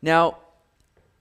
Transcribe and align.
Now, 0.00 0.38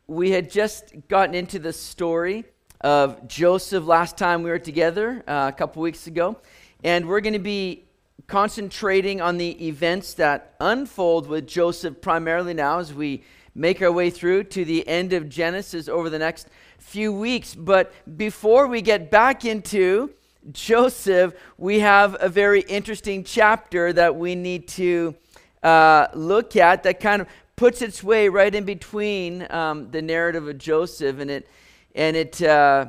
we 0.05 0.29
had 0.29 0.51
just 0.51 0.93
gotten 1.07 1.33
into 1.33 1.57
the 1.57 1.73
story 1.73 2.45
of 2.81 3.27
Joseph 3.27 3.83
last 3.85 4.17
time 4.17 4.43
we 4.43 4.51
were 4.51 4.59
together 4.59 5.23
uh, 5.27 5.51
a 5.51 5.57
couple 5.57 5.81
weeks 5.81 6.05
ago, 6.05 6.37
and 6.83 7.07
we're 7.07 7.21
going 7.21 7.33
to 7.33 7.39
be 7.39 7.85
concentrating 8.27 9.19
on 9.19 9.37
the 9.37 9.67
events 9.67 10.13
that 10.15 10.53
unfold 10.59 11.27
with 11.27 11.47
Joseph 11.47 12.01
primarily 12.01 12.53
now 12.53 12.77
as 12.77 12.93
we 12.93 13.23
make 13.55 13.81
our 13.81 13.91
way 13.91 14.11
through 14.11 14.43
to 14.43 14.63
the 14.63 14.87
end 14.87 15.11
of 15.11 15.27
Genesis 15.27 15.87
over 15.87 16.07
the 16.11 16.19
next 16.19 16.47
few 16.77 17.11
weeks. 17.11 17.55
But 17.55 17.91
before 18.15 18.67
we 18.67 18.83
get 18.83 19.09
back 19.09 19.43
into 19.43 20.11
Joseph, 20.51 21.33
we 21.57 21.79
have 21.79 22.15
a 22.19 22.29
very 22.29 22.61
interesting 22.61 23.23
chapter 23.23 23.91
that 23.93 24.15
we 24.15 24.35
need 24.35 24.67
to 24.69 25.15
uh, 25.63 26.07
look 26.13 26.55
at 26.55 26.83
that 26.83 26.99
kind 26.99 27.23
of 27.23 27.27
puts 27.57 27.81
its 27.81 28.03
way 28.03 28.29
right 28.29 28.53
in 28.53 28.63
between 28.63 29.47
um, 29.49 29.89
the 29.89 30.01
narrative 30.01 30.47
of 30.47 30.57
Joseph, 30.59 31.19
and 31.19 31.29
it 31.29 31.47
and 31.95 32.15
it, 32.15 32.41
uh, 32.43 32.85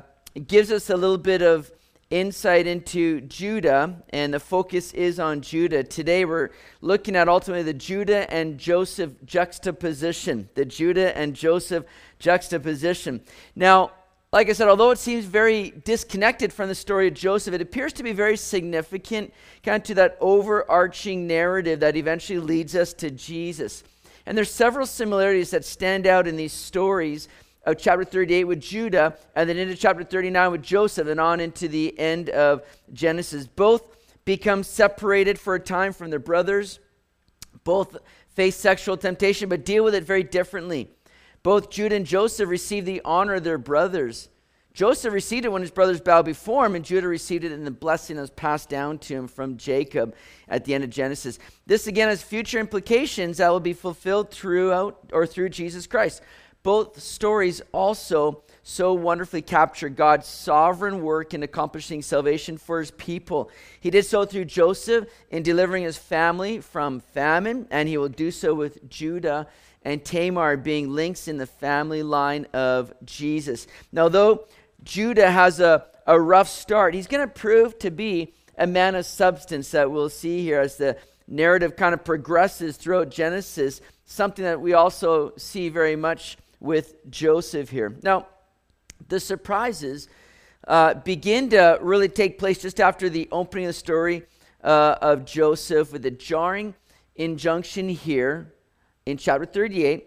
gives 0.46 0.70
us 0.70 0.90
a 0.90 0.96
little 0.96 1.16
bit 1.16 1.40
of 1.40 1.72
insight 2.10 2.66
into 2.66 3.22
Judah, 3.22 4.02
and 4.10 4.32
the 4.32 4.40
focus 4.40 4.92
is 4.92 5.18
on 5.18 5.40
Judah. 5.40 5.82
Today 5.82 6.26
we're 6.26 6.50
looking 6.82 7.16
at 7.16 7.28
ultimately 7.28 7.62
the 7.62 7.72
Judah 7.72 8.30
and 8.32 8.58
Joseph 8.58 9.12
juxtaposition. 9.24 10.50
The 10.54 10.66
Judah 10.66 11.16
and 11.16 11.34
Joseph 11.34 11.84
juxtaposition. 12.18 13.22
Now, 13.56 13.92
like 14.32 14.50
I 14.50 14.52
said, 14.52 14.68
although 14.68 14.90
it 14.90 14.98
seems 14.98 15.24
very 15.24 15.70
disconnected 15.84 16.52
from 16.52 16.68
the 16.68 16.74
story 16.74 17.08
of 17.08 17.14
Joseph, 17.14 17.54
it 17.54 17.62
appears 17.62 17.94
to 17.94 18.02
be 18.02 18.12
very 18.12 18.36
significant 18.36 19.32
kind 19.62 19.80
of 19.80 19.82
to 19.84 19.94
that 19.94 20.18
overarching 20.20 21.26
narrative 21.26 21.80
that 21.80 21.96
eventually 21.96 22.38
leads 22.38 22.76
us 22.76 22.92
to 22.94 23.10
Jesus. 23.10 23.82
And 24.28 24.36
there's 24.36 24.50
several 24.50 24.84
similarities 24.84 25.52
that 25.52 25.64
stand 25.64 26.06
out 26.06 26.28
in 26.28 26.36
these 26.36 26.52
stories 26.52 27.28
of 27.64 27.78
chapter 27.78 28.04
38 28.04 28.44
with 28.44 28.60
Judah, 28.60 29.16
and 29.34 29.48
then 29.48 29.56
into 29.56 29.74
chapter 29.74 30.04
39 30.04 30.52
with 30.52 30.62
Joseph, 30.62 31.08
and 31.08 31.18
on 31.18 31.40
into 31.40 31.66
the 31.66 31.98
end 31.98 32.28
of 32.28 32.62
Genesis. 32.92 33.46
Both 33.46 33.96
become 34.26 34.64
separated 34.64 35.40
for 35.40 35.54
a 35.54 35.58
time 35.58 35.94
from 35.94 36.10
their 36.10 36.18
brothers. 36.18 36.78
Both 37.64 37.96
face 38.34 38.54
sexual 38.54 38.98
temptation, 38.98 39.48
but 39.48 39.64
deal 39.64 39.82
with 39.82 39.94
it 39.94 40.04
very 40.04 40.24
differently. 40.24 40.90
Both 41.42 41.70
Judah 41.70 41.96
and 41.96 42.04
Joseph 42.04 42.50
receive 42.50 42.84
the 42.84 43.00
honor 43.06 43.36
of 43.36 43.44
their 43.44 43.56
brothers. 43.56 44.28
Joseph 44.78 45.12
received 45.12 45.44
it 45.44 45.50
when 45.50 45.62
his 45.62 45.72
brothers 45.72 46.00
bowed 46.00 46.24
before 46.24 46.64
him, 46.64 46.76
and 46.76 46.84
Judah 46.84 47.08
received 47.08 47.42
it 47.42 47.50
in 47.50 47.64
the 47.64 47.70
blessing 47.72 48.14
that 48.14 48.22
was 48.22 48.30
passed 48.30 48.68
down 48.68 48.98
to 48.98 49.12
him 49.12 49.26
from 49.26 49.56
Jacob 49.56 50.14
at 50.46 50.64
the 50.64 50.72
end 50.72 50.84
of 50.84 50.90
Genesis. 50.90 51.40
This 51.66 51.88
again 51.88 52.06
has 52.06 52.22
future 52.22 52.60
implications 52.60 53.38
that 53.38 53.48
will 53.48 53.58
be 53.58 53.72
fulfilled 53.72 54.30
throughout 54.30 55.10
or 55.12 55.26
through 55.26 55.48
Jesus 55.48 55.88
Christ. 55.88 56.22
Both 56.62 57.00
stories 57.00 57.60
also 57.72 58.44
so 58.62 58.92
wonderfully 58.94 59.42
capture 59.42 59.88
God's 59.88 60.28
sovereign 60.28 61.02
work 61.02 61.34
in 61.34 61.42
accomplishing 61.42 62.00
salvation 62.00 62.56
for 62.56 62.78
his 62.78 62.92
people. 62.92 63.50
He 63.80 63.90
did 63.90 64.06
so 64.06 64.26
through 64.26 64.44
Joseph 64.44 65.08
in 65.32 65.42
delivering 65.42 65.82
his 65.82 65.98
family 65.98 66.60
from 66.60 67.00
famine, 67.00 67.66
and 67.72 67.88
he 67.88 67.98
will 67.98 68.08
do 68.08 68.30
so 68.30 68.54
with 68.54 68.88
Judah 68.88 69.48
and 69.82 70.04
Tamar 70.04 70.56
being 70.56 70.90
links 70.94 71.26
in 71.26 71.36
the 71.36 71.46
family 71.46 72.04
line 72.04 72.46
of 72.52 72.92
Jesus. 73.04 73.66
Now, 73.90 74.08
though 74.08 74.44
Judah 74.84 75.30
has 75.30 75.60
a, 75.60 75.86
a 76.06 76.20
rough 76.20 76.48
start. 76.48 76.94
He's 76.94 77.06
going 77.06 77.26
to 77.26 77.32
prove 77.32 77.78
to 77.80 77.90
be 77.90 78.34
a 78.56 78.66
man 78.66 78.94
of 78.94 79.06
substance 79.06 79.70
that 79.70 79.90
we'll 79.90 80.08
see 80.08 80.42
here 80.42 80.60
as 80.60 80.76
the 80.76 80.96
narrative 81.26 81.76
kind 81.76 81.94
of 81.94 82.04
progresses 82.04 82.76
throughout 82.76 83.10
Genesis, 83.10 83.80
something 84.04 84.44
that 84.44 84.60
we 84.60 84.72
also 84.72 85.32
see 85.36 85.68
very 85.68 85.96
much 85.96 86.36
with 86.60 86.96
Joseph 87.10 87.70
here. 87.70 87.96
Now, 88.02 88.26
the 89.08 89.20
surprises 89.20 90.08
uh, 90.66 90.94
begin 90.94 91.50
to 91.50 91.78
really 91.80 92.08
take 92.08 92.38
place 92.38 92.58
just 92.58 92.80
after 92.80 93.08
the 93.08 93.28
opening 93.30 93.66
of 93.66 93.70
the 93.70 93.74
story 93.74 94.24
uh, 94.62 94.96
of 95.00 95.24
Joseph 95.24 95.92
with 95.92 96.04
a 96.04 96.10
jarring 96.10 96.74
injunction 97.16 97.88
here 97.88 98.52
in 99.06 99.16
chapter 99.16 99.46
38 99.46 100.06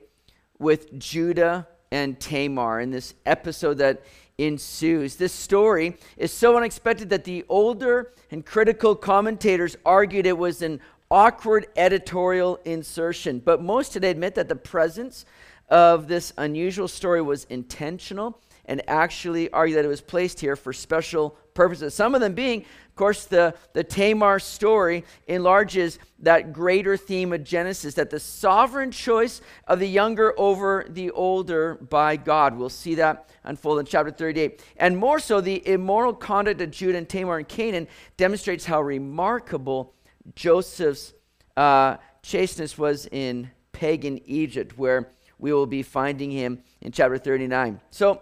with 0.59 0.97
Judah 1.00 1.68
and 1.91 2.19
Tamar 2.19 2.79
in 2.79 2.91
this 2.91 3.13
episode 3.25 3.78
that 3.79 4.01
ensues. 4.41 5.16
This 5.16 5.34
story 5.34 5.97
is 6.18 6.34
so 6.34 6.57
unexpected 6.57 7.09
that 7.09 7.24
the 7.24 7.46
older 7.47 8.13
and 8.31 8.46
critical 8.46 8.96
commentators 8.96 9.78
argued 9.85 10.25
it 10.25 10.38
was 10.38 10.62
an 10.62 10.79
awkward 11.09 11.68
editorial 11.75 12.59
insertion. 12.66 13.40
But 13.40 13.62
most 13.62 13.94
today 13.94 14.09
admit 14.09 14.35
that 14.35 14.50
the 14.50 14.56
presence 14.56 15.25
of 15.69 16.07
this 16.07 16.34
unusual 16.38 16.88
story 16.88 17.22
was 17.22 17.46
intentional 17.46 18.40
and 18.66 18.81
actually 18.88 19.49
argue 19.51 19.75
that 19.75 19.85
it 19.85 19.89
was 19.89 20.01
placed 20.01 20.39
here 20.39 20.55
for 20.55 20.73
special 20.73 21.38
purposes. 21.53 21.94
Some 21.94 22.16
of 22.16 22.22
them 22.22 22.33
being, 22.33 22.61
of 22.61 22.95
course, 22.95 23.25
the, 23.25 23.55
the 23.73 23.83
Tamar 23.83 24.39
story 24.39 25.03
enlarges 25.27 25.99
that 26.19 26.53
greater 26.53 26.97
theme 26.97 27.33
of 27.33 27.44
Genesis 27.44 27.95
that 27.95 28.09
the 28.09 28.19
sovereign 28.19 28.91
choice 28.91 29.41
of 29.67 29.79
the 29.79 29.88
younger 29.88 30.33
over 30.39 30.85
the 30.89 31.11
older 31.11 31.75
by 31.75 32.16
God. 32.16 32.57
We'll 32.57 32.69
see 32.69 32.95
that 32.95 33.29
unfold 33.44 33.79
in 33.79 33.85
chapter 33.85 34.11
38. 34.11 34.63
And 34.77 34.97
more 34.97 35.19
so, 35.19 35.41
the 35.41 35.67
immoral 35.67 36.13
conduct 36.13 36.61
of 36.61 36.71
Judah 36.71 36.97
and 36.97 37.09
Tamar 37.09 37.38
and 37.38 37.47
Canaan 37.47 37.88
demonstrates 38.17 38.66
how 38.66 38.81
remarkable 38.81 39.94
Joseph's 40.35 41.13
uh, 41.57 41.97
chasteness 42.21 42.77
was 42.77 43.07
in 43.11 43.50
pagan 43.71 44.19
Egypt, 44.25 44.77
where 44.77 45.09
we 45.39 45.51
will 45.51 45.66
be 45.66 45.81
finding 45.81 46.29
him 46.29 46.61
in 46.81 46.91
chapter 46.91 47.17
39. 47.17 47.81
So, 47.89 48.21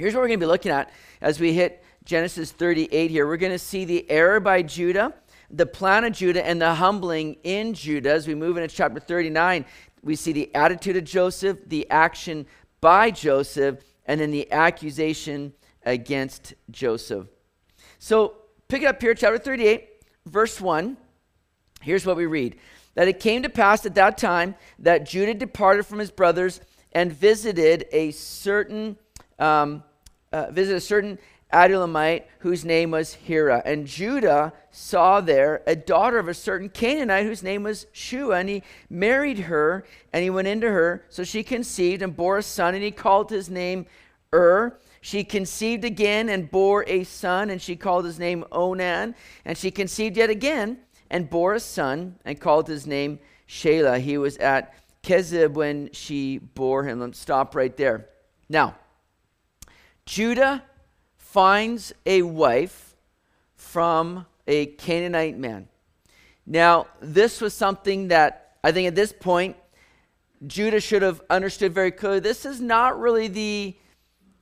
Here's 0.00 0.14
what 0.14 0.22
we're 0.22 0.28
going 0.28 0.40
to 0.40 0.46
be 0.46 0.48
looking 0.48 0.72
at 0.72 0.90
as 1.20 1.38
we 1.38 1.52
hit 1.52 1.84
Genesis 2.06 2.52
38 2.52 3.10
here. 3.10 3.26
We're 3.26 3.36
going 3.36 3.52
to 3.52 3.58
see 3.58 3.84
the 3.84 4.10
error 4.10 4.40
by 4.40 4.62
Judah, 4.62 5.12
the 5.50 5.66
plan 5.66 6.04
of 6.04 6.14
Judah, 6.14 6.42
and 6.42 6.58
the 6.58 6.72
humbling 6.72 7.36
in 7.44 7.74
Judah. 7.74 8.10
As 8.10 8.26
we 8.26 8.34
move 8.34 8.56
into 8.56 8.74
chapter 8.74 8.98
39, 8.98 9.66
we 10.02 10.16
see 10.16 10.32
the 10.32 10.54
attitude 10.54 10.96
of 10.96 11.04
Joseph, 11.04 11.58
the 11.66 11.86
action 11.90 12.46
by 12.80 13.10
Joseph, 13.10 13.80
and 14.06 14.22
then 14.22 14.30
the 14.30 14.50
accusation 14.50 15.52
against 15.84 16.54
Joseph. 16.70 17.26
So 17.98 18.36
pick 18.68 18.80
it 18.80 18.86
up 18.86 19.02
here, 19.02 19.12
chapter 19.12 19.36
38, 19.36 19.86
verse 20.24 20.62
1. 20.62 20.96
Here's 21.82 22.06
what 22.06 22.16
we 22.16 22.24
read 22.24 22.56
That 22.94 23.06
it 23.06 23.20
came 23.20 23.42
to 23.42 23.50
pass 23.50 23.84
at 23.84 23.96
that 23.96 24.16
time 24.16 24.54
that 24.78 25.04
Judah 25.04 25.34
departed 25.34 25.84
from 25.84 25.98
his 25.98 26.10
brothers 26.10 26.62
and 26.90 27.12
visited 27.12 27.84
a 27.92 28.12
certain 28.12 28.96
um, 29.38 29.82
uh, 30.32 30.46
a 30.54 30.80
certain 30.80 31.18
Adullamite 31.52 32.24
whose 32.38 32.64
name 32.64 32.92
was 32.92 33.14
Hira. 33.14 33.62
And 33.64 33.86
Judah 33.86 34.52
saw 34.70 35.20
there 35.20 35.62
a 35.66 35.74
daughter 35.74 36.18
of 36.18 36.28
a 36.28 36.34
certain 36.34 36.68
Canaanite 36.68 37.26
whose 37.26 37.42
name 37.42 37.64
was 37.64 37.86
Shua. 37.92 38.36
And 38.36 38.48
he 38.48 38.62
married 38.88 39.40
her 39.40 39.84
and 40.12 40.22
he 40.22 40.30
went 40.30 40.48
into 40.48 40.70
her. 40.70 41.04
So 41.08 41.24
she 41.24 41.42
conceived 41.42 42.02
and 42.02 42.16
bore 42.16 42.38
a 42.38 42.42
son, 42.42 42.74
and 42.74 42.82
he 42.82 42.90
called 42.90 43.30
his 43.30 43.50
name 43.50 43.86
Ur. 44.32 44.78
She 45.00 45.24
conceived 45.24 45.84
again 45.84 46.28
and 46.28 46.50
bore 46.50 46.84
a 46.86 47.04
son, 47.04 47.50
and 47.50 47.60
she 47.60 47.74
called 47.74 48.04
his 48.04 48.18
name 48.18 48.44
Onan. 48.52 49.14
And 49.44 49.58
she 49.58 49.70
conceived 49.70 50.16
yet 50.16 50.30
again 50.30 50.78
and 51.10 51.28
bore 51.28 51.54
a 51.54 51.60
son, 51.60 52.14
and 52.24 52.38
called 52.38 52.68
his 52.68 52.86
name 52.86 53.18
Shelah. 53.48 53.98
He 53.98 54.16
was 54.16 54.36
at 54.36 54.74
Kezib 55.02 55.54
when 55.54 55.90
she 55.92 56.38
bore 56.38 56.84
him. 56.84 57.00
Let's 57.00 57.18
stop 57.18 57.56
right 57.56 57.76
there. 57.76 58.06
Now, 58.48 58.76
Judah 60.06 60.64
finds 61.16 61.92
a 62.06 62.22
wife 62.22 62.96
from 63.54 64.26
a 64.46 64.66
Canaanite 64.66 65.38
man. 65.38 65.68
Now, 66.46 66.88
this 67.00 67.40
was 67.40 67.54
something 67.54 68.08
that 68.08 68.56
I 68.64 68.72
think 68.72 68.88
at 68.88 68.94
this 68.94 69.12
point, 69.12 69.56
Judah 70.46 70.80
should 70.80 71.02
have 71.02 71.20
understood 71.30 71.72
very 71.72 71.90
clearly. 71.90 72.20
This 72.20 72.44
is 72.44 72.60
not 72.60 72.98
really 72.98 73.28
the, 73.28 73.76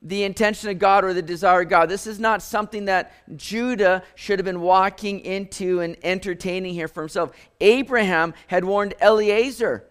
the 0.00 0.22
intention 0.22 0.70
of 0.70 0.78
God 0.78 1.04
or 1.04 1.12
the 1.12 1.22
desire 1.22 1.62
of 1.62 1.68
God. 1.68 1.88
This 1.88 2.06
is 2.06 2.18
not 2.18 2.40
something 2.40 2.86
that 2.86 3.12
Judah 3.36 4.02
should 4.14 4.38
have 4.38 4.46
been 4.46 4.60
walking 4.60 5.20
into 5.20 5.80
and 5.80 5.96
entertaining 6.02 6.72
here 6.72 6.88
for 6.88 7.02
himself. 7.02 7.32
Abraham 7.60 8.32
had 8.46 8.64
warned 8.64 8.94
Eliezer 9.02 9.87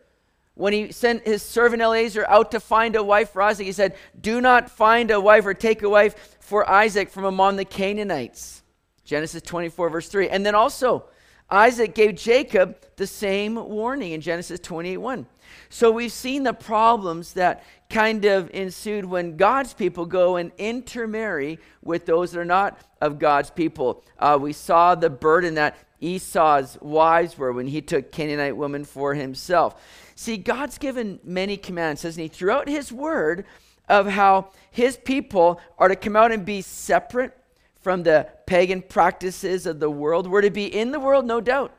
when 0.57 0.73
he 0.73 0.91
sent 0.91 1.25
his 1.25 1.43
servant 1.43 1.81
Eliezer 1.81 2.27
out 2.27 2.51
to 2.51 2.59
find 2.59 2.95
a 2.95 3.03
wife 3.03 3.29
for 3.29 3.41
Isaac, 3.43 3.65
he 3.65 3.71
said, 3.71 3.95
Do 4.19 4.41
not 4.41 4.69
find 4.69 5.11
a 5.11 5.21
wife 5.21 5.45
or 5.45 5.53
take 5.53 5.83
a 5.83 5.89
wife 5.89 6.37
for 6.39 6.69
Isaac 6.69 7.09
from 7.09 7.25
among 7.25 7.57
the 7.57 7.65
Canaanites. 7.65 8.63
Genesis 9.03 9.41
24, 9.43 9.89
verse 9.89 10.09
3. 10.09 10.29
And 10.29 10.45
then 10.45 10.55
also, 10.55 11.05
Isaac 11.49 11.95
gave 11.95 12.15
Jacob 12.15 12.77
the 12.97 13.07
same 13.07 13.55
warning 13.55 14.11
in 14.11 14.21
Genesis 14.21 14.59
28, 14.59 14.97
1. 14.97 15.25
So 15.69 15.91
we've 15.91 16.11
seen 16.11 16.43
the 16.43 16.53
problems 16.53 17.33
that 17.33 17.63
kind 17.89 18.25
of 18.25 18.49
ensued 18.53 19.05
when 19.05 19.37
God's 19.37 19.73
people 19.73 20.05
go 20.05 20.35
and 20.35 20.51
intermarry 20.57 21.59
with 21.83 22.05
those 22.05 22.31
that 22.31 22.39
are 22.39 22.45
not 22.45 22.79
of 22.99 23.19
God's 23.19 23.49
people. 23.49 24.03
Uh, 24.19 24.37
we 24.41 24.53
saw 24.53 24.95
the 24.95 25.09
burden 25.09 25.53
that 25.53 25.77
Esau's 25.99 26.77
wives 26.81 27.37
were 27.37 27.51
when 27.51 27.67
he 27.67 27.81
took 27.81 28.11
Canaanite 28.11 28.55
women 28.55 28.85
for 28.85 29.13
himself. 29.13 29.81
See, 30.15 30.37
God's 30.37 30.77
given 30.77 31.19
many 31.23 31.57
commands, 31.57 32.01
hasn't 32.03 32.21
he, 32.21 32.27
throughout 32.27 32.67
his 32.67 32.91
word 32.91 33.45
of 33.87 34.07
how 34.07 34.51
his 34.71 34.97
people 34.97 35.61
are 35.77 35.87
to 35.87 35.95
come 35.95 36.15
out 36.15 36.31
and 36.31 36.45
be 36.45 36.61
separate 36.61 37.37
from 37.81 38.03
the 38.03 38.27
pagan 38.45 38.81
practices 38.81 39.65
of 39.65 39.79
the 39.79 39.89
world. 39.89 40.27
We're 40.27 40.41
to 40.41 40.49
be 40.51 40.65
in 40.65 40.91
the 40.91 40.99
world, 40.99 41.25
no 41.25 41.39
doubt, 41.39 41.73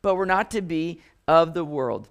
but 0.00 0.14
we're 0.14 0.24
not 0.24 0.50
to 0.52 0.62
be 0.62 1.00
of 1.26 1.54
the 1.54 1.64
world. 1.64 2.08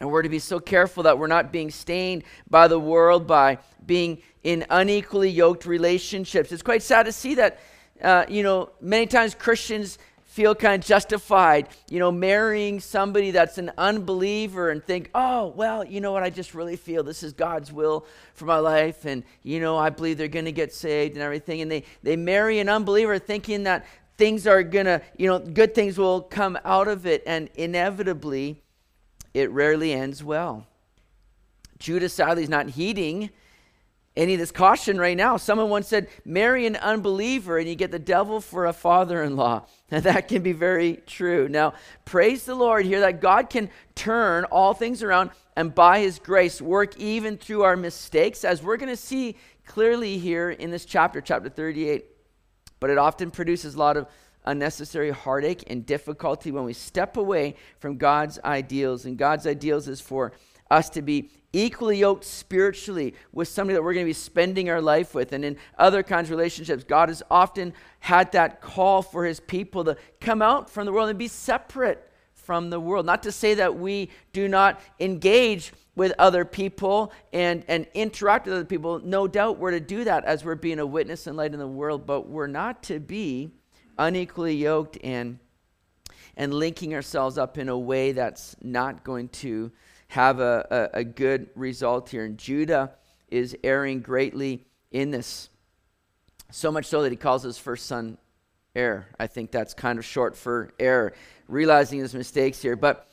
And 0.00 0.10
we're 0.10 0.22
to 0.22 0.30
be 0.30 0.38
so 0.38 0.58
careful 0.58 1.02
that 1.02 1.18
we're 1.18 1.26
not 1.26 1.52
being 1.52 1.70
stained 1.70 2.24
by 2.48 2.68
the 2.68 2.78
world, 2.78 3.26
by 3.26 3.58
being 3.84 4.22
in 4.42 4.64
unequally 4.70 5.28
yoked 5.28 5.66
relationships. 5.66 6.52
It's 6.52 6.62
quite 6.62 6.82
sad 6.82 7.04
to 7.04 7.12
see 7.12 7.34
that, 7.34 7.60
uh, 8.00 8.24
you 8.26 8.42
know, 8.42 8.70
many 8.80 9.06
times 9.06 9.34
Christians 9.34 9.98
feel 10.30 10.54
kind 10.54 10.80
of 10.80 10.86
justified, 10.86 11.68
you 11.90 11.98
know, 11.98 12.12
marrying 12.12 12.78
somebody 12.78 13.32
that's 13.32 13.58
an 13.58 13.72
unbeliever 13.76 14.70
and 14.70 14.82
think, 14.82 15.10
oh, 15.12 15.48
well, 15.56 15.82
you 15.82 16.00
know 16.00 16.12
what, 16.12 16.22
I 16.22 16.30
just 16.30 16.54
really 16.54 16.76
feel 16.76 17.02
this 17.02 17.24
is 17.24 17.32
God's 17.32 17.72
will 17.72 18.06
for 18.34 18.44
my 18.44 18.58
life. 18.58 19.06
And, 19.06 19.24
you 19.42 19.58
know, 19.58 19.76
I 19.76 19.90
believe 19.90 20.18
they're 20.18 20.28
going 20.28 20.44
to 20.44 20.52
get 20.52 20.72
saved 20.72 21.14
and 21.14 21.22
everything. 21.22 21.62
And 21.62 21.70
they, 21.70 21.82
they 22.04 22.14
marry 22.14 22.60
an 22.60 22.68
unbeliever 22.68 23.18
thinking 23.18 23.64
that 23.64 23.84
things 24.18 24.46
are 24.46 24.62
going 24.62 24.86
to, 24.86 25.02
you 25.16 25.26
know, 25.26 25.40
good 25.40 25.74
things 25.74 25.98
will 25.98 26.20
come 26.20 26.56
out 26.64 26.86
of 26.86 27.06
it. 27.06 27.24
And 27.26 27.50
inevitably, 27.56 28.62
it 29.34 29.50
rarely 29.50 29.92
ends 29.92 30.22
well. 30.22 30.64
Judah's 31.80 32.12
sadly 32.12 32.44
is 32.44 32.48
not 32.48 32.68
heeding 32.68 33.30
any 34.20 34.34
of 34.34 34.38
this 34.38 34.52
caution 34.52 34.98
right 34.98 35.16
now. 35.16 35.38
Someone 35.38 35.70
once 35.70 35.88
said, 35.88 36.08
marry 36.26 36.66
an 36.66 36.76
unbeliever 36.76 37.56
and 37.56 37.66
you 37.66 37.74
get 37.74 37.90
the 37.90 37.98
devil 37.98 38.42
for 38.42 38.66
a 38.66 38.72
father 38.72 39.22
in 39.22 39.34
law. 39.34 39.66
And 39.90 40.04
that 40.04 40.28
can 40.28 40.42
be 40.42 40.52
very 40.52 40.98
true. 41.06 41.48
Now, 41.48 41.72
praise 42.04 42.44
the 42.44 42.54
Lord 42.54 42.84
here 42.84 43.00
that 43.00 43.22
God 43.22 43.48
can 43.48 43.70
turn 43.94 44.44
all 44.44 44.74
things 44.74 45.02
around 45.02 45.30
and 45.56 45.74
by 45.74 46.00
his 46.00 46.18
grace 46.18 46.60
work 46.60 46.98
even 46.98 47.38
through 47.38 47.62
our 47.62 47.76
mistakes, 47.76 48.44
as 48.44 48.62
we're 48.62 48.76
going 48.76 48.90
to 48.90 48.96
see 48.96 49.36
clearly 49.66 50.18
here 50.18 50.50
in 50.50 50.70
this 50.70 50.84
chapter, 50.84 51.22
chapter 51.22 51.48
38. 51.48 52.04
But 52.78 52.90
it 52.90 52.98
often 52.98 53.30
produces 53.30 53.74
a 53.74 53.78
lot 53.78 53.96
of 53.96 54.06
unnecessary 54.44 55.10
heartache 55.10 55.64
and 55.66 55.84
difficulty 55.86 56.50
when 56.50 56.64
we 56.64 56.72
step 56.74 57.16
away 57.16 57.56
from 57.78 57.96
God's 57.96 58.38
ideals. 58.44 59.06
And 59.06 59.16
God's 59.16 59.46
ideals 59.46 59.88
is 59.88 60.00
for 60.00 60.32
us 60.70 60.88
to 60.90 61.02
be 61.02 61.30
equally 61.52 61.98
yoked 61.98 62.24
spiritually 62.24 63.14
with 63.32 63.48
somebody 63.48 63.74
that 63.74 63.82
we're 63.82 63.94
going 63.94 64.06
to 64.06 64.10
be 64.10 64.12
spending 64.12 64.70
our 64.70 64.80
life 64.80 65.14
with. 65.14 65.32
And 65.32 65.44
in 65.44 65.56
other 65.78 66.02
kinds 66.02 66.30
of 66.30 66.36
relationships, 66.36 66.84
God 66.84 67.08
has 67.08 67.22
often 67.30 67.72
had 67.98 68.32
that 68.32 68.60
call 68.60 69.02
for 69.02 69.24
his 69.24 69.40
people 69.40 69.84
to 69.84 69.96
come 70.20 70.42
out 70.42 70.70
from 70.70 70.86
the 70.86 70.92
world 70.92 71.08
and 71.08 71.18
be 71.18 71.28
separate 71.28 72.10
from 72.34 72.70
the 72.70 72.80
world. 72.80 73.04
Not 73.04 73.22
to 73.24 73.32
say 73.32 73.54
that 73.54 73.76
we 73.76 74.10
do 74.32 74.48
not 74.48 74.80
engage 75.00 75.72
with 75.96 76.12
other 76.18 76.44
people 76.44 77.12
and, 77.32 77.64
and 77.68 77.86
interact 77.94 78.46
with 78.46 78.54
other 78.54 78.64
people. 78.64 79.00
No 79.00 79.26
doubt 79.26 79.58
we're 79.58 79.72
to 79.72 79.80
do 79.80 80.04
that 80.04 80.24
as 80.24 80.44
we're 80.44 80.54
being 80.54 80.78
a 80.78 80.86
witness 80.86 81.26
and 81.26 81.36
light 81.36 81.52
in 81.52 81.58
the 81.58 81.66
world, 81.66 82.06
but 82.06 82.28
we're 82.28 82.46
not 82.46 82.82
to 82.84 83.00
be 83.00 83.50
unequally 83.98 84.56
yoked 84.56 84.98
and 85.04 85.38
and 86.36 86.54
linking 86.54 86.94
ourselves 86.94 87.36
up 87.36 87.58
in 87.58 87.68
a 87.68 87.78
way 87.78 88.12
that's 88.12 88.56
not 88.62 89.04
going 89.04 89.28
to 89.28 89.70
have 90.10 90.40
a, 90.40 90.90
a, 90.94 90.98
a 91.00 91.04
good 91.04 91.50
result 91.54 92.10
here. 92.10 92.24
And 92.24 92.38
Judah 92.38 92.92
is 93.28 93.56
erring 93.64 94.00
greatly 94.00 94.66
in 94.90 95.10
this. 95.10 95.48
So 96.50 96.70
much 96.70 96.86
so 96.86 97.02
that 97.02 97.10
he 97.10 97.16
calls 97.16 97.42
his 97.42 97.58
first 97.58 97.86
son 97.86 98.18
Er. 98.76 99.06
I 99.18 99.26
think 99.26 99.50
that's 99.50 99.74
kind 99.74 99.98
of 99.98 100.04
short 100.04 100.36
for 100.36 100.70
error, 100.78 101.12
realizing 101.48 101.98
his 101.98 102.14
mistakes 102.14 102.62
here. 102.62 102.76
But 102.76 103.10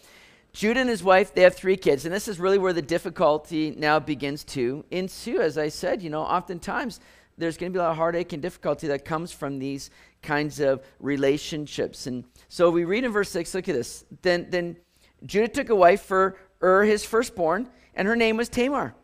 Judah 0.53 0.81
and 0.81 0.89
his 0.89 1.03
wife, 1.03 1.33
they 1.33 1.41
have 1.41 1.55
three 1.55 1.77
kids, 1.77 2.05
and 2.05 2.13
this 2.13 2.27
is 2.27 2.39
really 2.39 2.57
where 2.57 2.73
the 2.73 2.81
difficulty 2.81 3.71
now 3.75 3.99
begins 3.99 4.43
to 4.45 4.85
ensue. 4.91 5.41
As 5.41 5.57
I 5.57 5.69
said, 5.69 6.01
you 6.01 6.09
know, 6.09 6.21
oftentimes 6.21 6.99
there's 7.37 7.57
going 7.57 7.71
to 7.71 7.77
be 7.77 7.79
a 7.79 7.83
lot 7.83 7.91
of 7.91 7.97
heartache 7.97 8.33
and 8.33 8.41
difficulty 8.41 8.87
that 8.87 9.05
comes 9.05 9.31
from 9.31 9.59
these 9.59 9.89
kinds 10.21 10.59
of 10.59 10.83
relationships. 10.99 12.07
And 12.07 12.23
so 12.49 12.69
we 12.69 12.85
read 12.85 13.03
in 13.03 13.11
verse 13.11 13.29
6, 13.29 13.53
look 13.55 13.69
at 13.69 13.75
this. 13.75 14.05
Then, 14.21 14.47
then 14.49 14.77
Judah 15.25 15.47
took 15.47 15.69
a 15.69 15.75
wife 15.75 16.01
for 16.01 16.37
Ur, 16.61 16.83
his 16.83 17.05
firstborn, 17.05 17.69
and 17.93 18.07
her 18.07 18.15
name 18.15 18.37
was 18.37 18.49
Tamar. 18.49 18.95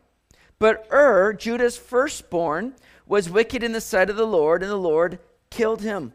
But 0.60 0.88
Ur, 0.92 1.34
Judah's 1.34 1.78
firstborn, 1.78 2.76
was 3.06 3.30
wicked 3.30 3.64
in 3.64 3.74
the 3.74 3.82
sight 3.82 4.10
of 4.10 4.16
the 4.16 4.26
Lord, 4.26 4.64
and 4.64 4.72
the 4.72 4.78
Lord 4.78 5.20
killed 5.50 5.82
him. 5.82 6.14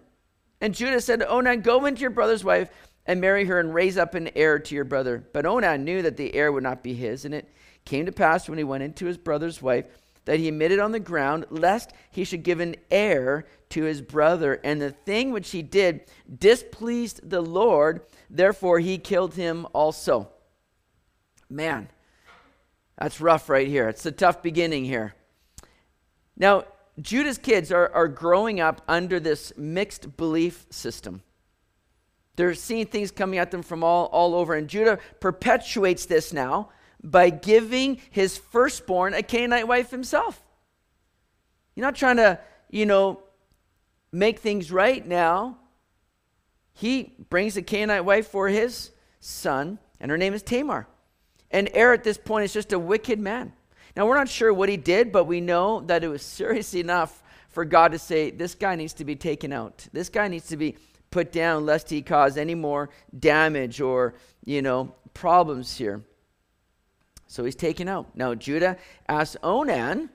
And 0.61 0.75
Judah 0.75 1.01
said 1.01 1.21
to 1.21 1.29
Onan, 1.29 1.61
Go 1.61 1.87
into 1.87 2.01
your 2.01 2.11
brother's 2.11 2.45
wife 2.45 2.71
and 3.07 3.21
marry 3.21 3.45
her 3.45 3.61
and 3.61 3.75
raise 3.75 3.97
up 3.97 4.15
an 4.15 4.31
heir 4.35 4.59
to 4.59 4.75
your 4.75 4.85
brother. 4.85 5.25
But 5.33 5.47
Onan 5.47 5.85
knew 5.85 6.03
that 6.03 6.17
the 6.17 6.35
heir 6.35 6.51
would 6.53 6.63
not 6.63 6.83
be 6.83 6.95
his. 6.95 7.25
And 7.25 7.35
it 7.35 7.53
came 7.85 8.07
to 8.07 8.13
pass 8.13 8.49
when 8.49 8.59
he 8.59 8.65
went 8.65 8.83
into 8.83 9.07
his 9.07 9.17
brother's 9.17 9.63
wife 9.63 9.87
that 10.25 10.39
he 10.39 10.49
admitted 10.49 10.79
on 10.79 10.93
the 10.93 11.01
ground, 11.01 11.47
lest 11.49 11.93
he 12.11 12.23
should 12.23 12.43
give 12.43 12.61
an 12.61 12.77
heir 12.91 13.47
to 13.71 13.85
his 13.85 14.03
brother. 14.03 14.61
And 14.63 14.81
the 14.81 14.91
thing 14.91 15.31
which 15.31 15.53
he 15.53 15.63
did 15.63 16.03
displeased 16.39 17.31
the 17.31 17.41
Lord, 17.41 18.03
therefore 18.29 18.79
he 18.79 18.99
killed 18.99 19.35
him 19.35 19.67
also. 19.73 20.31
Man, 21.51 21.89
that's 22.99 23.21
rough 23.21 23.49
right 23.49 23.67
here. 23.67 23.89
It's 23.89 24.05
a 24.07 24.13
tough 24.13 24.43
beginning 24.43 24.85
here. 24.85 25.15
Now, 26.37 26.65
Judah's 27.01 27.39
kids 27.39 27.71
are, 27.71 27.91
are 27.95 28.09
growing 28.09 28.61
up 28.61 28.83
under 28.89 29.21
this 29.21 29.53
mixed 29.57 30.17
belief 30.17 30.67
system. 30.71 31.23
They're 32.37 32.55
seeing 32.55 32.87
things 32.87 33.11
coming 33.11 33.39
at 33.39 33.51
them 33.51 33.63
from 33.63 33.83
all, 33.83 34.07
all 34.07 34.35
over. 34.35 34.55
And 34.55 34.69
Judah 34.69 34.99
perpetuates 35.21 36.07
this 36.07 36.33
now 36.33 36.71
by 37.03 37.31
giving 37.31 38.01
his 38.11 38.37
firstborn 38.37 39.15
a 39.15 39.23
Canaanite 39.23 39.69
wife 39.69 39.91
himself. 39.91 40.45
You're 41.75 41.87
not 41.87 41.97
trying 41.97 42.17
to, 42.17 42.39
you 42.71 42.87
know, 42.87 43.23
make 44.13 44.41
things 44.41 44.73
right 44.73 45.07
now. 45.07 45.59
He 46.75 47.15
brings 47.29 47.57
a 47.57 47.63
Canaanite 47.63 48.05
wife 48.05 48.29
for 48.29 48.49
his 48.49 48.91
son, 49.21 49.79
and 50.01 50.11
her 50.11 50.19
name 50.19 50.35
is 50.35 50.43
Tamar. 50.43 50.87
And 51.51 51.71
Er 51.77 51.93
at 51.93 52.05
this 52.05 52.19
point 52.19 52.45
is 52.45 52.53
just 52.53 52.73
a 52.73 52.79
wicked 52.79 53.19
man. 53.19 53.53
Now, 53.97 54.07
we're 54.07 54.17
not 54.17 54.29
sure 54.29 54.53
what 54.53 54.69
he 54.69 54.77
did, 54.77 55.11
but 55.11 55.25
we 55.25 55.41
know 55.41 55.81
that 55.81 56.05
it 56.05 56.09
was 56.09 56.23
serious 56.23 56.75
enough 56.75 57.23
for 57.49 57.65
God 57.65 57.93
to 57.93 57.99
say, 57.99 58.31
this 58.31 58.55
guy 58.55 58.77
needs 58.77 58.93
to 58.95 59.05
be 59.05 59.17
taken 59.17 59.53
out. 59.53 59.89
This 59.93 60.09
guy 60.09 60.29
needs 60.29 60.47
to 60.49 60.57
be 60.57 60.77
put 61.11 61.33
down 61.33 61.67
lest 61.67 61.91
he 61.91 62.03
cause 62.03 62.37
any 62.37 62.55
more 62.55 62.91
damage 63.19 63.81
or, 63.81 64.15
you 64.45 64.63
know, 64.63 64.95
problems 65.15 65.77
here. 65.77 66.03
So 67.27 67.45
he's 67.45 67.57
taken 67.57 67.89
out. 67.89 68.15
Now, 68.15 68.35
Judah 68.35 68.77
asks 69.09 69.37
Onan, 69.43 70.11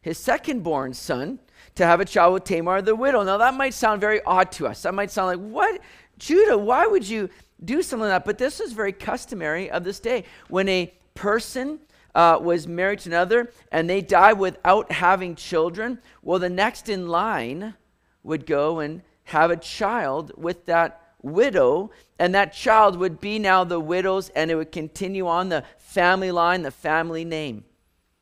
his 0.00 0.18
second 0.18 0.62
born 0.62 0.92
son, 0.92 1.38
to 1.76 1.86
have 1.86 2.00
a 2.00 2.04
child 2.04 2.34
with 2.34 2.44
Tamar 2.44 2.82
the 2.82 2.94
widow. 2.94 3.22
Now, 3.22 3.38
that 3.38 3.54
might 3.54 3.72
sound 3.72 4.00
very 4.00 4.22
odd 4.24 4.52
to 4.52 4.66
us. 4.66 4.82
That 4.82 4.94
might 4.94 5.10
sound 5.10 5.28
like, 5.28 5.50
what? 5.50 5.80
Judah, 6.18 6.58
why 6.58 6.86
would 6.86 7.08
you 7.08 7.30
do 7.64 7.82
something 7.82 8.08
like 8.08 8.20
that. 8.20 8.24
But 8.24 8.38
this 8.38 8.60
is 8.60 8.72
very 8.72 8.92
customary 8.92 9.70
of 9.70 9.84
this 9.84 10.00
day. 10.00 10.24
When 10.48 10.68
a 10.68 10.92
person 11.14 11.80
uh, 12.14 12.38
was 12.40 12.66
married 12.66 13.00
to 13.00 13.08
another 13.08 13.50
and 13.70 13.88
they 13.88 14.00
die 14.00 14.32
without 14.32 14.92
having 14.92 15.34
children, 15.34 15.98
well, 16.22 16.38
the 16.38 16.50
next 16.50 16.88
in 16.88 17.08
line 17.08 17.74
would 18.22 18.46
go 18.46 18.80
and 18.80 19.02
have 19.24 19.50
a 19.50 19.56
child 19.56 20.32
with 20.36 20.66
that 20.66 21.00
widow, 21.22 21.90
and 22.18 22.34
that 22.34 22.52
child 22.52 22.96
would 22.96 23.20
be 23.20 23.38
now 23.38 23.62
the 23.62 23.78
widow's, 23.78 24.28
and 24.30 24.50
it 24.50 24.56
would 24.56 24.72
continue 24.72 25.26
on 25.28 25.48
the 25.48 25.62
family 25.78 26.32
line, 26.32 26.62
the 26.62 26.70
family 26.70 27.24
name, 27.24 27.64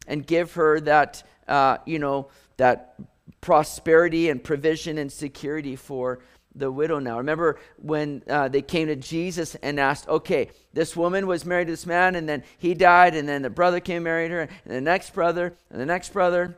and 0.06 0.26
give 0.26 0.52
her 0.52 0.80
that, 0.80 1.22
uh, 1.48 1.78
you 1.86 1.98
know, 1.98 2.28
that 2.58 2.94
prosperity 3.40 4.28
and 4.28 4.44
provision 4.44 4.98
and 4.98 5.10
security 5.10 5.76
for 5.76 6.20
the 6.54 6.70
widow 6.70 6.98
now. 6.98 7.18
Remember 7.18 7.58
when 7.76 8.22
uh, 8.28 8.48
they 8.48 8.62
came 8.62 8.88
to 8.88 8.96
Jesus 8.96 9.54
and 9.56 9.78
asked, 9.78 10.08
okay, 10.08 10.50
this 10.72 10.96
woman 10.96 11.26
was 11.26 11.44
married 11.44 11.66
to 11.66 11.72
this 11.72 11.86
man, 11.86 12.14
and 12.16 12.28
then 12.28 12.42
he 12.58 12.74
died, 12.74 13.14
and 13.14 13.28
then 13.28 13.42
the 13.42 13.50
brother 13.50 13.80
came 13.80 13.96
and 13.96 14.04
married 14.04 14.30
her, 14.30 14.40
and 14.40 14.74
the 14.74 14.80
next 14.80 15.14
brother, 15.14 15.54
and 15.70 15.80
the 15.80 15.86
next 15.86 16.12
brother. 16.12 16.56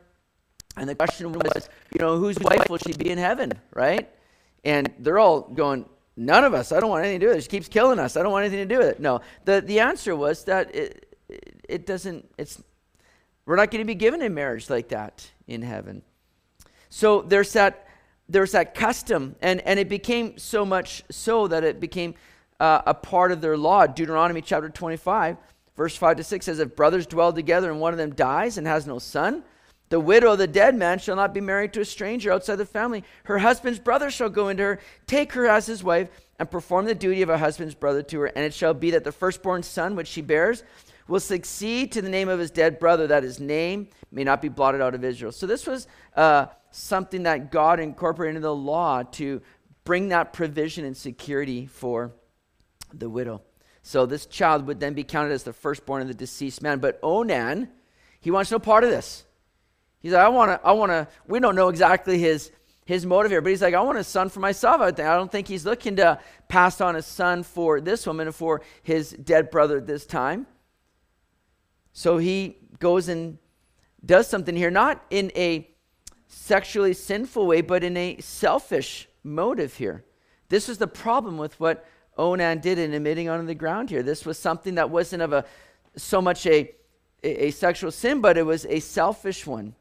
And 0.75 0.89
the 0.89 0.95
question 0.95 1.31
was, 1.31 1.69
you 1.93 1.99
know, 1.99 2.17
whose 2.17 2.39
wife 2.39 2.69
will 2.69 2.79
she 2.79 2.93
be 2.93 3.09
in 3.09 3.19
heaven, 3.19 3.51
right? 3.73 4.09
And 4.63 4.91
they're 4.97 5.19
all 5.19 5.41
going, 5.41 5.85
none 6.15 6.43
of 6.43 6.53
us. 6.53 6.71
I 6.71 6.79
don't 6.79 6.89
want 6.89 7.03
anything 7.03 7.19
to 7.19 7.25
do 7.25 7.29
with 7.29 7.37
it. 7.37 7.43
She 7.43 7.49
keeps 7.49 7.67
killing 7.67 7.99
us. 7.99 8.17
I 8.17 8.23
don't 8.23 8.31
want 8.31 8.45
anything 8.45 8.67
to 8.67 8.73
do 8.73 8.79
with 8.79 8.87
it. 8.87 8.99
No. 8.99 9.21
The, 9.45 9.61
the 9.61 9.79
answer 9.81 10.15
was 10.15 10.45
that 10.45 10.73
it, 10.73 11.15
it 11.69 11.85
doesn't, 11.85 12.27
it's, 12.37 12.61
we're 13.45 13.55
not 13.55 13.69
going 13.69 13.81
to 13.81 13.85
be 13.85 13.95
given 13.95 14.21
a 14.23 14.29
marriage 14.29 14.69
like 14.69 14.89
that 14.89 15.29
in 15.47 15.61
heaven. 15.61 16.01
So 16.89 17.21
there's 17.21 17.53
that 17.53 17.87
there's 18.33 18.51
that 18.51 18.73
custom, 18.73 19.35
and, 19.41 19.61
and 19.61 19.79
it 19.79 19.87
became 19.87 20.37
so 20.37 20.65
much 20.65 21.03
so 21.09 21.47
that 21.47 21.63
it 21.63 21.79
became 21.79 22.15
uh, 22.59 22.81
a 22.85 22.93
part 22.93 23.31
of 23.31 23.41
their 23.41 23.55
law. 23.55 23.85
Deuteronomy 23.85 24.41
chapter 24.41 24.69
25, 24.69 25.37
verse 25.77 25.95
5 25.95 26.17
to 26.17 26.23
6 26.23 26.45
says, 26.45 26.59
If 26.59 26.75
brothers 26.75 27.05
dwell 27.05 27.31
together 27.31 27.71
and 27.71 27.79
one 27.79 27.93
of 27.93 27.99
them 27.99 28.13
dies 28.13 28.57
and 28.57 28.65
has 28.65 28.87
no 28.87 28.99
son, 28.99 29.43
The 29.93 29.99
widow 29.99 30.31
of 30.31 30.39
the 30.39 30.47
dead 30.47 30.73
man 30.73 30.97
shall 30.97 31.15
not 31.15 31.35
be 31.35 31.41
married 31.41 31.71
to 31.73 31.81
a 31.81 31.85
stranger 31.85 32.31
outside 32.31 32.55
the 32.55 32.65
family. 32.65 33.03
Her 33.25 33.37
husband's 33.37 33.77
brother 33.77 34.09
shall 34.09 34.29
go 34.29 34.47
into 34.47 34.63
her, 34.63 34.79
take 35.05 35.33
her 35.33 35.45
as 35.45 35.67
his 35.67 35.83
wife, 35.83 36.09
and 36.39 36.49
perform 36.49 36.85
the 36.85 36.95
duty 36.95 37.21
of 37.21 37.29
a 37.29 37.37
husband's 37.37 37.75
brother 37.75 38.01
to 38.01 38.21
her. 38.21 38.25
And 38.25 38.43
it 38.43 38.55
shall 38.55 38.73
be 38.73 38.89
that 38.89 39.03
the 39.03 39.11
firstborn 39.11 39.61
son 39.61 39.95
which 39.95 40.07
she 40.07 40.21
bears 40.21 40.63
will 41.07 41.19
succeed 41.19 41.91
to 41.91 42.01
the 42.01 42.09
name 42.09 42.29
of 42.29 42.39
his 42.39 42.51
dead 42.51 42.79
brother, 42.79 43.07
that 43.07 43.23
his 43.23 43.39
name 43.39 43.89
may 44.11 44.23
not 44.23 44.41
be 44.41 44.49
blotted 44.49 44.81
out 44.81 44.95
of 44.95 45.03
Israel. 45.03 45.31
So 45.31 45.47
this 45.47 45.67
was 45.67 45.87
uh, 46.15 46.47
something 46.71 47.23
that 47.23 47.51
God 47.51 47.79
incorporated 47.79 48.35
into 48.35 48.47
the 48.47 48.55
law 48.55 49.03
to 49.03 49.41
bring 49.83 50.09
that 50.09 50.33
provision 50.33 50.85
and 50.85 50.95
security 50.95 51.65
for 51.65 52.13
the 52.93 53.09
widow. 53.09 53.41
So 53.81 54.05
this 54.05 54.25
child 54.25 54.65
would 54.67 54.79
then 54.79 54.93
be 54.93 55.03
counted 55.03 55.33
as 55.33 55.43
the 55.43 55.51
firstborn 55.51 56.01
of 56.01 56.07
the 56.07 56.13
deceased 56.13 56.61
man. 56.61 56.79
But 56.79 56.99
Onan, 57.03 57.69
he 58.21 58.31
wants 58.31 58.49
no 58.49 58.59
part 58.59 58.83
of 58.85 58.89
this. 58.89 59.25
He's 59.99 60.13
like, 60.13 60.23
I 60.23 60.29
want 60.29 60.51
to, 60.51 60.67
I 60.67 60.71
want 60.71 60.91
to, 60.91 61.07
we 61.27 61.39
don't 61.39 61.55
know 61.55 61.67
exactly 61.67 62.17
his, 62.17 62.51
his 62.85 63.05
motive 63.05 63.31
here, 63.31 63.41
but 63.41 63.49
he's 63.49 63.61
like, 63.61 63.73
I 63.73 63.81
want 63.81 63.97
a 63.97 64.03
son 64.03 64.29
for 64.29 64.39
myself. 64.39 64.81
I 64.81 64.91
don't 64.91 65.31
think 65.31 65.47
he's 65.47 65.65
looking 65.65 65.97
to 65.97 66.19
pass 66.47 66.81
on 66.81 66.95
a 66.95 67.01
son 67.01 67.43
for 67.43 67.81
this 67.81 68.07
woman 68.07 68.31
for 68.31 68.61
his 68.83 69.11
dead 69.11 69.51
brother 69.51 69.77
at 69.77 69.87
this 69.87 70.05
time. 70.05 70.47
So 71.93 72.17
he 72.17 72.57
goes 72.79 73.07
and 73.07 73.37
does 74.05 74.27
something 74.27 74.55
here, 74.55 74.71
not 74.71 75.03
in 75.09 75.31
a 75.35 75.69
sexually 76.27 76.93
sinful 76.93 77.45
way, 77.45 77.61
but 77.61 77.83
in 77.83 77.95
a 77.95 78.17
selfish 78.19 79.07
motive 79.23 79.75
here. 79.75 80.03
This 80.49 80.67
was 80.67 80.79
the 80.79 80.87
problem 80.87 81.37
with 81.37 81.59
what 81.59 81.85
Onan 82.17 82.59
did 82.59 82.77
in 82.77 82.93
emitting 82.93 83.29
onto 83.29 83.45
the 83.45 83.55
ground 83.55 83.89
here. 83.89 84.03
This 84.03 84.25
was 84.25 84.37
something 84.37 84.75
that 84.75 84.89
wasn't 84.89 85.21
of 85.21 85.33
a 85.33 85.45
so 85.95 86.21
much 86.21 86.45
a, 86.47 86.71
a, 87.23 87.45
a 87.47 87.51
sexual 87.51 87.91
sin, 87.91 88.19
but 88.19 88.37
it 88.37 88.45
was 88.45 88.65
a 88.65 88.79
selfish 88.79 89.45
one. 89.45 89.75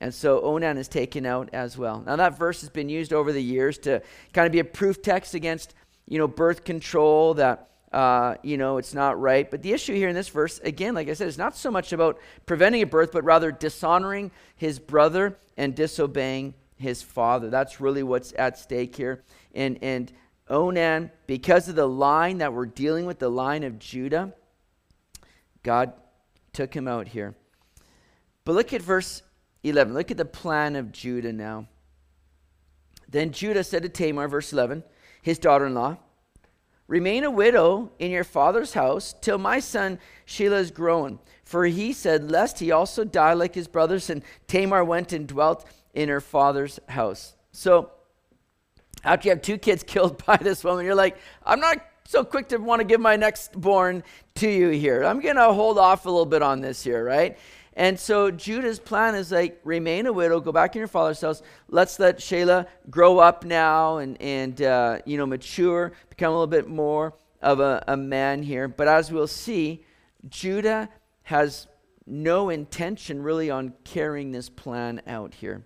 And 0.00 0.12
so 0.12 0.42
Onan 0.42 0.76
is 0.76 0.88
taken 0.88 1.24
out 1.24 1.48
as 1.54 1.78
well. 1.78 2.02
Now 2.04 2.16
that 2.16 2.38
verse 2.38 2.60
has 2.60 2.68
been 2.68 2.90
used 2.90 3.12
over 3.14 3.32
the 3.32 3.42
years 3.42 3.78
to 3.78 4.02
kind 4.34 4.46
of 4.46 4.52
be 4.52 4.58
a 4.58 4.64
proof 4.64 5.00
text 5.00 5.34
against, 5.34 5.74
you 6.06 6.18
know, 6.18 6.28
birth 6.28 6.64
control 6.64 7.34
that 7.34 7.70
uh, 7.92 8.34
you 8.42 8.56
know, 8.56 8.78
it's 8.78 8.94
not 8.94 9.20
right. 9.20 9.50
But 9.50 9.62
the 9.62 9.72
issue 9.72 9.94
here 9.94 10.08
in 10.08 10.14
this 10.14 10.28
verse, 10.28 10.58
again, 10.60 10.94
like 10.94 11.08
I 11.08 11.14
said, 11.14 11.28
is 11.28 11.38
not 11.38 11.56
so 11.56 11.70
much 11.70 11.92
about 11.92 12.18
preventing 12.44 12.82
a 12.82 12.86
birth, 12.86 13.12
but 13.12 13.24
rather 13.24 13.52
dishonoring 13.52 14.30
his 14.56 14.78
brother 14.78 15.38
and 15.56 15.74
disobeying 15.74 16.54
his 16.76 17.02
father. 17.02 17.48
That's 17.48 17.80
really 17.80 18.02
what's 18.02 18.32
at 18.36 18.58
stake 18.58 18.96
here. 18.96 19.22
And, 19.54 19.78
and 19.82 20.12
Onan, 20.48 21.10
because 21.26 21.68
of 21.68 21.76
the 21.76 21.88
line 21.88 22.38
that 22.38 22.52
we're 22.52 22.66
dealing 22.66 23.06
with, 23.06 23.18
the 23.18 23.30
line 23.30 23.64
of 23.64 23.78
Judah, 23.78 24.34
God 25.62 25.92
took 26.52 26.74
him 26.74 26.86
out 26.86 27.08
here. 27.08 27.34
But 28.44 28.54
look 28.54 28.72
at 28.72 28.82
verse 28.82 29.22
11. 29.62 29.94
Look 29.94 30.10
at 30.10 30.16
the 30.16 30.24
plan 30.24 30.76
of 30.76 30.92
Judah 30.92 31.32
now. 31.32 31.66
Then 33.08 33.32
Judah 33.32 33.64
said 33.64 33.82
to 33.82 33.88
Tamar, 33.88 34.28
verse 34.28 34.52
11, 34.52 34.84
his 35.22 35.38
daughter 35.38 35.66
in 35.66 35.74
law, 35.74 35.96
Remain 36.88 37.24
a 37.24 37.30
widow 37.30 37.90
in 37.98 38.10
your 38.10 38.24
father's 38.24 38.74
house 38.74 39.14
till 39.20 39.38
my 39.38 39.58
son 39.58 39.98
Shelah 40.26 40.60
is 40.60 40.70
grown. 40.70 41.18
For 41.44 41.64
he 41.66 41.92
said, 41.92 42.30
Lest 42.30 42.60
he 42.60 42.70
also 42.70 43.04
die 43.04 43.32
like 43.32 43.54
his 43.54 43.68
brothers. 43.68 44.08
And 44.08 44.22
Tamar 44.46 44.84
went 44.84 45.12
and 45.12 45.26
dwelt 45.26 45.66
in 45.94 46.08
her 46.08 46.20
father's 46.20 46.78
house. 46.88 47.34
So, 47.52 47.90
after 49.02 49.28
you 49.28 49.30
have 49.30 49.42
two 49.42 49.58
kids 49.58 49.82
killed 49.86 50.24
by 50.24 50.36
this 50.36 50.62
woman, 50.62 50.84
you're 50.84 50.94
like, 50.94 51.16
I'm 51.44 51.60
not 51.60 51.78
so 52.04 52.24
quick 52.24 52.48
to 52.48 52.58
want 52.58 52.80
to 52.80 52.84
give 52.84 53.00
my 53.00 53.16
next 53.16 53.58
born 53.60 54.04
to 54.36 54.48
you 54.48 54.68
here. 54.68 55.04
I'm 55.04 55.20
going 55.20 55.36
to 55.36 55.52
hold 55.52 55.78
off 55.78 56.06
a 56.06 56.10
little 56.10 56.26
bit 56.26 56.42
on 56.42 56.60
this 56.60 56.84
here, 56.84 57.04
right? 57.04 57.36
And 57.76 58.00
so 58.00 58.30
Judah's 58.30 58.78
plan 58.78 59.14
is 59.14 59.30
like 59.30 59.60
remain 59.62 60.06
a 60.06 60.12
widow, 60.12 60.40
go 60.40 60.50
back 60.50 60.74
in 60.74 60.78
your 60.78 60.88
father's 60.88 61.20
house. 61.20 61.42
Let's 61.68 61.98
let 61.98 62.18
Shelah 62.18 62.66
grow 62.88 63.18
up 63.18 63.44
now 63.44 63.98
and 63.98 64.20
and 64.20 64.60
uh, 64.62 64.98
you 65.04 65.18
know 65.18 65.26
mature, 65.26 65.92
become 66.08 66.30
a 66.30 66.32
little 66.32 66.46
bit 66.46 66.68
more 66.68 67.12
of 67.42 67.60
a, 67.60 67.84
a 67.86 67.96
man 67.96 68.42
here. 68.42 68.66
But 68.66 68.88
as 68.88 69.12
we'll 69.12 69.26
see, 69.26 69.84
Judah 70.28 70.88
has 71.24 71.68
no 72.06 72.48
intention 72.48 73.22
really 73.22 73.50
on 73.50 73.74
carrying 73.84 74.32
this 74.32 74.48
plan 74.48 75.02
out 75.06 75.34
here. 75.34 75.64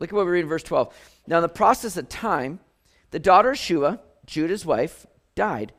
Look 0.00 0.10
at 0.10 0.16
what 0.16 0.24
we 0.24 0.32
read 0.32 0.40
in 0.40 0.48
verse 0.48 0.62
12. 0.62 0.92
Now, 1.26 1.36
in 1.36 1.42
the 1.42 1.48
process 1.48 1.96
of 1.96 2.08
time, 2.08 2.58
the 3.10 3.18
daughter 3.18 3.50
of 3.50 3.58
Shua, 3.58 4.00
Judah's 4.26 4.64
wife, 4.64 5.06
died. 5.34 5.72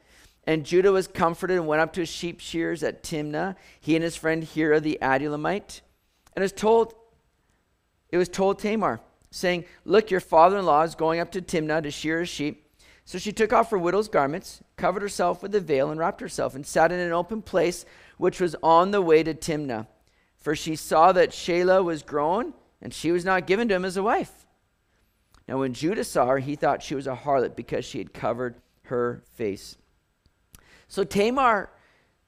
And 0.46 0.66
Judah 0.66 0.92
was 0.92 1.08
comforted 1.08 1.58
and 1.58 1.68
went 1.68 1.82
up 1.82 1.94
to 1.94 2.02
his 2.02 2.10
sheep 2.10 2.40
shears 2.40 2.84
at 2.84 3.04
Timnah, 3.04 3.56
he 3.80 3.96
and 3.96 4.04
his 4.04 4.16
friend 4.16 4.44
Hira 4.44 4.80
the 4.80 4.98
Adullamite. 5.02 5.82
And 6.36 6.42
it 6.42 6.46
was 6.46 6.52
told, 6.52 6.94
it 8.10 8.18
was 8.18 8.30
told 8.30 8.60
Tamar, 8.60 9.02
saying, 9.30 9.66
Look, 9.86 10.10
your 10.10 10.20
father-in-law 10.20 10.84
is 10.84 10.96
going 10.96 11.20
up 11.20 11.32
to 11.32 11.42
Timnah 11.42 11.84
to 11.84 11.92
shear 11.92 12.20
his 12.22 12.30
sheep. 12.30 12.68
So 13.06 13.18
she 13.18 13.32
took 13.32 13.54
off 13.54 13.72
her 13.72 13.78
widow's 13.78 14.08
garments, 14.08 14.62
covered 14.78 15.02
herself 15.02 15.44
with 15.44 15.54
a 15.56 15.60
veil, 15.60 15.92
and 15.92 16.00
wrapped 16.00 16.22
herself, 16.22 16.56
and 16.56 16.66
sat 16.66 16.92
in 16.92 17.00
an 17.00 17.12
open 17.12 17.42
place 17.42 17.86
which 18.18 18.40
was 18.40 18.56
on 18.64 18.92
the 18.92 19.02
way 19.02 19.24
to 19.24 19.34
Timnah. 19.34 19.88
For 20.38 20.56
she 20.56 20.76
saw 20.76 21.12
that 21.12 21.32
Shelah 21.32 21.84
was 21.84 22.04
grown, 22.04 22.54
and 22.82 22.94
she 22.94 23.12
was 23.12 23.26
not 23.26 23.48
given 23.48 23.68
to 23.68 23.76
him 23.76 23.86
as 23.86 23.98
a 23.98 24.04
wife. 24.04 24.46
Now, 25.48 25.60
when 25.60 25.74
Judah 25.74 26.04
saw 26.04 26.28
her, 26.28 26.40
he 26.40 26.56
thought 26.56 26.82
she 26.82 26.96
was 26.96 27.08
a 27.08 27.16
harlot 27.16 27.56
because 27.56 27.86
she 27.86 27.98
had 27.98 28.14
covered 28.14 28.56
her 28.84 29.24
face. 29.34 29.78
So 30.92 31.06
Tamar, 31.06 31.70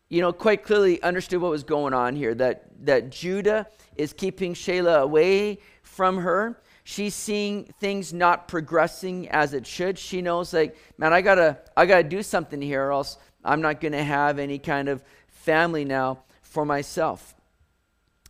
you 0.08 0.22
know, 0.22 0.32
quite 0.32 0.64
clearly 0.64 1.04
understood 1.04 1.42
what 1.42 1.52
was 1.52 1.66
going 1.66 1.94
on 1.94 2.16
here 2.16 2.34
that, 2.36 2.64
that 2.86 3.10
Judah 3.10 3.68
is 3.98 4.14
keeping 4.14 4.54
Shelah 4.54 5.02
away 5.02 5.60
from 5.82 6.20
her. 6.20 6.62
She's 6.86 7.14
seeing 7.14 7.66
things 7.82 8.14
not 8.14 8.48
progressing 8.48 9.28
as 9.28 9.54
it 9.54 9.68
should. 9.68 10.00
She 10.00 10.22
knows, 10.22 10.54
like, 10.54 10.78
man, 10.98 11.12
I 11.12 11.20
gotta, 11.20 11.58
I 11.76 11.86
gotta 11.86 12.06
do 12.06 12.24
something 12.24 12.62
here, 12.62 12.86
or 12.86 12.94
else 12.94 13.18
I'm 13.44 13.60
not 13.60 13.82
gonna 13.82 14.02
have 14.02 14.40
any 14.40 14.60
kind 14.60 14.88
of 14.88 15.04
family 15.28 15.84
now 15.84 16.24
for 16.42 16.64
myself. 16.64 17.36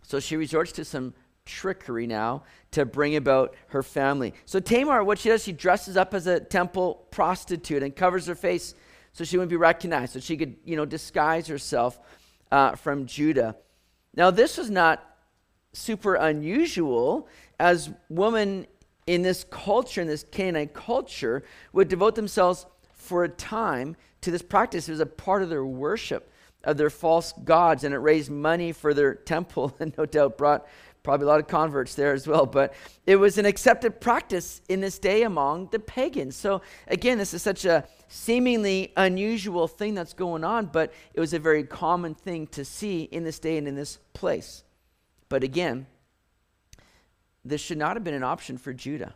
So 0.02 0.20
she 0.20 0.36
resorts 0.36 0.72
to 0.72 0.84
some 0.84 1.14
trickery 1.46 2.08
now 2.08 2.42
to 2.72 2.86
bring 2.86 3.16
about 3.18 3.54
her 3.68 3.84
family. 3.84 4.34
So 4.46 4.60
Tamar, 4.60 5.04
what 5.04 5.20
she 5.20 5.30
does, 5.30 5.44
she 5.44 5.52
dresses 5.52 5.96
up 5.96 6.16
as 6.16 6.26
a 6.26 6.40
temple 6.40 7.06
prostitute 7.12 7.84
and 7.84 7.96
covers 7.96 8.26
her 8.26 8.34
face 8.34 8.74
so 9.14 9.24
she 9.24 9.38
wouldn't 9.38 9.50
be 9.50 9.56
recognized, 9.56 10.14
so 10.14 10.20
she 10.20 10.36
could, 10.36 10.56
you 10.66 10.76
know, 10.76 10.86
disguise 10.86 11.48
herself 11.48 12.00
uh, 12.52 12.76
from 12.76 13.06
Judah. 13.06 13.56
Now, 14.16 14.32
this 14.32 14.58
was 14.58 14.70
not 14.70 15.04
super 15.72 16.16
unusual, 16.16 17.28
as 17.60 17.90
women 18.10 18.68
in 19.08 19.22
this 19.22 19.46
culture, 19.50 20.02
in 20.02 20.08
this 20.08 20.26
Canaanite 20.32 20.74
culture, 20.74 21.44
would 21.72 21.88
devote 21.88 22.16
themselves 22.16 22.66
for 22.94 23.24
a 23.24 23.30
time 23.30 23.96
to 24.22 24.32
this 24.32 24.42
practice. 24.42 24.88
It 24.88 24.92
was 24.92 25.00
a 25.00 25.06
part 25.06 25.42
of 25.42 25.50
their 25.50 25.66
worship 25.66 26.30
of 26.64 26.78
their 26.78 26.90
false 26.90 27.34
gods, 27.44 27.84
and 27.84 27.94
it 27.94 27.98
raised 27.98 28.32
money 28.32 28.72
for 28.72 28.94
their 28.94 29.16
temple, 29.34 29.76
and 29.80 29.94
no 29.98 30.06
doubt 30.06 30.38
brought 30.38 30.66
probably 31.04 31.26
a 31.26 31.28
lot 31.28 31.40
of 31.40 31.48
converts 31.48 31.96
there 31.96 32.14
as 32.14 32.28
well. 32.28 32.46
But 32.46 32.74
it 33.06 33.18
was 33.18 33.38
an 33.38 33.46
accepted 33.46 34.02
practice 34.02 34.62
in 34.70 34.80
this 34.82 34.98
day 34.98 35.24
among 35.24 35.68
the 35.72 35.80
pagans. 35.80 36.36
So 36.36 36.62
again, 36.88 37.18
this 37.18 37.34
is 37.34 37.42
such 37.42 37.66
a 37.66 37.86
seemingly 38.08 38.94
unusual 38.96 39.68
thing 39.68 39.94
that's 39.94 40.14
going 40.14 40.44
on, 40.44 40.68
but 40.68 40.94
it 41.14 41.20
was 41.20 41.34
a 41.34 41.40
very 41.40 41.64
common 41.64 42.16
thing 42.16 42.48
to 42.48 42.64
see 42.64 43.04
in 43.04 43.24
this 43.24 43.40
day 43.40 43.58
and 43.58 43.68
in 43.68 43.76
this 43.76 44.00
place. 44.14 44.64
But 45.30 45.44
again, 45.44 45.88
this 47.44 47.60
should 47.60 47.78
not 47.78 47.96
have 47.96 48.04
been 48.04 48.14
an 48.14 48.24
option 48.24 48.58
for 48.58 48.74
Judah. 48.74 49.14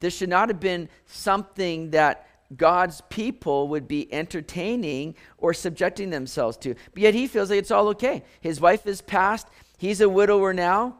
This 0.00 0.16
should 0.16 0.28
not 0.28 0.48
have 0.48 0.60
been 0.60 0.88
something 1.06 1.90
that 1.90 2.28
God's 2.56 3.00
people 3.08 3.68
would 3.68 3.88
be 3.88 4.12
entertaining 4.12 5.14
or 5.38 5.54
subjecting 5.54 6.10
themselves 6.10 6.56
to. 6.58 6.74
But 6.92 7.02
yet 7.02 7.14
he 7.14 7.26
feels 7.26 7.50
like 7.50 7.58
it's 7.58 7.70
all 7.70 7.88
okay. 7.88 8.22
His 8.40 8.60
wife 8.60 8.86
is 8.86 9.00
passed, 9.00 9.48
he's 9.78 10.00
a 10.00 10.08
widower 10.08 10.52
now. 10.52 10.96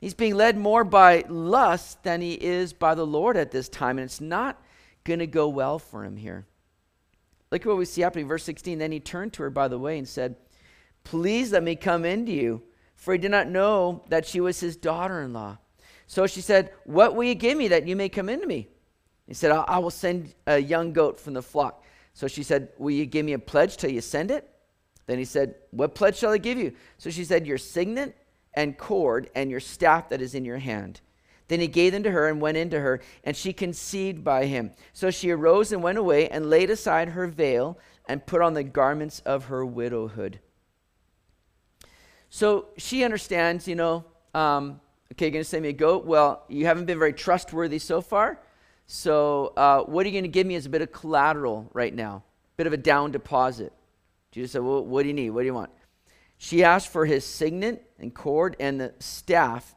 He's 0.00 0.14
being 0.14 0.34
led 0.34 0.56
more 0.56 0.82
by 0.82 1.24
lust 1.28 2.02
than 2.02 2.22
he 2.22 2.32
is 2.32 2.72
by 2.72 2.94
the 2.94 3.06
Lord 3.06 3.36
at 3.36 3.50
this 3.50 3.68
time. 3.68 3.98
And 3.98 4.06
it's 4.06 4.20
not 4.20 4.62
going 5.04 5.18
to 5.18 5.26
go 5.26 5.48
well 5.48 5.78
for 5.78 6.04
him 6.04 6.16
here. 6.16 6.46
Look 7.50 7.62
at 7.62 7.68
what 7.68 7.76
we 7.76 7.84
see 7.84 8.02
happening. 8.02 8.28
Verse 8.28 8.44
16 8.44 8.78
Then 8.78 8.92
he 8.92 9.00
turned 9.00 9.32
to 9.34 9.42
her 9.42 9.50
by 9.50 9.68
the 9.68 9.78
way 9.78 9.98
and 9.98 10.08
said, 10.08 10.36
Please 11.04 11.52
let 11.52 11.62
me 11.62 11.76
come 11.76 12.04
into 12.04 12.32
you, 12.32 12.62
for 12.94 13.12
he 13.12 13.18
did 13.18 13.30
not 13.30 13.48
know 13.48 14.04
that 14.08 14.26
she 14.26 14.40
was 14.40 14.60
his 14.60 14.76
daughter 14.76 15.20
in 15.22 15.32
law. 15.32 15.58
So 16.06 16.26
she 16.26 16.40
said, 16.40 16.72
What 16.84 17.14
will 17.14 17.24
you 17.24 17.34
give 17.34 17.58
me 17.58 17.68
that 17.68 17.86
you 17.86 17.96
may 17.96 18.08
come 18.08 18.28
into 18.28 18.46
me? 18.46 18.68
He 19.26 19.34
said, 19.34 19.50
I, 19.50 19.62
I 19.62 19.78
will 19.78 19.90
send 19.90 20.34
a 20.46 20.58
young 20.58 20.92
goat 20.92 21.20
from 21.20 21.34
the 21.34 21.42
flock. 21.42 21.84
So 22.14 22.26
she 22.26 22.42
said, 22.42 22.70
Will 22.78 22.90
you 22.92 23.06
give 23.06 23.26
me 23.26 23.32
a 23.32 23.38
pledge 23.38 23.76
till 23.76 23.90
you 23.90 24.00
send 24.00 24.30
it? 24.30 24.48
Then 25.06 25.18
he 25.18 25.24
said, 25.24 25.54
What 25.70 25.94
pledge 25.94 26.16
shall 26.16 26.32
I 26.32 26.38
give 26.38 26.58
you? 26.58 26.72
So 26.98 27.10
she 27.10 27.24
said, 27.24 27.46
Your 27.46 27.58
signet 27.58 28.16
and 28.54 28.76
cord 28.76 29.30
and 29.34 29.50
your 29.50 29.60
staff 29.60 30.08
that 30.08 30.20
is 30.20 30.34
in 30.34 30.44
your 30.44 30.58
hand. 30.58 31.00
Then 31.48 31.60
he 31.60 31.66
gave 31.66 31.92
them 31.92 32.04
to 32.04 32.10
her 32.12 32.28
and 32.28 32.40
went 32.40 32.56
into 32.56 32.78
her, 32.78 33.00
and 33.24 33.36
she 33.36 33.52
conceived 33.52 34.22
by 34.22 34.46
him. 34.46 34.70
So 34.92 35.10
she 35.10 35.32
arose 35.32 35.72
and 35.72 35.82
went 35.82 35.98
away 35.98 36.28
and 36.28 36.48
laid 36.48 36.70
aside 36.70 37.08
her 37.08 37.26
veil 37.26 37.76
and 38.08 38.24
put 38.24 38.40
on 38.40 38.54
the 38.54 38.62
garments 38.62 39.18
of 39.26 39.46
her 39.46 39.66
widowhood. 39.66 40.38
So 42.28 42.68
she 42.76 43.02
understands, 43.02 43.66
you 43.66 43.74
know, 43.74 44.04
um, 44.32 44.80
okay, 45.12 45.26
you're 45.26 45.32
going 45.32 45.42
to 45.42 45.48
send 45.48 45.64
me 45.64 45.70
a 45.70 45.72
goat. 45.72 46.06
Well, 46.06 46.44
you 46.48 46.66
haven't 46.66 46.84
been 46.84 47.00
very 47.00 47.12
trustworthy 47.12 47.80
so 47.80 48.00
far. 48.00 48.40
So 48.86 49.52
uh, 49.56 49.82
what 49.82 50.06
are 50.06 50.08
you 50.08 50.12
going 50.12 50.24
to 50.24 50.28
give 50.28 50.46
me 50.46 50.54
as 50.54 50.66
a 50.66 50.68
bit 50.68 50.82
of 50.82 50.92
collateral 50.92 51.68
right 51.72 51.92
now? 51.92 52.22
Bit 52.56 52.68
of 52.68 52.72
a 52.72 52.76
down 52.76 53.10
deposit. 53.10 53.72
Judah 54.32 54.48
said, 54.48 54.62
well, 54.62 54.84
what 54.84 55.02
do 55.02 55.08
you 55.08 55.14
need? 55.14 55.30
What 55.30 55.42
do 55.42 55.46
you 55.46 55.54
want? 55.54 55.70
She 56.38 56.64
asked 56.64 56.88
for 56.88 57.04
his 57.04 57.24
signet 57.24 57.90
and 57.98 58.14
cord 58.14 58.56
and 58.60 58.80
the 58.80 58.94
staff 58.98 59.74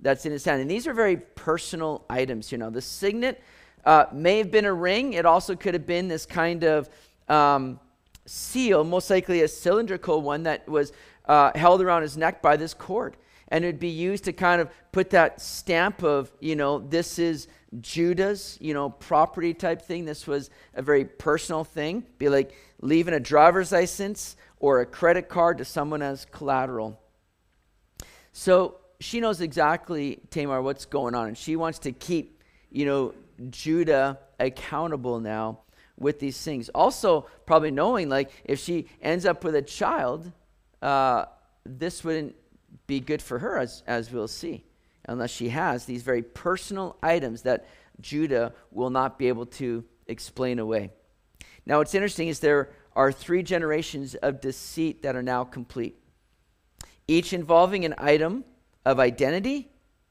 that's 0.00 0.24
in 0.24 0.32
his 0.32 0.44
hand. 0.44 0.60
And 0.60 0.70
these 0.70 0.86
are 0.86 0.94
very 0.94 1.16
personal 1.16 2.04
items, 2.08 2.52
you 2.52 2.58
know. 2.58 2.70
The 2.70 2.82
signet 2.82 3.42
uh, 3.84 4.06
may 4.12 4.38
have 4.38 4.50
been 4.50 4.64
a 4.64 4.72
ring. 4.72 5.12
It 5.14 5.26
also 5.26 5.56
could 5.56 5.74
have 5.74 5.86
been 5.86 6.08
this 6.08 6.24
kind 6.24 6.64
of 6.64 6.88
um, 7.28 7.80
seal, 8.24 8.84
most 8.84 9.10
likely 9.10 9.42
a 9.42 9.48
cylindrical 9.48 10.22
one 10.22 10.44
that 10.44 10.68
was 10.68 10.92
uh, 11.26 11.50
held 11.54 11.82
around 11.82 12.02
his 12.02 12.16
neck 12.16 12.42
by 12.42 12.56
this 12.56 12.74
cord. 12.74 13.16
And 13.48 13.64
it 13.64 13.68
would 13.68 13.80
be 13.80 13.88
used 13.88 14.24
to 14.24 14.32
kind 14.32 14.60
of 14.60 14.70
put 14.92 15.10
that 15.10 15.40
stamp 15.40 16.02
of, 16.02 16.32
you 16.40 16.56
know, 16.56 16.78
this 16.78 17.18
is 17.18 17.46
Judah's, 17.80 18.58
you 18.60 18.74
know, 18.74 18.90
property 18.90 19.54
type 19.54 19.82
thing. 19.82 20.04
This 20.04 20.26
was 20.26 20.50
a 20.74 20.82
very 20.82 21.04
personal 21.04 21.62
thing. 21.62 22.04
Be 22.18 22.28
like 22.28 22.54
leaving 22.80 23.14
a 23.14 23.20
driver's 23.20 23.72
license 23.72 24.36
or 24.58 24.80
a 24.80 24.86
credit 24.86 25.28
card 25.28 25.58
to 25.58 25.64
someone 25.64 26.02
as 26.02 26.26
collateral. 26.26 27.00
So 28.32 28.76
she 29.00 29.20
knows 29.20 29.40
exactly, 29.40 30.20
Tamar, 30.30 30.62
what's 30.62 30.86
going 30.86 31.14
on. 31.14 31.28
And 31.28 31.38
she 31.38 31.56
wants 31.56 31.80
to 31.80 31.92
keep, 31.92 32.42
you 32.70 32.86
know, 32.86 33.14
Judah 33.50 34.18
accountable 34.38 35.20
now 35.20 35.60
with 35.98 36.20
these 36.20 36.40
things. 36.42 36.68
Also, 36.70 37.26
probably 37.46 37.70
knowing 37.70 38.08
like 38.08 38.30
if 38.44 38.58
she 38.58 38.88
ends 39.00 39.24
up 39.26 39.44
with 39.44 39.54
a 39.54 39.62
child, 39.62 40.30
uh, 40.82 41.26
this 41.64 42.04
wouldn't 42.04 42.34
be 42.86 43.00
good 43.00 43.22
for 43.22 43.38
her, 43.38 43.58
as, 43.58 43.82
as 43.86 44.12
we'll 44.12 44.28
see, 44.28 44.64
unless 45.08 45.30
she 45.30 45.48
has 45.48 45.84
these 45.84 46.02
very 46.02 46.22
personal 46.22 46.96
items 47.02 47.42
that 47.42 47.66
Judah 48.00 48.52
will 48.70 48.90
not 48.90 49.18
be 49.18 49.28
able 49.28 49.46
to 49.46 49.84
explain 50.06 50.58
away. 50.58 50.92
Now, 51.66 51.78
what's 51.78 51.94
interesting 51.94 52.28
is 52.28 52.38
there 52.38 52.70
are 52.94 53.10
three 53.10 53.42
generations 53.42 54.14
of 54.14 54.40
deceit 54.40 55.02
that 55.02 55.16
are 55.16 55.22
now 55.22 55.44
complete, 55.44 55.98
each 57.08 57.32
involving 57.32 57.84
an 57.84 57.94
item 57.98 58.44
of 58.84 59.00
identity 59.00 59.68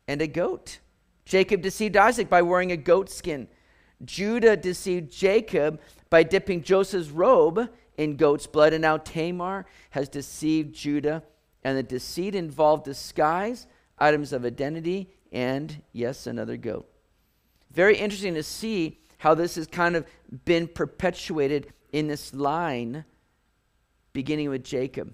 and 0.08 0.22
a 0.22 0.28
goat. 0.28 0.80
Jacob 1.24 1.62
deceived 1.62 1.98
Isaac 1.98 2.30
by 2.30 2.42
wearing 2.42 2.72
a 2.72 2.78
goat 2.78 3.10
skin. 3.10 3.48
Judah 4.04 4.58
deceived 4.58 5.12
Jacob 5.12 5.80
by 6.10 6.22
dipping 6.22 6.62
Joseph's 6.62 7.10
robe 7.10 7.70
in 7.98 8.18
goat's 8.18 8.46
blood, 8.46 8.74
and 8.74 8.82
now 8.82 8.98
Tamar 8.98 9.66
has 9.92 10.10
deceived 10.10 10.76
Judah, 10.76 11.24
and 11.64 11.78
the 11.78 11.84
deceit 11.84 12.36
involved 12.36 12.84
disguise, 12.84 13.66
items 13.98 14.34
of 14.34 14.46
identity, 14.46 15.10
and 15.32 15.82
yes, 15.94 16.28
another 16.28 16.58
goat. 16.58 16.88
Very 17.72 17.98
interesting 17.98 18.36
to 18.36 18.44
see 18.44 19.00
how 19.18 19.34
this 19.34 19.56
has 19.56 19.68
kind 19.68 19.96
of 19.96 20.06
been 20.46 20.68
perpetuated 20.68 21.72
in 21.92 22.08
this 22.08 22.34
line 22.34 23.06
beginning 24.14 24.50
with 24.50 24.64
Jacob. 24.64 25.14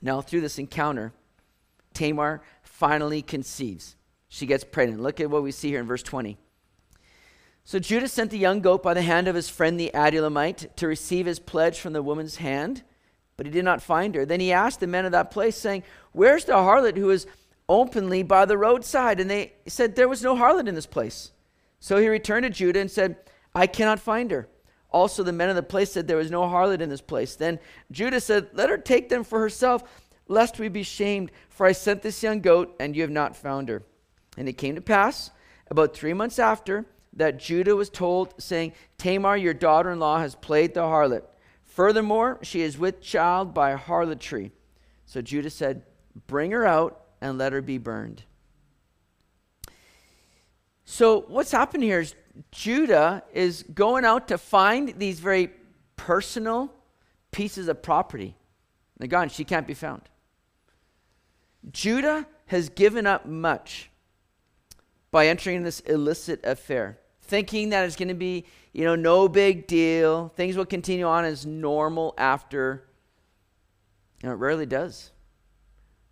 Now, 0.00 0.20
through 0.20 0.40
this 0.40 0.58
encounter, 0.58 1.12
Tamar 1.94 2.42
finally 2.62 3.22
conceives. 3.22 3.96
She 4.28 4.46
gets 4.46 4.64
pregnant. 4.64 5.02
Look 5.02 5.20
at 5.20 5.30
what 5.30 5.42
we 5.42 5.52
see 5.52 5.68
here 5.68 5.80
in 5.80 5.86
verse 5.86 6.02
20. 6.02 6.38
So 7.64 7.78
Judah 7.78 8.08
sent 8.08 8.30
the 8.30 8.38
young 8.38 8.60
goat 8.60 8.82
by 8.82 8.94
the 8.94 9.02
hand 9.02 9.28
of 9.28 9.36
his 9.36 9.48
friend 9.48 9.78
the 9.78 9.92
Adullamite 9.94 10.74
to 10.76 10.86
receive 10.88 11.26
his 11.26 11.38
pledge 11.38 11.78
from 11.78 11.92
the 11.92 12.02
woman's 12.02 12.36
hand, 12.36 12.82
but 13.36 13.46
he 13.46 13.52
did 13.52 13.64
not 13.64 13.82
find 13.82 14.14
her. 14.14 14.24
Then 14.24 14.40
he 14.40 14.52
asked 14.52 14.80
the 14.80 14.86
men 14.86 15.04
of 15.04 15.12
that 15.12 15.30
place, 15.30 15.56
saying, 15.56 15.84
Where's 16.12 16.44
the 16.44 16.54
harlot 16.54 16.96
who 16.96 17.10
is 17.10 17.26
openly 17.68 18.24
by 18.24 18.46
the 18.46 18.58
roadside? 18.58 19.20
And 19.20 19.30
they 19.30 19.52
said, 19.68 19.94
There 19.94 20.08
was 20.08 20.22
no 20.22 20.34
harlot 20.34 20.66
in 20.66 20.74
this 20.74 20.86
place. 20.86 21.30
So 21.82 21.96
he 21.96 22.06
returned 22.06 22.44
to 22.44 22.50
Judah 22.50 22.78
and 22.78 22.88
said, 22.88 23.16
I 23.56 23.66
cannot 23.66 23.98
find 23.98 24.30
her. 24.30 24.48
Also, 24.90 25.24
the 25.24 25.32
men 25.32 25.50
of 25.50 25.56
the 25.56 25.64
place 25.64 25.90
said, 25.90 26.06
There 26.06 26.16
was 26.16 26.30
no 26.30 26.42
harlot 26.42 26.80
in 26.80 26.88
this 26.88 27.00
place. 27.00 27.34
Then 27.34 27.58
Judah 27.90 28.20
said, 28.20 28.50
Let 28.52 28.70
her 28.70 28.78
take 28.78 29.08
them 29.08 29.24
for 29.24 29.40
herself, 29.40 29.82
lest 30.28 30.60
we 30.60 30.68
be 30.68 30.84
shamed, 30.84 31.32
for 31.48 31.66
I 31.66 31.72
sent 31.72 32.02
this 32.02 32.22
young 32.22 32.40
goat, 32.40 32.76
and 32.78 32.94
you 32.94 33.02
have 33.02 33.10
not 33.10 33.34
found 33.34 33.68
her. 33.68 33.82
And 34.36 34.48
it 34.48 34.52
came 34.52 34.76
to 34.76 34.80
pass, 34.80 35.32
about 35.72 35.92
three 35.92 36.14
months 36.14 36.38
after, 36.38 36.86
that 37.14 37.40
Judah 37.40 37.74
was 37.74 37.90
told, 37.90 38.40
saying, 38.40 38.74
Tamar, 38.96 39.36
your 39.36 39.52
daughter 39.52 39.90
in 39.90 39.98
law, 39.98 40.20
has 40.20 40.36
played 40.36 40.74
the 40.74 40.82
harlot. 40.82 41.24
Furthermore, 41.64 42.38
she 42.42 42.60
is 42.60 42.78
with 42.78 43.00
child 43.00 43.52
by 43.52 43.74
harlotry. 43.74 44.52
So 45.04 45.20
Judah 45.20 45.50
said, 45.50 45.82
Bring 46.28 46.52
her 46.52 46.64
out 46.64 47.06
and 47.20 47.38
let 47.38 47.52
her 47.52 47.60
be 47.60 47.78
burned. 47.78 48.22
So, 50.92 51.24
what's 51.26 51.50
happened 51.50 51.84
here 51.84 52.00
is 52.00 52.14
Judah 52.50 53.22
is 53.32 53.62
going 53.62 54.04
out 54.04 54.28
to 54.28 54.36
find 54.36 54.92
these 54.98 55.20
very 55.20 55.50
personal 55.96 56.70
pieces 57.30 57.66
of 57.68 57.82
property. 57.82 58.36
And 59.00 59.08
gone, 59.08 59.30
she 59.30 59.42
can't 59.42 59.66
be 59.66 59.72
found. 59.72 60.02
Judah 61.70 62.26
has 62.44 62.68
given 62.68 63.06
up 63.06 63.24
much 63.24 63.88
by 65.10 65.28
entering 65.28 65.62
this 65.62 65.80
illicit 65.80 66.44
affair 66.44 66.98
thinking 67.22 67.70
that 67.70 67.86
it's 67.86 67.96
going 67.96 68.08
to 68.08 68.14
be, 68.14 68.44
you 68.74 68.84
know, 68.84 68.94
no 68.94 69.30
big 69.30 69.66
deal. 69.66 70.28
Things 70.36 70.58
will 70.58 70.66
continue 70.66 71.06
on 71.06 71.24
as 71.24 71.46
normal 71.46 72.12
after. 72.18 72.86
Know, 74.22 74.32
it 74.32 74.34
rarely 74.34 74.66
does. 74.66 75.10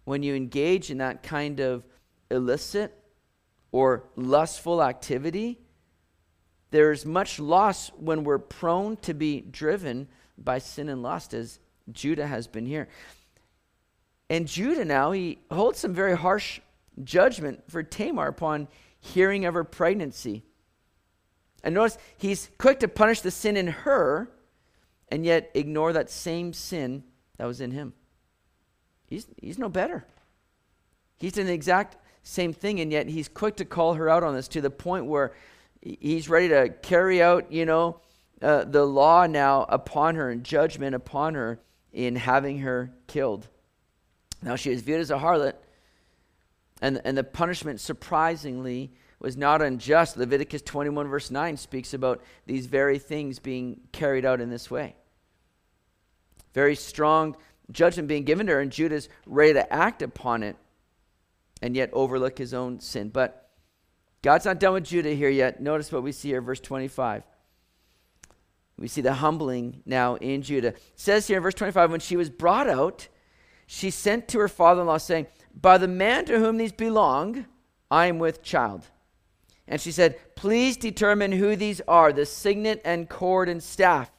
When 0.04 0.22
you 0.22 0.34
engage 0.34 0.90
in 0.90 0.96
that 0.98 1.22
kind 1.22 1.60
of 1.60 1.84
illicit 2.30 2.96
or 3.72 4.04
lustful 4.16 4.82
activity, 4.82 5.58
there's 6.70 7.04
much 7.04 7.38
loss 7.38 7.88
when 7.96 8.24
we're 8.24 8.38
prone 8.38 8.96
to 8.98 9.14
be 9.14 9.40
driven 9.40 10.08
by 10.38 10.58
sin 10.58 10.88
and 10.88 11.02
lust, 11.02 11.34
as 11.34 11.58
Judah 11.92 12.26
has 12.26 12.46
been 12.46 12.66
here. 12.66 12.88
And 14.28 14.46
Judah 14.46 14.84
now, 14.84 15.12
he 15.12 15.38
holds 15.50 15.80
some 15.80 15.92
very 15.92 16.16
harsh 16.16 16.60
judgment 17.02 17.64
for 17.68 17.82
Tamar 17.82 18.28
upon 18.28 18.68
hearing 19.00 19.44
of 19.44 19.54
her 19.54 19.64
pregnancy. 19.64 20.44
And 21.62 21.74
notice 21.74 21.98
he's 22.16 22.50
quick 22.58 22.80
to 22.80 22.88
punish 22.88 23.20
the 23.20 23.30
sin 23.30 23.56
in 23.56 23.66
her 23.66 24.30
and 25.08 25.24
yet 25.26 25.50
ignore 25.54 25.92
that 25.92 26.10
same 26.10 26.52
sin 26.52 27.02
that 27.36 27.46
was 27.46 27.60
in 27.60 27.72
him. 27.72 27.92
He's, 29.06 29.26
he's 29.40 29.58
no 29.58 29.68
better. 29.68 30.06
He's 31.18 31.32
doing 31.32 31.48
the 31.48 31.52
exact 31.52 31.96
same 32.22 32.52
thing, 32.52 32.80
and 32.80 32.92
yet 32.92 33.08
he's 33.08 33.28
quick 33.28 33.56
to 33.56 33.64
call 33.64 33.94
her 33.94 34.08
out 34.08 34.22
on 34.22 34.34
this 34.34 34.48
to 34.48 34.60
the 34.60 34.70
point 34.70 35.06
where 35.06 35.32
he's 35.80 36.28
ready 36.28 36.48
to 36.48 36.68
carry 36.82 37.22
out, 37.22 37.50
you 37.50 37.64
know, 37.64 38.00
uh, 38.42 38.64
the 38.64 38.84
law 38.84 39.26
now 39.26 39.64
upon 39.68 40.14
her 40.14 40.30
and 40.30 40.44
judgment 40.44 40.94
upon 40.94 41.34
her 41.34 41.60
in 41.92 42.16
having 42.16 42.58
her 42.60 42.92
killed. 43.06 43.48
Now 44.42 44.56
she 44.56 44.70
is 44.70 44.82
viewed 44.82 45.00
as 45.00 45.10
a 45.10 45.18
harlot, 45.18 45.54
and, 46.80 47.00
and 47.04 47.16
the 47.16 47.24
punishment 47.24 47.80
surprisingly 47.80 48.92
was 49.18 49.36
not 49.36 49.60
unjust. 49.60 50.16
Leviticus 50.16 50.62
21, 50.62 51.08
verse 51.08 51.30
9, 51.30 51.56
speaks 51.56 51.92
about 51.92 52.22
these 52.46 52.66
very 52.66 52.98
things 52.98 53.38
being 53.38 53.80
carried 53.92 54.24
out 54.24 54.40
in 54.40 54.48
this 54.48 54.70
way. 54.70 54.96
Very 56.54 56.74
strong 56.74 57.36
judgment 57.70 58.08
being 58.08 58.24
given 58.24 58.46
to 58.46 58.52
her, 58.54 58.60
and 58.60 58.72
Judah's 58.72 59.08
ready 59.26 59.52
to 59.52 59.72
act 59.72 60.02
upon 60.02 60.42
it 60.42 60.56
and 61.62 61.76
yet 61.76 61.90
overlook 61.92 62.38
his 62.38 62.54
own 62.54 62.80
sin. 62.80 63.08
But 63.08 63.50
God's 64.22 64.44
not 64.44 64.60
done 64.60 64.74
with 64.74 64.84
Judah 64.84 65.14
here 65.14 65.30
yet. 65.30 65.60
Notice 65.60 65.90
what 65.92 66.02
we 66.02 66.12
see 66.12 66.28
here, 66.28 66.40
verse 66.40 66.60
25. 66.60 67.22
We 68.78 68.88
see 68.88 69.02
the 69.02 69.14
humbling 69.14 69.82
now 69.84 70.16
in 70.16 70.42
Judah. 70.42 70.68
It 70.68 70.82
says 70.94 71.26
here 71.26 71.36
in 71.36 71.42
verse 71.42 71.54
25, 71.54 71.90
when 71.90 72.00
she 72.00 72.16
was 72.16 72.30
brought 72.30 72.68
out, 72.68 73.08
she 73.66 73.90
sent 73.90 74.26
to 74.28 74.38
her 74.40 74.48
father 74.48 74.80
in 74.80 74.86
law, 74.86 74.96
saying, 74.96 75.26
By 75.54 75.78
the 75.78 75.86
man 75.86 76.24
to 76.26 76.38
whom 76.38 76.56
these 76.56 76.72
belong, 76.72 77.46
I 77.90 78.06
am 78.06 78.18
with 78.18 78.42
child. 78.42 78.86
And 79.68 79.80
she 79.80 79.92
said, 79.92 80.18
Please 80.34 80.76
determine 80.76 81.32
who 81.32 81.56
these 81.56 81.80
are 81.86 82.12
the 82.12 82.26
signet 82.26 82.80
and 82.84 83.08
cord 83.08 83.48
and 83.48 83.62
staff. 83.62 84.10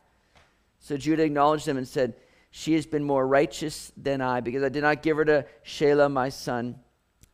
So 0.80 0.96
Judah 0.96 1.24
acknowledged 1.24 1.66
them 1.66 1.78
and 1.78 1.88
said, 1.88 2.16
She 2.52 2.74
has 2.74 2.86
been 2.86 3.04
more 3.04 3.28
righteous 3.28 3.92
than 3.98 4.22
I, 4.22 4.42
because 4.42 4.64
I 4.64 4.70
did 4.70 4.84
not 4.84 5.02
give 5.02 5.18
her 5.18 5.26
to 5.26 5.46
Shelah 5.66 6.12
my 6.12 6.30
son. 6.30 6.80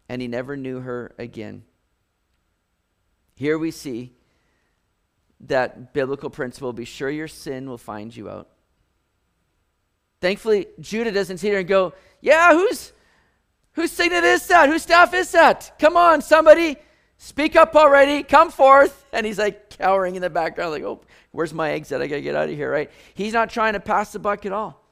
And 0.09 0.21
he 0.21 0.27
never 0.27 0.55
knew 0.55 0.79
her 0.79 1.13
again. 1.17 1.63
Here 3.35 3.57
we 3.57 3.71
see 3.71 4.13
that 5.41 5.93
biblical 5.93 6.29
principle 6.29 6.73
be 6.73 6.85
sure 6.85 7.09
your 7.09 7.27
sin 7.27 7.69
will 7.69 7.77
find 7.77 8.15
you 8.15 8.29
out. 8.29 8.49
Thankfully, 10.19 10.67
Judah 10.79 11.11
doesn't 11.11 11.37
sit 11.37 11.49
here 11.49 11.59
and 11.59 11.67
go, 11.67 11.93
Yeah, 12.21 12.53
whose, 12.53 12.91
whose 13.73 13.91
signet 13.91 14.23
is 14.23 14.47
that? 14.47 14.69
Whose 14.69 14.81
staff 14.81 15.13
is 15.13 15.31
that? 15.31 15.73
Come 15.77 15.95
on, 15.95 16.21
somebody. 16.21 16.77
Speak 17.19 17.55
up 17.55 17.75
already. 17.75 18.23
Come 18.23 18.49
forth. 18.51 19.05
And 19.11 19.25
he's 19.25 19.37
like 19.37 19.69
cowering 19.69 20.15
in 20.15 20.21
the 20.21 20.29
background, 20.29 20.71
like, 20.71 20.83
oh, 20.83 21.01
where's 21.31 21.53
my 21.53 21.71
exit? 21.71 22.01
I 22.01 22.07
got 22.07 22.15
to 22.15 22.21
get 22.21 22.35
out 22.35 22.49
of 22.49 22.55
here, 22.55 22.71
right? 22.71 22.91
He's 23.13 23.33
not 23.33 23.49
trying 23.49 23.73
to 23.73 23.79
pass 23.79 24.11
the 24.11 24.19
buck 24.19 24.45
at 24.45 24.51
all. 24.51 24.83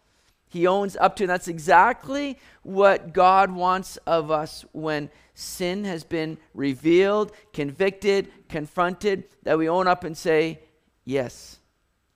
He 0.48 0.68
owns 0.68 0.96
up 0.96 1.16
to, 1.18 1.24
and 1.24 1.30
that's 1.30 1.48
exactly 1.48 2.38
what 2.64 3.14
God 3.14 3.52
wants 3.52 3.98
of 4.06 4.32
us 4.32 4.66
when 4.72 5.10
sin 5.34 5.84
has 5.86 6.04
been 6.04 6.38
revealed, 6.54 7.32
convicted, 7.52 8.32
confronted, 8.48 9.26
that 9.44 9.58
we 9.58 9.68
own 9.68 9.88
up 9.88 10.04
and 10.04 10.18
say, 10.18 10.60
Yes, 11.04 11.60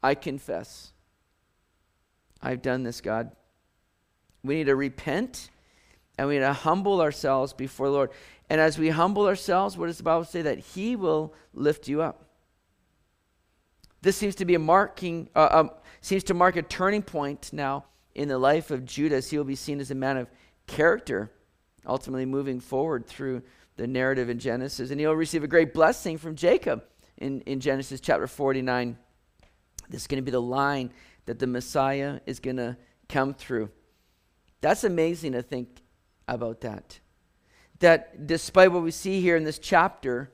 I 0.02 0.15
confess. 0.15 0.94
I've 2.42 2.62
done 2.62 2.84
this, 2.84 3.02
God. 3.02 3.32
We 4.44 4.56
need 4.56 4.65
to 4.65 4.76
repent 4.76 5.50
and 6.18 6.28
we 6.28 6.36
need 6.36 6.39
to 6.42 6.54
humble 6.54 7.02
ourselves 7.02 7.54
before 7.54 7.88
the 7.88 7.94
Lord. 7.94 8.12
And 8.50 8.60
as 8.60 8.80
we 8.80 8.89
humble 8.89 9.28
ourselves, 9.28 9.78
what 9.78 9.88
does 9.88 9.98
the 9.98 10.04
Bible 10.04 10.24
say? 10.24 10.42
That 10.42 10.60
He 10.60 10.96
will 10.96 11.34
lift 11.54 11.88
you 11.88 12.02
up. 12.02 12.26
This 14.02 14.15
seems 14.15 14.36
to 14.36 14.46
be 14.46 14.56
a 14.56 14.60
marking, 14.60 15.30
uh, 15.36 15.50
um, 15.52 15.72
seems 16.02 16.24
to 16.26 16.34
mark 16.34 16.56
a 16.56 16.62
turning 16.62 17.04
point 17.04 17.52
now 17.52 17.86
in 18.15 18.28
the 18.28 18.38
life 18.38 18.72
of 18.72 18.86
Judas. 18.86 19.30
He 19.30 19.38
will 19.38 19.45
be 19.45 19.56
seen 19.56 19.80
as 19.80 19.91
a 19.91 19.95
man 19.95 20.17
of 20.17 20.30
character, 20.67 21.32
ultimately 21.86 22.26
moving 22.26 22.60
forward 22.60 23.06
through 23.06 23.41
the 23.76 23.88
narrative 23.88 24.30
in 24.30 24.39
Genesis. 24.39 24.91
And 24.91 25.00
he'll 25.00 25.13
receive 25.13 25.43
a 25.43 25.48
great 25.48 25.74
blessing 25.74 26.17
from 26.17 26.36
Jacob 26.36 26.84
in, 27.17 27.41
in 27.41 27.60
Genesis 27.60 28.02
chapter 28.02 28.28
49. 28.28 28.98
This 29.89 30.02
is 30.02 30.08
going 30.08 30.17
to 30.17 30.26
be 30.26 30.32
the 30.32 30.41
line 30.41 30.91
that 31.26 31.39
the 31.39 31.48
Messiah 31.48 32.19
is 32.26 32.39
going 32.39 32.58
to 32.58 32.78
come 33.08 33.34
through. 33.34 33.69
That's 34.62 34.84
amazing 34.84 35.34
to 35.34 35.41
think 35.41 35.82
about 36.28 36.62
that. 36.62 37.00
That 37.80 38.28
despite 38.28 38.72
what 38.72 38.84
we 38.84 38.91
see 38.91 39.22
here 39.22 39.38
in 39.38 39.43
this 39.43 39.60
chapter, 39.60 40.32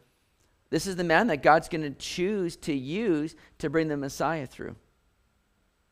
this 0.70 0.88
is 0.88 0.96
the 0.96 1.04
man 1.04 1.28
that 1.28 1.44
God's 1.44 1.70
going 1.70 1.84
to 1.84 1.92
choose 1.92 2.56
to 2.58 2.74
use 2.74 3.36
to 3.60 3.70
bring 3.70 3.88
the 3.88 3.98
Messiah 3.98 4.48
through. 4.48 4.76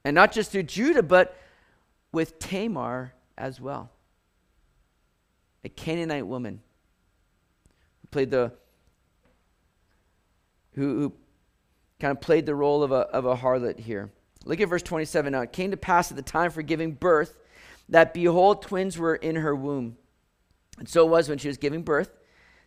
And 0.03 0.15
not 0.15 0.31
just 0.31 0.51
through 0.51 0.63
Judah, 0.63 1.03
but 1.03 1.37
with 2.13 2.39
Tamar 2.39 3.13
as 3.37 3.59
well. 3.59 3.91
A 5.65 5.69
Canaanite 5.69 6.27
woman 6.27 6.61
who 8.01 8.07
played 8.07 8.31
the 8.31 8.53
who, 10.75 10.99
who 10.99 11.13
kind 11.99 12.11
of 12.11 12.21
played 12.21 12.45
the 12.45 12.55
role 12.55 12.83
of 12.83 12.91
a, 12.91 12.95
of 12.95 13.25
a 13.25 13.35
harlot 13.35 13.79
here. 13.79 14.09
Look 14.45 14.59
at 14.59 14.69
verse 14.69 14.81
27 14.81 15.31
now. 15.31 15.41
It 15.41 15.51
came 15.51 15.71
to 15.71 15.77
pass 15.77 16.11
at 16.11 16.17
the 16.17 16.23
time 16.23 16.51
for 16.51 16.61
giving 16.61 16.93
birth 16.93 17.37
that 17.89 18.13
behold, 18.13 18.61
twins 18.61 18.97
were 18.97 19.15
in 19.15 19.35
her 19.37 19.55
womb. 19.55 19.97
And 20.79 20.89
so 20.89 21.05
it 21.05 21.09
was 21.09 21.29
when 21.29 21.37
she 21.37 21.47
was 21.47 21.57
giving 21.57 21.83
birth 21.83 22.09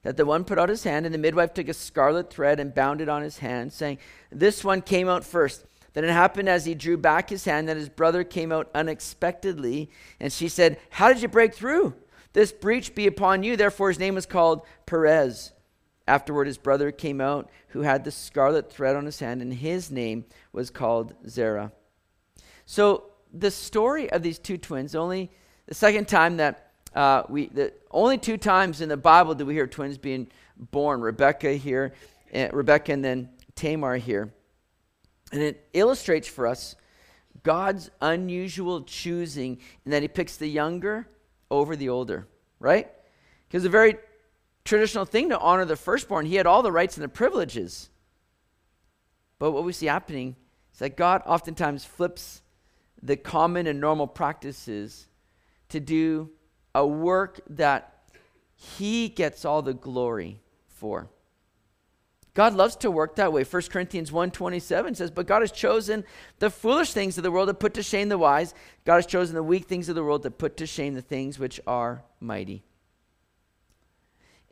that 0.03 0.17
the 0.17 0.25
one 0.25 0.45
put 0.45 0.59
out 0.59 0.69
his 0.69 0.85
hand, 0.85 1.05
and 1.05 1.13
the 1.13 1.19
midwife 1.19 1.53
took 1.53 1.69
a 1.69 1.75
scarlet 1.75 2.31
thread 2.31 2.61
and 2.61 2.73
bound 2.73 3.01
it 3.01 3.09
on 3.09 3.23
his 3.23 3.39
hand, 3.39 3.73
saying, 3.73 3.99
This 4.31 4.63
one 4.63 4.81
came 4.81 5.09
out 5.09 5.25
first. 5.25 5.65
Then 5.97 6.05
it 6.05 6.13
happened 6.13 6.47
as 6.47 6.67
he 6.67 6.75
drew 6.75 6.99
back 6.99 7.31
his 7.31 7.47
hand 7.47 7.71
that 7.71 7.79
his 7.79 7.89
brother 7.89 8.23
came 8.23 8.53
out 8.53 8.71
unexpectedly. 8.75 9.91
And 10.21 10.31
she 10.31 10.47
said, 10.47 10.79
How 10.91 11.11
did 11.11 11.23
you 11.23 11.29
break 11.29 11.55
through? 11.55 11.95
This 12.35 12.53
breach 12.53 12.95
be 12.95 13.07
upon 13.07 13.43
you. 13.43 13.57
Therefore 13.57 13.89
his 13.89 13.99
name 13.99 14.15
was 14.15 14.27
called 14.27 14.61
Perez. 14.85 15.53
Afterward 16.07 16.49
his 16.49 16.59
brother 16.59 16.93
came 16.93 17.19
out, 17.23 17.49
who 17.69 17.81
had 17.81 18.05
the 18.05 18.11
scarlet 18.11 18.71
thread 18.71 18.95
on 18.95 19.07
his 19.07 19.21
hand, 19.21 19.41
and 19.41 19.55
his 19.55 19.91
name 19.91 20.27
was 20.53 20.69
called 20.69 21.15
Zerah. 21.27 21.73
So 22.67 23.13
the 23.33 23.51
story 23.51 24.13
of 24.13 24.23
these 24.23 24.39
two 24.39 24.59
twins, 24.59 24.95
only 24.95 25.31
the 25.65 25.75
second 25.75 26.09
time 26.09 26.37
that 26.37 26.73
uh, 26.95 27.23
we, 27.31 27.47
the 27.47 27.73
only 27.91 28.19
two 28.19 28.37
times 28.37 28.83
in 28.83 28.91
the 28.91 28.99
Bible 28.99 29.35
do 29.35 29.47
we 29.47 29.55
hear 29.55 29.67
twins 29.67 29.97
being 29.97 30.29
born 30.59 31.01
Rebecca 31.01 31.55
here, 31.55 31.95
and 32.33 32.53
Rebecca, 32.53 32.93
and 32.93 33.03
then 33.03 33.31
Tamar 33.55 33.97
here. 33.97 34.35
And 35.37 35.45
it 35.45 35.69
illustrates 35.75 36.27
for 36.27 36.47
us 36.47 36.77
God's 37.43 37.91
unusual 38.01 38.83
choosing 38.83 39.59
in 39.85 39.91
that 39.91 40.01
he 40.01 40.09
picks 40.09 40.39
the 40.39 40.49
younger 40.49 41.07
over 41.51 41.77
the 41.77 41.91
older, 41.91 42.27
right? 42.59 42.91
Because 43.47 43.67
a 43.67 43.69
very 43.69 43.97
traditional 44.65 45.05
thing 45.05 45.29
to 45.29 45.39
honor 45.39 45.67
the 45.67 45.77
firstborn. 45.77 46.25
He 46.25 46.37
had 46.37 46.47
all 46.47 46.63
the 46.63 46.73
rights 46.73 46.97
and 46.97 47.05
the 47.05 47.09
privileges. 47.09 47.91
But 49.39 49.53
what 49.53 49.65
we 49.65 49.75
see 49.75 49.87
happening 49.87 50.37
is 50.73 50.79
that 50.79 50.97
God 50.97 51.23
oftentimes 51.27 51.85
flips 51.85 52.41
the 53.03 53.17
common 53.17 53.67
and 53.67 53.79
normal 53.79 54.07
practices 54.07 55.07
to 55.69 55.81
do 55.81 56.31
a 56.75 56.87
work 56.87 57.41
that 57.51 57.93
he 58.55 59.11
gets 59.11 59.45
all 59.45 59.61
the 59.61 59.75
glory 59.75 60.41
for. 60.67 61.11
God 62.37 62.53
loves 62.53 62.77
to 62.77 62.91
work 62.91 63.17
that 63.17 63.33
way. 63.33 63.45
1 63.45 63.71
Corinthians 63.71 64.13
1:27 64.13 64.95
says, 64.95 65.11
"But 65.11 65.27
God 65.27 65.41
has 65.41 65.51
chosen 65.51 66.05
the 66.39 66.51
foolish 66.51 66.93
things 66.93 67.17
of 67.17 67.25
the 67.25 67.31
world 67.31 67.49
to 67.49 67.55
put 67.55 67.73
to 67.75 67.83
shame 67.83 68.11
the 68.11 68.19
wise. 68.19 68.53
God 68.85 68.97
has 68.97 69.07
chosen 69.07 69.35
the 69.35 69.43
weak 69.43 69.65
things 69.65 69.89
of 69.89 69.95
the 69.95 70.05
world 70.05 70.23
to 70.25 70.31
put 70.31 70.59
to 70.59 70.67
shame 70.67 70.93
the 70.93 71.01
things 71.01 71.39
which 71.39 71.59
are 71.67 72.03
mighty." 72.21 72.63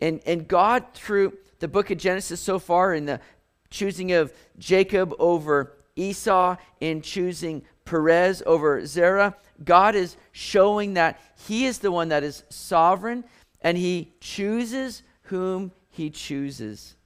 And 0.01 0.23
and 0.25 0.49
God 0.49 0.95
through 0.95 1.37
the 1.59 1.69
book 1.69 1.91
of 1.91 1.99
Genesis 1.99 2.41
so 2.41 2.59
far 2.59 2.95
in 2.95 3.05
the 3.05 3.21
choosing 3.69 4.13
of 4.13 4.33
Jacob 4.59 5.15
over 5.19 5.75
Esau 5.95 6.57
in 6.81 7.03
choosing 7.03 7.67
Perez 7.85 8.43
over 8.47 8.87
Zerah, 8.87 9.37
God 9.63 9.95
is 9.95 10.17
showing 10.33 10.95
that 10.95 11.21
He 11.37 11.67
is 11.67 11.81
the 11.81 11.93
one 11.93 12.09
that 12.09 12.23
is 12.23 12.45
sovereign 12.49 13.25
and 13.61 13.77
He 13.77 14.15
chooses 14.21 15.03
whom 15.25 15.71
He 15.91 16.09
chooses. 16.09 16.97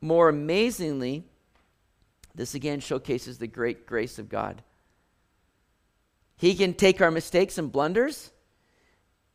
More 0.00 0.28
amazingly, 0.28 1.24
this 2.34 2.54
again 2.54 2.80
showcases 2.80 3.38
the 3.38 3.46
great 3.46 3.86
grace 3.86 4.18
of 4.18 4.28
God. 4.28 4.62
He 6.36 6.54
can 6.54 6.74
take 6.74 7.00
our 7.00 7.10
mistakes 7.10 7.58
and 7.58 7.72
blunders, 7.72 8.30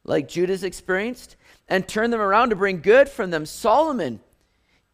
like 0.05 0.29
Judas 0.29 0.63
experienced, 0.63 1.35
and 1.67 1.87
turn 1.87 2.11
them 2.11 2.21
around 2.21 2.49
to 2.49 2.55
bring 2.55 2.79
good 2.81 3.09
from 3.09 3.29
them. 3.29 3.45
Solomon 3.45 4.21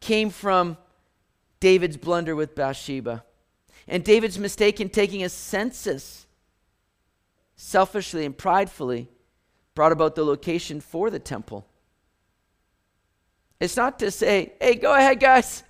came 0.00 0.30
from 0.30 0.76
David's 1.60 1.96
blunder 1.96 2.34
with 2.34 2.54
Bathsheba. 2.54 3.24
And 3.86 4.04
David's 4.04 4.38
mistake 4.38 4.80
in 4.80 4.88
taking 4.88 5.22
a 5.22 5.28
census 5.28 6.26
selfishly 7.56 8.24
and 8.24 8.36
pridefully 8.36 9.08
brought 9.74 9.92
about 9.92 10.14
the 10.14 10.24
location 10.24 10.80
for 10.80 11.10
the 11.10 11.18
temple. 11.18 11.66
It's 13.60 13.76
not 13.76 13.98
to 13.98 14.10
say, 14.10 14.54
hey, 14.60 14.74
go 14.74 14.94
ahead, 14.94 15.20
guys. 15.20 15.62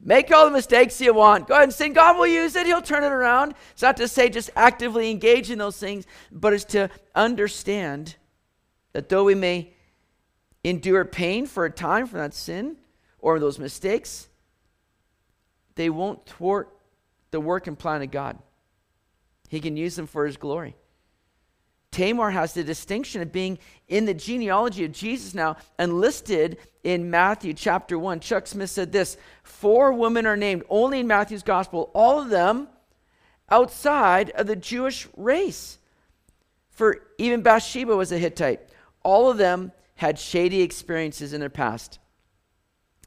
Make 0.00 0.32
all 0.32 0.46
the 0.46 0.50
mistakes 0.50 1.00
you 1.00 1.14
want. 1.14 1.46
Go 1.46 1.54
ahead 1.54 1.64
and 1.64 1.72
sin. 1.72 1.92
God 1.92 2.16
will 2.16 2.26
use 2.26 2.56
it. 2.56 2.66
He'll 2.66 2.82
turn 2.82 3.04
it 3.04 3.12
around. 3.12 3.54
It's 3.72 3.82
not 3.82 3.96
to 3.98 4.08
say 4.08 4.28
just 4.28 4.50
actively 4.56 5.10
engage 5.10 5.50
in 5.50 5.58
those 5.58 5.78
things, 5.78 6.06
but 6.32 6.52
it's 6.52 6.64
to 6.66 6.90
understand 7.14 8.16
that 8.94 9.08
though 9.08 9.24
we 9.24 9.36
may 9.36 9.72
endure 10.64 11.04
pain 11.04 11.46
for 11.46 11.64
a 11.64 11.70
time 11.70 12.06
from 12.06 12.18
that 12.18 12.34
sin 12.34 12.76
or 13.20 13.38
those 13.38 13.58
mistakes, 13.58 14.28
they 15.76 15.88
won't 15.88 16.26
thwart 16.26 16.68
the 17.30 17.40
work 17.40 17.66
and 17.66 17.78
plan 17.78 18.02
of 18.02 18.10
God. 18.10 18.38
He 19.48 19.60
can 19.60 19.76
use 19.76 19.96
them 19.96 20.06
for 20.06 20.26
his 20.26 20.36
glory. 20.36 20.74
Tamar 21.92 22.30
has 22.30 22.54
the 22.54 22.64
distinction 22.64 23.22
of 23.22 23.30
being 23.30 23.58
in 23.86 24.06
the 24.06 24.14
genealogy 24.14 24.84
of 24.84 24.92
Jesus 24.92 25.34
now 25.34 25.56
and 25.78 26.00
listed 26.00 26.56
in 26.82 27.10
Matthew 27.10 27.52
chapter 27.52 27.98
1. 27.98 28.18
Chuck 28.20 28.46
Smith 28.46 28.70
said 28.70 28.90
this 28.90 29.16
Four 29.44 29.92
women 29.92 30.26
are 30.26 30.36
named 30.36 30.64
only 30.68 31.00
in 31.00 31.06
Matthew's 31.06 31.42
gospel, 31.42 31.90
all 31.94 32.18
of 32.18 32.30
them 32.30 32.68
outside 33.50 34.30
of 34.30 34.46
the 34.46 34.56
Jewish 34.56 35.06
race. 35.16 35.78
For 36.70 37.02
even 37.18 37.42
Bathsheba 37.42 37.94
was 37.94 38.10
a 38.10 38.18
Hittite. 38.18 38.60
All 39.04 39.30
of 39.30 39.36
them 39.36 39.72
had 39.96 40.18
shady 40.18 40.62
experiences 40.62 41.34
in 41.34 41.40
their 41.40 41.50
past. 41.50 41.98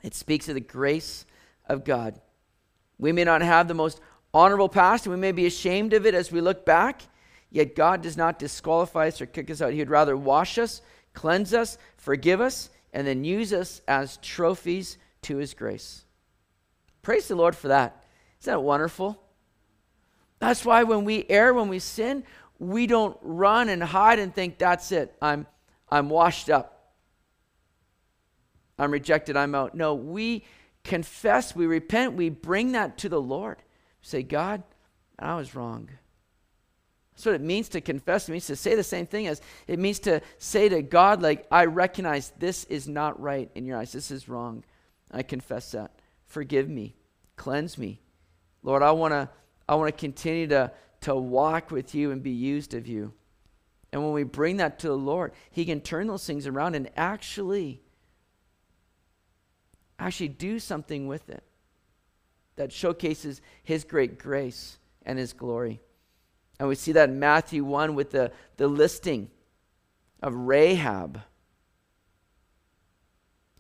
It 0.04 0.14
speaks 0.14 0.48
of 0.48 0.54
the 0.54 0.62
grace 0.62 1.26
of 1.68 1.84
God. 1.84 2.22
We 3.00 3.12
may 3.12 3.24
not 3.24 3.42
have 3.42 3.68
the 3.68 3.74
most 3.74 4.00
honorable 4.34 4.70
past, 4.70 5.08
and 5.08 5.16
we 5.16 5.20
may 5.20 5.32
be 5.32 5.48
ashamed 5.48 5.94
of 5.94 6.06
it 6.06 6.14
as 6.14 6.32
we 6.32 6.40
look 6.40 6.66
back. 6.66 7.02
Yet 7.52 7.76
God 7.76 8.02
does 8.02 8.18
not 8.18 8.40
disqualify 8.40 9.08
us 9.08 9.22
or 9.22 9.26
kick 9.26 9.50
us 9.50 9.62
out. 9.62 9.74
He 9.74 9.80
would 9.80 9.90
rather 9.90 10.18
wash 10.18 10.58
us, 10.58 10.82
cleanse 11.14 11.54
us, 11.54 11.78
forgive 11.98 12.42
us, 12.42 12.70
and 12.94 13.06
then 13.06 13.24
use 13.24 13.54
us 13.54 13.82
as 13.88 14.18
trophies 14.18 14.98
to 15.24 15.38
His 15.38 15.54
grace. 15.54 16.06
Praise 17.02 17.28
the 17.28 17.36
Lord 17.36 17.56
for 17.56 17.68
that. 17.70 18.04
Isn't 18.42 18.54
that 18.54 18.62
wonderful? 18.62 19.22
That's 20.40 20.66
why 20.66 20.84
when 20.84 21.06
we 21.06 21.26
err, 21.30 21.54
when 21.54 21.70
we 21.70 21.80
sin, 21.80 22.24
we 22.60 22.88
don't 22.88 23.18
run 23.22 23.70
and 23.70 23.84
hide 23.84 24.20
and 24.20 24.34
think, 24.34 24.58
that's 24.58 24.92
it, 24.92 25.16
I'm, 25.22 25.48
I'm 25.90 26.10
washed 26.10 26.50
up. 26.50 26.94
I'm 28.78 28.92
rejected, 28.92 29.38
I'm 29.38 29.56
out. 29.56 29.76
No, 29.76 29.94
we 29.96 30.44
confess, 30.84 31.56
we 31.56 31.66
repent, 31.66 32.14
we 32.14 32.30
bring 32.30 32.74
that 32.74 32.98
to 33.00 33.10
the 33.10 33.22
Lord. 33.22 33.62
Say, 34.02 34.24
God, 34.24 34.64
I 35.18 35.36
was 35.36 35.56
wrong. 35.56 35.90
That's 37.16 37.26
what 37.26 37.36
it 37.36 37.42
means 37.42 37.70
to 37.70 37.82
confess. 37.82 38.28
It 38.28 38.34
means 38.34 38.48
to 38.48 38.56
say 38.58 38.76
the 38.76 38.84
same 38.84 39.06
thing 39.06 39.28
as 39.28 39.42
it 39.68 39.80
means 39.80 40.00
to 40.00 40.22
say 40.38 40.68
to 40.68 40.82
God, 40.82 41.22
like, 41.22 41.48
I 41.50 41.66
recognize 41.66 42.34
this 42.38 42.66
is 42.66 42.88
not 42.88 43.20
right 43.22 43.50
in 43.56 43.66
your 43.66 43.78
eyes. 43.78 43.94
This 43.94 44.12
is 44.12 44.28
wrong. 44.28 44.64
I 45.12 45.24
confess 45.24 45.72
that. 45.72 45.92
Forgive 46.28 46.70
me. 46.70 46.96
Cleanse 47.38 47.78
me. 47.78 48.02
Lord, 48.64 48.84
I 48.84 48.92
want 48.92 49.14
to 49.14 49.30
I 49.68 49.76
want 49.76 49.88
to 49.88 50.00
continue 50.00 50.48
to, 50.48 50.72
to 51.02 51.16
walk 51.16 51.72
with 51.72 51.96
you 51.96 52.12
and 52.12 52.22
be 52.22 52.32
used 52.32 52.74
of 52.74 52.88
you. 52.88 53.14
And 53.92 54.04
when 54.04 54.14
we 54.14 54.24
bring 54.24 54.58
that 54.58 54.80
to 54.80 54.88
the 54.88 54.98
Lord, 54.98 55.32
He 55.52 55.66
can 55.66 55.82
turn 55.82 56.08
those 56.08 56.26
things 56.26 56.48
around 56.48 56.76
and 56.76 56.90
actually, 56.96 57.82
actually 59.98 60.28
do 60.28 60.60
something 60.60 61.08
with 61.08 61.30
it 61.30 61.44
that 62.58 62.72
showcases 62.72 63.42
His 63.64 63.84
great 63.84 64.20
grace 64.20 64.78
and 65.04 65.18
His 65.18 65.34
glory. 65.34 65.82
And 66.60 66.70
we 66.70 66.76
see 66.76 66.94
that 66.94 67.10
in 67.10 67.20
Matthew 67.20 67.64
1 67.64 67.96
with 67.96 68.12
the, 68.12 68.32
the 68.58 68.68
listing 68.68 69.30
of 70.22 70.34
Rahab, 70.34 71.22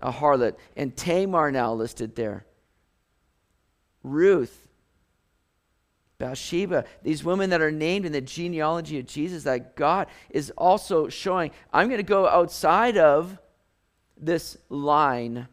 a 0.02 0.12
harlot, 0.12 0.56
and 0.76 0.96
Tamar 0.96 1.52
now 1.52 1.74
listed 1.74 2.16
there. 2.16 2.46
Ruth, 4.04 4.68
Bathsheba, 6.18 6.86
these 7.04 7.24
women 7.24 7.50
that 7.50 7.62
are 7.62 7.72
named 7.72 8.06
in 8.06 8.12
the 8.12 8.22
genealogy 8.22 9.00
of 9.00 9.06
Jesus, 9.06 9.44
that 9.44 9.76
God 9.76 10.08
is 10.30 10.52
also 10.58 11.10
showing, 11.10 11.52
I'm 11.74 11.88
going 11.88 11.98
to 11.98 12.04
go 12.04 12.28
outside 12.28 12.98
of 12.98 13.38
this 14.18 14.58
line 14.70 15.48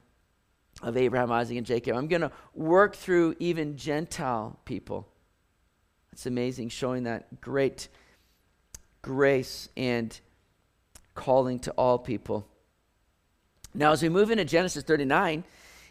of 0.82 0.96
Abraham, 0.96 1.32
Isaac, 1.32 1.56
and 1.56 1.66
Jacob. 1.66 1.96
I'm 1.96 2.08
going 2.08 2.22
to 2.22 2.32
work 2.54 2.94
through 2.94 3.34
even 3.38 3.76
Gentile 3.76 4.58
people. 4.64 5.11
It's 6.12 6.26
amazing, 6.26 6.68
showing 6.68 7.04
that 7.04 7.40
great 7.40 7.88
grace 9.00 9.68
and 9.76 10.18
calling 11.14 11.58
to 11.60 11.70
all 11.72 11.98
people. 11.98 12.46
Now, 13.74 13.92
as 13.92 14.02
we 14.02 14.10
move 14.10 14.30
into 14.30 14.44
Genesis 14.44 14.84
39, 14.84 15.44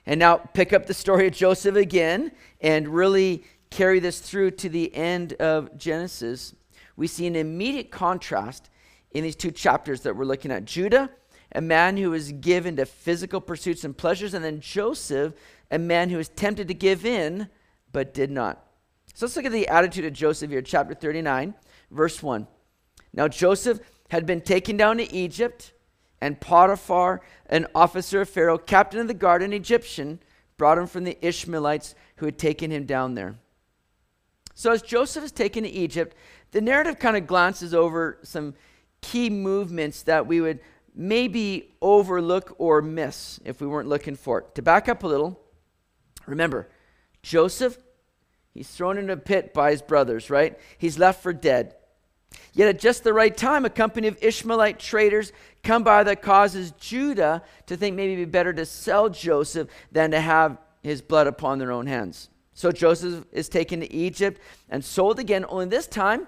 and 0.05 0.19
now 0.19 0.37
pick 0.37 0.73
up 0.73 0.85
the 0.85 0.93
story 0.93 1.27
of 1.27 1.33
Joseph 1.33 1.75
again 1.75 2.31
and 2.59 2.87
really 2.87 3.43
carry 3.71 3.99
this 3.99 4.19
through 4.19 4.51
to 4.51 4.69
the 4.69 4.93
end 4.95 5.33
of 5.33 5.75
Genesis, 5.77 6.53
we 6.95 7.07
see 7.07 7.25
an 7.25 7.35
immediate 7.35 7.89
contrast 7.89 8.69
in 9.11 9.23
these 9.23 9.35
two 9.35 9.51
chapters 9.51 10.01
that 10.01 10.15
we're 10.15 10.25
looking 10.25 10.51
at. 10.51 10.65
Judah, 10.65 11.09
a 11.53 11.61
man 11.61 11.97
who 11.97 12.11
was 12.11 12.31
given 12.31 12.75
to 12.75 12.85
physical 12.85 13.41
pursuits 13.41 13.83
and 13.83 13.97
pleasures, 13.97 14.33
and 14.33 14.45
then 14.45 14.59
Joseph, 14.59 15.33
a 15.71 15.79
man 15.79 16.09
who 16.09 16.17
was 16.17 16.29
tempted 16.29 16.67
to 16.67 16.73
give 16.73 17.05
in 17.05 17.49
but 17.91 18.13
did 18.13 18.29
not. 18.31 18.65
So 19.13 19.25
let's 19.25 19.35
look 19.35 19.45
at 19.45 19.51
the 19.51 19.67
attitude 19.67 20.05
of 20.05 20.13
Joseph 20.13 20.51
here, 20.51 20.61
chapter 20.61 20.93
39, 20.93 21.53
verse 21.91 22.23
1. 22.23 22.47
Now 23.13 23.27
Joseph 23.27 23.79
had 24.09 24.25
been 24.25 24.41
taken 24.41 24.77
down 24.77 24.97
to 24.97 25.13
Egypt, 25.13 25.73
and 26.21 26.39
Potiphar, 26.39 27.21
an 27.47 27.67
officer 27.73 28.21
of 28.21 28.29
Pharaoh, 28.29 28.57
captain 28.57 28.99
of 28.99 29.07
the 29.07 29.13
guard, 29.13 29.41
an 29.41 29.53
Egyptian, 29.53 30.19
brought 30.57 30.77
him 30.77 30.87
from 30.87 31.03
the 31.03 31.17
Ishmaelites 31.25 31.95
who 32.17 32.25
had 32.25 32.37
taken 32.37 32.71
him 32.71 32.85
down 32.85 33.15
there. 33.15 33.35
So 34.53 34.71
as 34.71 34.81
Joseph 34.81 35.23
is 35.23 35.31
taken 35.31 35.63
to 35.63 35.69
Egypt, 35.69 36.15
the 36.51 36.61
narrative 36.61 36.99
kind 36.99 37.17
of 37.17 37.25
glances 37.25 37.73
over 37.73 38.19
some 38.23 38.53
key 39.01 39.29
movements 39.29 40.03
that 40.03 40.27
we 40.27 40.41
would 40.41 40.59
maybe 40.93 41.73
overlook 41.81 42.55
or 42.57 42.81
miss 42.81 43.39
if 43.45 43.61
we 43.61 43.67
weren't 43.67 43.89
looking 43.89 44.15
for 44.15 44.39
it. 44.39 44.55
To 44.55 44.61
back 44.61 44.89
up 44.89 45.03
a 45.03 45.07
little, 45.07 45.39
remember, 46.27 46.69
Joseph 47.23 47.77
He's 48.53 48.69
thrown 48.69 48.97
into 48.97 49.13
a 49.13 49.17
pit 49.17 49.53
by 49.53 49.71
his 49.71 49.81
brothers, 49.81 50.29
right? 50.29 50.59
He's 50.77 50.99
left 50.99 51.23
for 51.23 51.33
dead. 51.33 51.75
Yet 52.53 52.67
at 52.67 52.79
just 52.79 53.03
the 53.03 53.13
right 53.13 53.35
time, 53.35 53.65
a 53.65 53.69
company 53.69 54.07
of 54.07 54.17
Ishmaelite 54.21 54.79
traders 54.79 55.31
come 55.63 55.83
by 55.83 56.03
that 56.03 56.21
causes 56.21 56.71
Judah 56.71 57.43
to 57.67 57.77
think 57.77 57.95
maybe 57.95 58.13
it'd 58.13 58.27
be 58.27 58.31
better 58.31 58.53
to 58.53 58.65
sell 58.65 59.09
Joseph 59.09 59.69
than 59.91 60.11
to 60.11 60.19
have 60.19 60.57
his 60.81 61.01
blood 61.01 61.27
upon 61.27 61.59
their 61.59 61.71
own 61.71 61.87
hands. 61.87 62.29
So 62.53 62.71
Joseph 62.71 63.25
is 63.31 63.47
taken 63.47 63.79
to 63.79 63.93
Egypt 63.93 64.41
and 64.69 64.83
sold 64.83 65.19
again, 65.19 65.45
only 65.47 65.65
this 65.65 65.87
time 65.87 66.27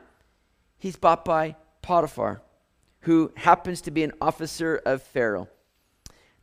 he's 0.77 0.95
bought 0.95 1.25
by 1.25 1.55
Potiphar, 1.81 2.41
who 3.01 3.31
happens 3.35 3.81
to 3.81 3.91
be 3.91 4.03
an 4.03 4.13
officer 4.21 4.81
of 4.85 5.01
Pharaoh. 5.01 5.49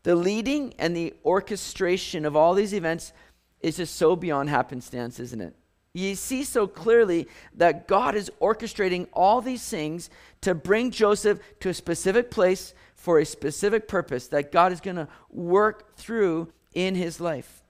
The 0.02 0.14
leading 0.14 0.74
and 0.78 0.94
the 0.94 1.14
orchestration 1.24 2.24
of 2.24 2.36
all 2.36 2.54
these 2.54 2.74
events 2.74 3.12
is 3.60 3.76
just 3.76 3.96
so 3.96 4.16
beyond 4.16 4.48
happenstance, 4.48 5.20
isn't 5.20 5.40
it? 5.40 5.54
You 5.92 6.14
see 6.14 6.44
so 6.44 6.66
clearly 6.66 7.26
that 7.54 7.88
God 7.88 8.14
is 8.14 8.30
orchestrating 8.40 9.08
all 9.12 9.40
these 9.40 9.68
things 9.68 10.08
to 10.42 10.54
bring 10.54 10.90
Joseph 10.90 11.40
to 11.60 11.70
a 11.70 11.74
specific 11.74 12.30
place 12.30 12.74
for 12.94 13.18
a 13.18 13.24
specific 13.24 13.88
purpose 13.88 14.28
that 14.28 14.52
God 14.52 14.72
is 14.72 14.80
going 14.80 14.96
to 14.96 15.08
work 15.30 15.96
through 15.96 16.52
in 16.74 16.94
his 16.94 17.20
life. 17.20 17.62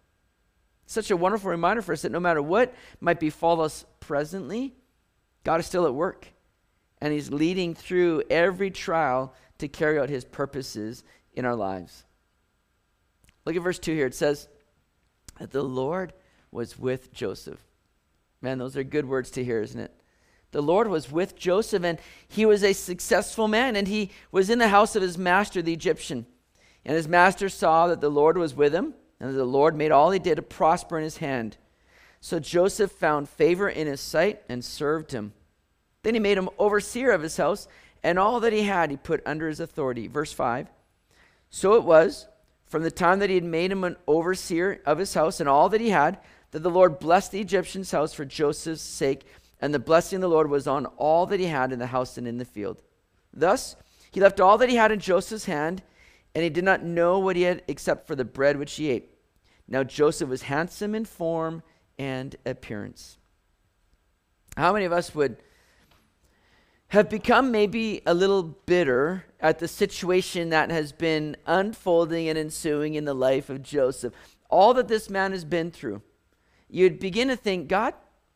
Such 0.87 1.11
a 1.11 1.17
wonderful 1.17 1.51
reminder 1.51 1.83
for 1.83 1.93
us 1.93 2.03
that 2.03 2.13
no 2.13 2.21
matter 2.21 2.43
what 2.43 2.75
might 3.01 3.21
befall 3.21 3.61
us 3.61 3.87
presently, 4.01 4.75
God 5.45 5.61
is 5.61 5.67
still 5.67 5.87
at 5.87 5.95
work. 5.95 6.27
And 7.01 7.13
he's 7.13 7.31
leading 7.31 7.75
through 7.75 8.25
every 8.29 8.71
trial 8.71 9.33
to 9.59 9.69
carry 9.69 9.99
out 9.99 10.11
his 10.11 10.25
purposes 10.25 11.05
in 11.33 11.47
our 11.47 11.55
lives. 11.55 12.05
Look 13.47 13.57
at 13.57 13.63
verse 13.63 13.79
2 13.79 13.95
here. 13.95 14.07
It 14.07 14.15
says 14.15 14.49
that 15.39 15.53
the 15.53 15.63
Lord 15.63 16.13
was 16.51 16.79
with 16.79 17.13
Joseph. 17.13 17.61
Man, 18.43 18.59
those 18.59 18.77
are 18.77 18.85
good 18.85 19.07
words 19.07 19.31
to 19.33 19.45
hear, 19.45 19.61
isn't 19.61 19.81
it? 19.81 19.93
The 20.53 20.63
Lord 20.63 20.89
was 20.89 21.13
with 21.13 21.37
Joseph, 21.37 21.85
and 21.85 21.99
he 22.27 22.45
was 22.45 22.65
a 22.65 22.73
successful 22.73 23.47
man, 23.47 23.77
and 23.77 23.87
he 23.87 24.11
was 24.33 24.51
in 24.51 24.59
the 24.59 24.69
house 24.69 24.97
of 24.97 25.03
his 25.03 25.17
master, 25.17 25.63
the 25.63 25.73
Egyptian. 25.73 26.27
And 26.85 26.97
his 26.97 27.07
master 27.07 27.49
saw 27.49 27.87
that 27.89 28.01
the 28.01 28.11
Lord 28.11 28.37
was 28.37 28.55
with 28.55 28.75
him, 28.75 28.95
and 29.21 29.31
that 29.31 29.37
the 29.37 29.45
Lord 29.45 29.77
made 29.77 29.93
all 29.93 30.11
he 30.11 30.19
did 30.19 30.37
to 30.37 30.43
prosper 30.43 30.99
in 30.99 31.05
his 31.05 31.19
hand. 31.19 31.57
So 32.21 32.41
Joseph 32.41 32.91
found 32.91 33.29
favor 33.29 33.69
in 33.69 33.87
his 33.87 34.01
sight 34.01 34.43
and 34.49 34.65
served 34.65 35.13
him. 35.13 35.33
Then 36.03 36.15
he 36.15 36.21
made 36.21 36.39
him 36.39 36.49
overseer 36.59 37.13
of 37.13 37.23
his 37.23 37.37
house, 37.37 37.69
and 38.03 38.19
all 38.19 38.41
that 38.41 38.53
he 38.53 38.63
had 38.63 38.91
he 38.91 38.97
put 38.97 39.23
under 39.27 39.49
his 39.49 39.61
authority. 39.61 40.09
Verse 40.09 40.33
5 40.33 40.69
So 41.51 41.75
it 41.75 41.85
was, 41.85 42.27
from 42.67 42.83
the 42.83 42.91
time 42.91 43.19
that 43.21 43.29
he 43.29 43.35
had 43.37 43.45
made 43.45 43.71
him 43.71 43.85
an 43.85 43.97
overseer 44.07 44.81
of 44.87 44.99
his 44.99 45.15
house 45.15 45.41
and 45.41 45.49
all 45.49 45.69
that 45.69 45.81
he 45.81 45.91
had, 45.91 46.19
that 46.51 46.63
the 46.63 46.71
Lord 46.71 46.99
blessed 46.99 47.33
the 47.33 47.41
Egyptian's 47.41 47.91
house 47.91 48.13
for 48.13 48.25
Joseph's 48.25 48.83
sake, 48.83 49.25
and 49.61 49.73
the 49.73 49.79
blessing 49.79 50.17
of 50.17 50.23
the 50.23 50.29
Lord 50.29 50.51
was 50.51 50.67
on 50.67 50.87
all 50.87 51.27
that 51.27 51.41
he 51.41 51.47
had 51.47 51.73
in 51.73 51.79
the 51.79 51.87
house 51.87 52.19
and 52.19 52.27
in 52.27 52.39
the 52.39 52.45
field. 52.45 52.83
Thus, 53.33 53.77
he 54.11 54.21
left 54.21 54.41
all 54.41 54.59
that 54.59 54.69
he 54.69 54.77
had 54.77 54.91
in 54.91 54.99
Joseph's 54.99 55.45
hand, 55.45 55.83
and 56.35 56.43
he 56.43 56.51
did 56.51 56.65
not 56.65 56.83
know 56.83 57.19
what 57.19 57.37
he 57.37 57.43
had 57.43 57.63
except 57.69 58.07
for 58.07 58.17
the 58.17 58.25
bread 58.25 58.57
which 58.59 58.75
he 58.75 58.91
ate. 58.91 59.11
Now 59.69 59.85
Joseph 59.85 60.29
was 60.29 60.43
handsome 60.43 60.95
in 60.95 61.05
form 61.05 61.63
and 61.99 62.35
appearance. 62.45 63.19
How 64.57 64.73
many 64.73 64.85
of 64.85 64.93
us 64.93 65.15
would 65.15 65.37
have 66.89 67.09
become 67.09 67.53
maybe 67.53 68.03
a 68.05 68.15
little 68.15 68.43
bitter 68.43 69.25
at 69.39 69.61
the 69.61 69.69
situation 69.69 70.49
that 70.49 70.71
has 70.71 70.91
been 70.91 71.37
unfolding 71.47 72.29
and 72.29 72.37
ensuing 72.37 72.95
in 72.95 73.05
the 73.05 73.15
life 73.15 73.49
of 73.49 73.63
Joseph? 73.63 74.13
All 74.49 74.75
that 74.75 74.89
this 74.89 75.09
man 75.09 75.31
has 75.31 75.45
been 75.45 75.71
through 75.71 76.03
you'd 76.71 76.99
begin 76.99 77.29
to 77.29 77.37
think, 77.37 77.69
God, 77.69 77.95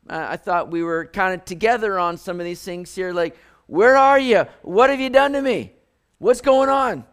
uh, 0.08 0.26
I 0.30 0.36
thought 0.36 0.70
we 0.70 0.82
were 0.82 1.06
kind 1.06 1.34
of 1.34 1.44
together 1.44 1.98
on 1.98 2.16
some 2.16 2.40
of 2.40 2.44
these 2.44 2.62
things 2.62 2.94
here. 2.94 3.12
Like, 3.12 3.36
where 3.66 3.96
are 3.96 4.18
you? 4.18 4.44
What 4.62 4.90
have 4.90 5.00
you 5.00 5.10
done 5.10 5.32
to 5.32 5.42
me? 5.42 5.72
What's 6.18 6.40
going 6.40 6.68
on? 6.68 7.04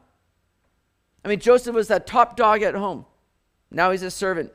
I 1.24 1.28
mean, 1.28 1.40
Joseph 1.40 1.76
was 1.76 1.88
that 1.90 2.08
top 2.08 2.36
dog 2.36 2.62
at 2.64 2.76
home. 2.76 3.06
Now 3.70 3.92
he's 3.92 4.04
a 4.04 4.12
servant. 4.12 4.52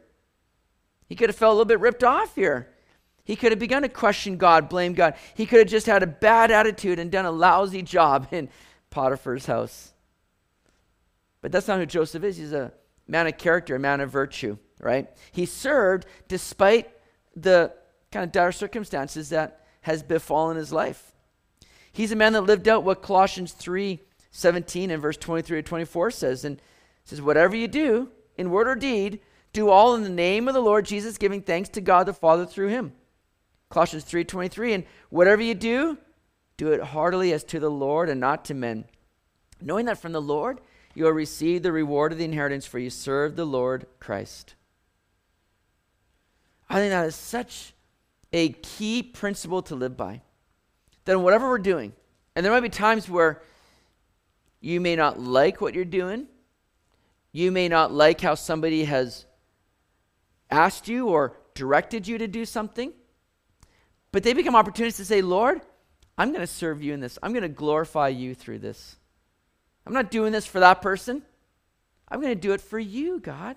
He 1.09 1.15
could 1.15 1.31
have 1.31 1.37
felt 1.37 1.51
a 1.51 1.55
little 1.55 1.65
bit 1.65 1.81
ripped 1.81 2.05
off 2.05 2.35
here. 2.35 2.69
He 3.25 3.37
could 3.37 3.53
have 3.53 3.59
begun 3.59 3.83
to 3.83 3.89
question 3.89 4.37
God, 4.37 4.69
blame 4.69 4.93
God. 4.93 5.15
He 5.35 5.47
could 5.47 5.61
have 5.61 5.69
just 5.69 5.87
had 5.87 6.03
a 6.03 6.07
bad 6.07 6.51
attitude 6.51 6.99
and 6.99 7.11
done 7.11 7.25
a 7.25 7.31
lousy 7.31 7.83
job 7.83 8.29
in 8.31 8.49
Potiphar's 8.91 9.47
house. 9.47 9.93
But 11.41 11.53
that's 11.53 11.69
not 11.69 11.79
who 11.79 11.87
Joseph 11.87 12.25
is. 12.25 12.37
He's 12.37 12.53
a 12.53 12.73
man 13.09 13.27
of 13.27 13.39
character, 13.39 13.77
a 13.77 13.81
man 13.81 14.01
of 14.01 14.11
virtue 14.11 14.59
right? 14.81 15.09
He 15.33 15.47
served 15.47 16.07
despite 16.29 16.91
the 17.35 17.73
kind 18.11 18.25
of 18.25 18.33
dire 18.33 18.53
circumstances 18.53 19.31
that 19.31 19.67
has 19.83 20.03
befallen 20.03 20.57
his 20.57 20.73
life. 20.73 21.13
He's 21.93 22.13
a 22.13 22.17
man 22.17 22.33
that 22.35 22.43
lived 22.43 22.69
out 22.69 22.85
what 22.85 23.03
Colossians 23.03 23.53
3 23.53 24.01
17 24.33 24.91
and 24.91 25.01
verse 25.01 25.17
23 25.17 25.63
to 25.63 25.67
24 25.67 26.11
says. 26.11 26.45
And 26.45 26.61
says, 27.05 27.23
Whatever 27.23 27.57
you 27.57 27.69
do, 27.69 28.11
in 28.37 28.51
word 28.51 28.69
or 28.69 28.75
deed, 28.75 29.21
do 29.55 29.71
all 29.71 29.95
in 29.95 30.03
the 30.03 30.11
name 30.11 30.49
of 30.49 30.55
the 30.55 30.61
Lord 30.61 30.85
Jesus, 30.85 31.17
giving 31.17 31.41
thanks 31.41 31.71
to 31.71 31.81
God 31.81 32.05
the 32.05 32.13
Father 32.13 32.45
through 32.45 32.69
him. 32.69 32.93
Colossians 33.71 34.05
3 34.05 34.25
23. 34.25 34.75
And 34.75 34.85
whatever 35.09 35.41
you 35.41 35.55
do, 35.55 35.97
do 36.57 36.73
it 36.73 36.83
heartily 36.83 37.33
as 37.33 37.45
to 37.45 37.61
the 37.61 37.71
Lord 37.71 38.11
and 38.11 38.21
not 38.21 38.45
to 38.47 38.55
men, 38.55 38.85
knowing 39.61 39.87
that 39.87 39.99
from 39.99 40.13
the 40.13 40.21
Lord 40.21 40.61
you 40.95 41.05
will 41.05 41.13
receive 41.13 41.63
the 41.63 41.73
reward 41.73 42.13
of 42.13 42.19
the 42.19 42.25
inheritance, 42.25 42.67
for 42.67 42.79
you 42.79 42.91
serve 42.91 43.37
the 43.37 43.47
Lord 43.47 43.87
Christ. 44.01 44.56
I 46.69 46.77
think 46.77 46.91
that 46.91 47.07
is 47.07 47.15
such 47.15 47.75
a 48.33 48.51
key 48.51 49.03
principle 49.03 49.63
to 49.63 49.75
live 49.75 49.97
by. 49.97 50.23
That 51.05 51.19
whatever 51.19 51.49
we're 51.49 51.59
doing, 51.59 51.93
and 52.35 52.45
there 52.45 52.53
might 52.53 52.61
be 52.61 52.69
times 52.69 53.09
where 53.09 53.41
you 54.61 54.81
may 54.81 54.97
not 54.97 55.21
like 55.21 55.61
what 55.61 55.75
you're 55.75 55.85
doing, 55.85 56.27
you 57.33 57.53
may 57.53 57.69
not 57.69 57.93
like 57.93 58.21
how 58.21 58.35
somebody 58.35 58.85
has 58.85 59.27
asked 60.51 60.89
you 60.89 61.09
or 61.09 61.37
directed 61.55 62.09
you 62.09 62.19
to 62.19 62.27
do 62.27 62.45
something, 62.45 62.93
but 64.11 64.23
they 64.23 64.33
become 64.33 64.57
opportunities 64.57 64.97
to 64.97 65.05
say, 65.05 65.23
Lord, 65.23 65.61
I'm 66.19 66.31
going 66.31 66.41
to 66.41 66.47
serve 66.47 66.83
you 66.83 66.95
in 66.95 67.01
this. 67.01 67.19
I'm 67.23 67.33
going 67.33 67.43
to 67.43 67.49
glorify 67.49 68.09
you 68.09 68.35
through 68.35 68.61
this. 68.61 68.97
I'm 69.87 69.93
not 69.93 70.11
doing 70.11 70.33
this 70.33 70.47
for 70.47 70.61
that 70.61 70.83
person. 70.83 71.23
I'm 72.09 72.21
going 72.21 72.35
to 72.35 72.41
do 72.41 72.53
it 72.53 72.61
for 72.61 72.79
you, 72.79 73.21
God. 73.21 73.57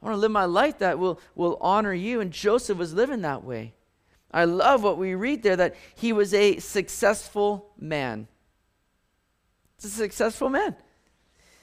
I 0.00 0.06
want 0.06 0.16
to 0.16 0.20
live 0.20 0.30
my 0.30 0.44
life 0.44 0.78
that 0.78 0.98
will, 0.98 1.20
will 1.34 1.56
honor 1.60 1.92
you. 1.92 2.20
And 2.20 2.30
Joseph 2.30 2.78
was 2.78 2.94
living 2.94 3.22
that 3.22 3.44
way. 3.44 3.74
I 4.30 4.44
love 4.44 4.82
what 4.82 4.98
we 4.98 5.14
read 5.14 5.42
there 5.42 5.56
that 5.56 5.74
he 5.94 6.12
was 6.12 6.34
a 6.34 6.58
successful 6.58 7.70
man. 7.78 8.28
It's 9.76 9.86
a 9.86 9.90
successful 9.90 10.50
man. 10.50 10.76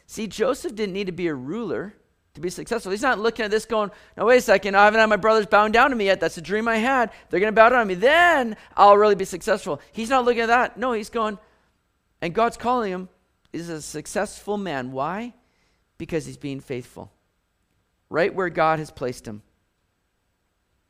See, 0.08 0.28
Joseph 0.28 0.76
didn't 0.76 0.94
need 0.94 1.08
to 1.08 1.12
be 1.12 1.28
a 1.28 1.34
ruler 1.34 1.96
to 2.34 2.42
be 2.42 2.50
successful. 2.50 2.92
He's 2.92 3.02
not 3.02 3.20
looking 3.20 3.46
at 3.46 3.52
this 3.52 3.66
going, 3.66 3.92
no, 4.18 4.26
wait 4.26 4.38
a 4.38 4.42
second, 4.42 4.76
I 4.76 4.86
haven't 4.86 5.00
had 5.00 5.08
my 5.08 5.16
brothers 5.16 5.46
bowing 5.46 5.72
down 5.72 5.90
to 5.90 5.96
me 5.96 6.06
yet. 6.06 6.20
That's 6.20 6.38
a 6.38 6.42
dream 6.42 6.68
I 6.68 6.78
had. 6.78 7.12
They're 7.30 7.40
going 7.40 7.54
to 7.54 7.56
bow 7.56 7.70
down 7.70 7.80
to 7.80 7.86
me. 7.86 7.96
Then 7.96 8.58
I'll 8.76 8.98
really 8.98 9.16
be 9.16 9.26
successful. 9.26 9.82
He's 9.94 10.10
not 10.10 10.26
looking 10.26 10.42
at 10.42 10.48
that. 10.48 10.78
No, 10.78 10.92
he's 10.92 11.10
going, 11.10 11.38
and 12.22 12.34
God's 12.34 12.58
calling 12.58 12.92
him 12.92 13.10
is 13.54 13.70
a 13.70 13.82
successful 13.82 14.58
man. 14.58 14.92
Why? 14.92 15.34
Because 15.98 16.26
he's 16.26 16.38
being 16.38 16.60
faithful. 16.60 17.12
Right 18.16 18.34
where 18.34 18.50
God 18.50 18.80
has 18.80 18.92
placed 18.92 19.28
him. 19.28 19.42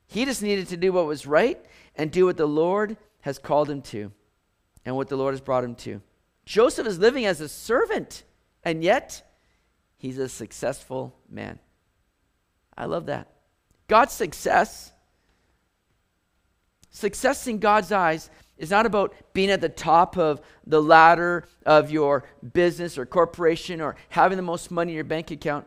He 0.05 0.25
just 0.25 0.43
needed 0.43 0.67
to 0.67 0.77
do 0.77 0.93
what 0.93 1.07
was 1.07 1.25
right 1.25 1.59
and 1.95 2.11
do 2.11 2.27
what 2.27 2.37
the 2.37 2.45
Lord 2.45 2.97
has 3.21 3.39
called 3.39 3.67
him 3.67 3.81
to 3.81 4.11
and 4.85 4.95
what 4.95 5.09
the 5.09 5.15
Lord 5.15 5.33
has 5.33 5.41
brought 5.41 5.63
him 5.63 5.73
to. 5.77 6.03
Joseph 6.45 6.85
is 6.85 6.99
living 6.99 7.25
as 7.25 7.41
a 7.41 7.49
servant, 7.49 8.25
and 8.63 8.83
yet 8.83 9.23
he's 9.97 10.19
a 10.19 10.29
successful 10.29 11.15
man. 11.27 11.57
I 12.77 12.85
love 12.85 13.07
that. 13.07 13.27
God's 13.87 14.13
success, 14.13 14.91
success 16.91 17.47
in 17.47 17.57
God's 17.57 17.91
eyes, 17.91 18.29
is 18.55 18.69
not 18.69 18.85
about 18.85 19.15
being 19.33 19.49
at 19.49 19.61
the 19.61 19.69
top 19.69 20.15
of 20.15 20.41
the 20.67 20.79
ladder 20.79 21.45
of 21.65 21.89
your 21.89 22.23
business 22.53 22.99
or 22.99 23.07
corporation 23.07 23.81
or 23.81 23.95
having 24.09 24.35
the 24.35 24.43
most 24.43 24.69
money 24.69 24.91
in 24.91 24.95
your 24.95 25.03
bank 25.03 25.31
account. 25.31 25.65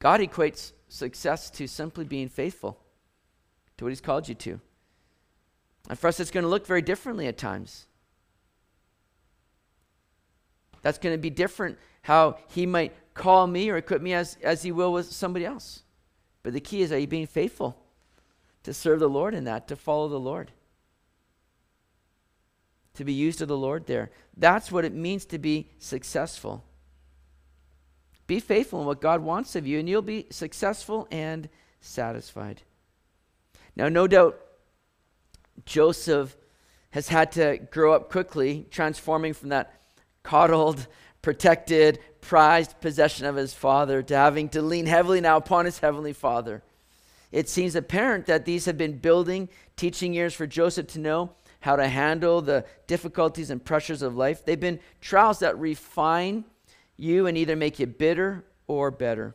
God 0.00 0.20
equates 0.20 0.72
success 0.88 1.50
to 1.50 1.68
simply 1.68 2.04
being 2.04 2.28
faithful 2.28 2.78
to 3.76 3.84
what 3.84 3.90
He's 3.90 4.00
called 4.00 4.28
you 4.28 4.34
to. 4.34 4.60
And 5.88 5.98
for 5.98 6.08
us, 6.08 6.18
it's 6.18 6.30
going 6.30 6.42
to 6.42 6.50
look 6.50 6.66
very 6.66 6.82
differently 6.82 7.26
at 7.26 7.38
times. 7.38 7.86
That's 10.82 10.98
going 10.98 11.14
to 11.14 11.18
be 11.20 11.30
different 11.30 11.78
how 12.02 12.38
He 12.48 12.66
might 12.66 12.94
call 13.14 13.46
me 13.46 13.70
or 13.70 13.76
equip 13.76 14.00
me 14.02 14.14
as, 14.14 14.36
as 14.42 14.62
He 14.62 14.72
will 14.72 14.92
with 14.92 15.12
somebody 15.12 15.44
else. 15.44 15.82
But 16.42 16.54
the 16.54 16.60
key 16.60 16.80
is 16.80 16.90
are 16.92 16.98
you 16.98 17.06
being 17.06 17.26
faithful 17.26 17.76
to 18.62 18.72
serve 18.72 19.00
the 19.00 19.08
Lord 19.08 19.34
in 19.34 19.44
that, 19.44 19.68
to 19.68 19.76
follow 19.76 20.08
the 20.08 20.20
Lord? 20.20 20.52
To 22.94 23.04
be 23.04 23.12
used 23.12 23.42
of 23.42 23.48
the 23.48 23.56
Lord 23.56 23.86
there. 23.86 24.10
That's 24.36 24.72
what 24.72 24.84
it 24.84 24.94
means 24.94 25.26
to 25.26 25.38
be 25.38 25.68
successful. 25.78 26.64
Be 28.30 28.38
faithful 28.38 28.82
in 28.82 28.86
what 28.86 29.00
God 29.00 29.22
wants 29.22 29.56
of 29.56 29.66
you, 29.66 29.80
and 29.80 29.88
you'll 29.88 30.02
be 30.02 30.28
successful 30.30 31.08
and 31.10 31.48
satisfied. 31.80 32.62
Now, 33.74 33.88
no 33.88 34.06
doubt, 34.06 34.38
Joseph 35.66 36.36
has 36.90 37.08
had 37.08 37.32
to 37.32 37.58
grow 37.72 37.92
up 37.92 38.08
quickly, 38.08 38.68
transforming 38.70 39.32
from 39.32 39.48
that 39.48 39.74
coddled, 40.22 40.86
protected, 41.22 41.98
prized 42.20 42.80
possession 42.80 43.26
of 43.26 43.34
his 43.34 43.52
father 43.52 44.00
to 44.00 44.16
having 44.16 44.48
to 44.50 44.62
lean 44.62 44.86
heavily 44.86 45.20
now 45.20 45.36
upon 45.36 45.64
his 45.64 45.80
heavenly 45.80 46.12
father. 46.12 46.62
It 47.32 47.48
seems 47.48 47.74
apparent 47.74 48.26
that 48.26 48.44
these 48.44 48.64
have 48.66 48.78
been 48.78 48.98
building 48.98 49.48
teaching 49.74 50.14
years 50.14 50.34
for 50.34 50.46
Joseph 50.46 50.86
to 50.92 51.00
know 51.00 51.32
how 51.58 51.74
to 51.74 51.88
handle 51.88 52.42
the 52.42 52.64
difficulties 52.86 53.50
and 53.50 53.64
pressures 53.64 54.02
of 54.02 54.16
life. 54.16 54.44
They've 54.44 54.60
been 54.60 54.78
trials 55.00 55.40
that 55.40 55.58
refine 55.58 56.44
you 57.00 57.26
and 57.26 57.36
either 57.36 57.56
make 57.56 57.78
you 57.78 57.86
bitter 57.86 58.44
or 58.66 58.90
better. 58.90 59.34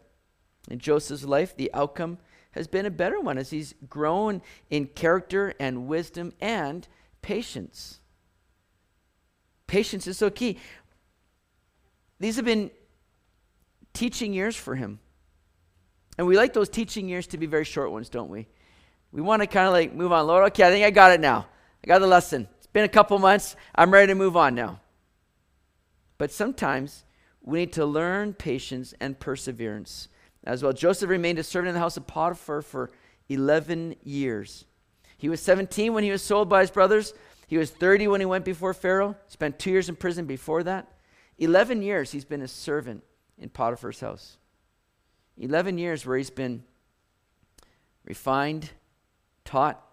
In 0.69 0.79
Joseph's 0.79 1.25
life, 1.25 1.55
the 1.55 1.71
outcome 1.73 2.17
has 2.51 2.67
been 2.67 2.85
a 2.85 2.91
better 2.91 3.19
one 3.19 3.37
as 3.37 3.49
he's 3.49 3.73
grown 3.89 4.41
in 4.69 4.87
character 4.87 5.53
and 5.59 5.87
wisdom 5.87 6.31
and 6.39 6.87
patience. 7.21 7.99
Patience 9.67 10.07
is 10.07 10.17
so 10.17 10.29
key. 10.29 10.59
These 12.19 12.37
have 12.37 12.45
been 12.45 12.71
teaching 13.93 14.33
years 14.33 14.55
for 14.55 14.75
him. 14.75 14.99
And 16.17 16.27
we 16.27 16.37
like 16.37 16.53
those 16.53 16.69
teaching 16.69 17.09
years 17.09 17.27
to 17.27 17.37
be 17.37 17.45
very 17.45 17.65
short 17.65 17.91
ones, 17.91 18.09
don't 18.09 18.29
we? 18.29 18.47
We 19.11 19.21
want 19.21 19.41
to 19.41 19.47
kind 19.47 19.67
of 19.67 19.73
like 19.73 19.93
move 19.93 20.11
on. 20.11 20.27
Lord, 20.27 20.45
okay, 20.47 20.63
I 20.63 20.69
think 20.69 20.85
I 20.85 20.91
got 20.91 21.11
it 21.11 21.19
now. 21.19 21.47
I 21.83 21.87
got 21.87 21.99
the 21.99 22.07
lesson. 22.07 22.47
It's 22.57 22.67
been 22.67 22.85
a 22.85 22.89
couple 22.89 23.17
months. 23.19 23.55
I'm 23.73 23.91
ready 23.91 24.07
to 24.07 24.15
move 24.15 24.37
on 24.37 24.55
now. 24.55 24.79
But 26.17 26.31
sometimes 26.31 27.03
we 27.45 27.59
need 27.59 27.73
to 27.73 27.85
learn 27.85 28.33
patience 28.33 28.93
and 28.99 29.19
perseverance 29.19 30.07
as 30.43 30.63
well. 30.63 30.73
Joseph 30.73 31.09
remained 31.09 31.37
a 31.37 31.43
servant 31.43 31.69
in 31.69 31.73
the 31.75 31.79
house 31.79 31.95
of 31.95 32.07
Potiphar 32.07 32.63
for 32.63 32.91
11 33.29 33.95
years. 34.03 34.65
He 35.17 35.29
was 35.29 35.41
17 35.41 35.93
when 35.93 36.03
he 36.03 36.11
was 36.11 36.23
sold 36.23 36.49
by 36.49 36.61
his 36.61 36.71
brothers. 36.71 37.13
He 37.47 37.57
was 37.57 37.69
30 37.69 38.07
when 38.07 38.19
he 38.19 38.25
went 38.25 38.45
before 38.45 38.73
Pharaoh. 38.73 39.15
Spent 39.27 39.59
two 39.59 39.69
years 39.69 39.89
in 39.89 39.95
prison 39.95 40.25
before 40.25 40.63
that. 40.63 40.91
11 41.37 41.83
years 41.83 42.11
he's 42.11 42.25
been 42.25 42.41
a 42.41 42.47
servant 42.47 43.03
in 43.37 43.49
Potiphar's 43.49 43.99
house. 43.99 44.37
11 45.37 45.77
years 45.77 46.05
where 46.05 46.17
he's 46.17 46.29
been 46.31 46.63
refined, 48.05 48.71
taught, 49.43 49.83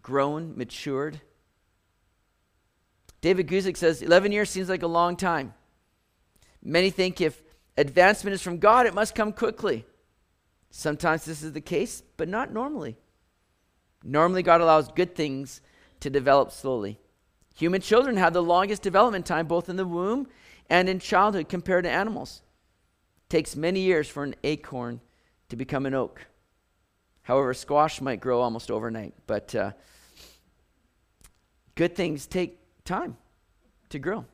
grown, 0.00 0.56
matured. 0.56 1.20
David 3.20 3.48
Guzik 3.48 3.76
says 3.76 4.00
11 4.00 4.32
years 4.32 4.48
seems 4.48 4.68
like 4.68 4.82
a 4.82 4.86
long 4.86 5.16
time. 5.16 5.52
Many 6.66 6.90
think 6.90 7.20
if 7.20 7.42
advancement 7.76 8.34
is 8.34 8.42
from 8.42 8.58
God, 8.58 8.86
it 8.86 8.94
must 8.94 9.14
come 9.14 9.32
quickly. 9.32 9.86
Sometimes 10.70 11.24
this 11.24 11.44
is 11.44 11.52
the 11.52 11.60
case, 11.60 12.02
but 12.16 12.28
not 12.28 12.52
normally. 12.52 12.96
Normally, 14.02 14.42
God 14.42 14.60
allows 14.60 14.88
good 14.88 15.14
things 15.14 15.60
to 16.00 16.10
develop 16.10 16.50
slowly. 16.50 16.98
Human 17.54 17.80
children 17.80 18.16
have 18.16 18.32
the 18.32 18.42
longest 18.42 18.82
development 18.82 19.26
time 19.26 19.46
both 19.46 19.68
in 19.68 19.76
the 19.76 19.86
womb 19.86 20.26
and 20.68 20.88
in 20.88 20.98
childhood 20.98 21.48
compared 21.48 21.84
to 21.84 21.90
animals. 21.90 22.42
It 23.18 23.30
takes 23.30 23.54
many 23.54 23.80
years 23.80 24.08
for 24.08 24.24
an 24.24 24.34
acorn 24.42 25.00
to 25.50 25.56
become 25.56 25.86
an 25.86 25.94
oak. 25.94 26.26
However, 27.22 27.54
squash 27.54 28.00
might 28.00 28.20
grow 28.20 28.40
almost 28.40 28.72
overnight, 28.72 29.14
but 29.28 29.54
uh, 29.54 29.70
good 31.76 31.94
things 31.94 32.26
take 32.26 32.58
time 32.84 33.16
to 33.90 34.00
grow. 34.00 34.24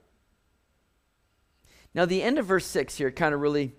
Now, 1.95 2.05
the 2.05 2.23
end 2.23 2.39
of 2.39 2.47
verse 2.47 2.67
6 2.67 2.97
here 2.97 3.11
kind 3.11 3.35
of 3.35 3.41
really 3.41 3.73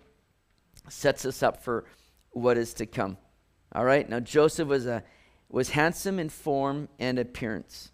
sets 0.90 1.26
us 1.26 1.42
up 1.42 1.64
for 1.64 1.86
what 2.32 2.58
is 2.58 2.74
to 2.76 2.86
come. 2.86 3.18
All 3.74 3.84
right? 3.84 4.08
Now, 4.08 4.20
Joseph 4.20 4.68
was, 4.68 4.86
a, 4.86 5.04
was 5.50 5.70
handsome 5.70 6.20
in 6.20 6.30
form 6.30 6.90
and 7.00 7.18
appearance. 7.18 7.92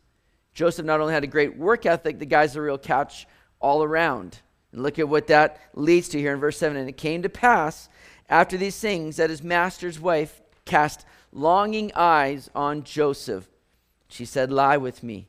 Joseph 0.53 0.85
not 0.85 0.99
only 0.99 1.13
had 1.13 1.23
a 1.23 1.27
great 1.27 1.57
work 1.57 1.85
ethic, 1.85 2.19
the 2.19 2.25
guy's 2.25 2.55
a 2.55 2.61
real 2.61 2.77
catch 2.77 3.27
all 3.59 3.83
around. 3.83 4.39
And 4.71 4.83
look 4.83 4.99
at 4.99 5.07
what 5.07 5.27
that 5.27 5.59
leads 5.73 6.09
to 6.09 6.19
here 6.19 6.33
in 6.33 6.39
verse 6.39 6.57
7. 6.57 6.75
And 6.75 6.89
it 6.89 6.97
came 6.97 7.21
to 7.21 7.29
pass 7.29 7.89
after 8.29 8.57
these 8.57 8.79
things 8.79 9.15
that 9.17 9.29
his 9.29 9.43
master's 9.43 9.99
wife 9.99 10.41
cast 10.65 11.05
longing 11.31 11.91
eyes 11.95 12.49
on 12.53 12.83
Joseph. 12.83 13.47
She 14.09 14.25
said, 14.25 14.51
Lie 14.51 14.77
with 14.77 15.03
me. 15.03 15.27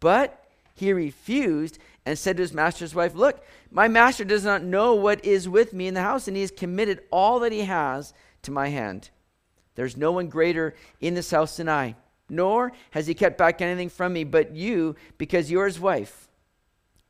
But 0.00 0.44
he 0.74 0.92
refused 0.92 1.78
and 2.08 2.18
said 2.18 2.38
to 2.38 2.42
his 2.42 2.54
master's 2.54 2.94
wife, 2.94 3.14
Look, 3.14 3.44
my 3.70 3.86
master 3.86 4.24
does 4.24 4.42
not 4.42 4.62
know 4.62 4.94
what 4.94 5.22
is 5.26 5.46
with 5.46 5.74
me 5.74 5.88
in 5.88 5.92
the 5.92 6.00
house, 6.00 6.26
and 6.26 6.34
he 6.34 6.40
has 6.40 6.50
committed 6.50 7.02
all 7.10 7.38
that 7.40 7.52
he 7.52 7.64
has 7.64 8.14
to 8.40 8.50
my 8.50 8.68
hand. 8.68 9.10
There's 9.74 9.94
no 9.94 10.12
one 10.12 10.28
greater 10.28 10.74
in 11.02 11.12
this 11.12 11.30
house 11.30 11.58
than 11.58 11.68
I, 11.68 11.96
nor 12.30 12.72
has 12.92 13.06
he 13.06 13.12
kept 13.12 13.36
back 13.36 13.60
anything 13.60 13.90
from 13.90 14.14
me 14.14 14.24
but 14.24 14.54
you, 14.54 14.96
because 15.18 15.50
you're 15.50 15.66
his 15.66 15.78
wife. 15.78 16.30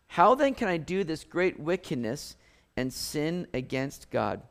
How 0.09 0.35
then 0.35 0.53
can 0.53 0.67
I 0.67 0.79
do 0.79 1.05
this 1.05 1.23
great 1.23 1.61
wickedness 1.61 2.35
and 2.77 2.93
sin 2.93 3.47
against 3.55 4.11
God? 4.11 4.43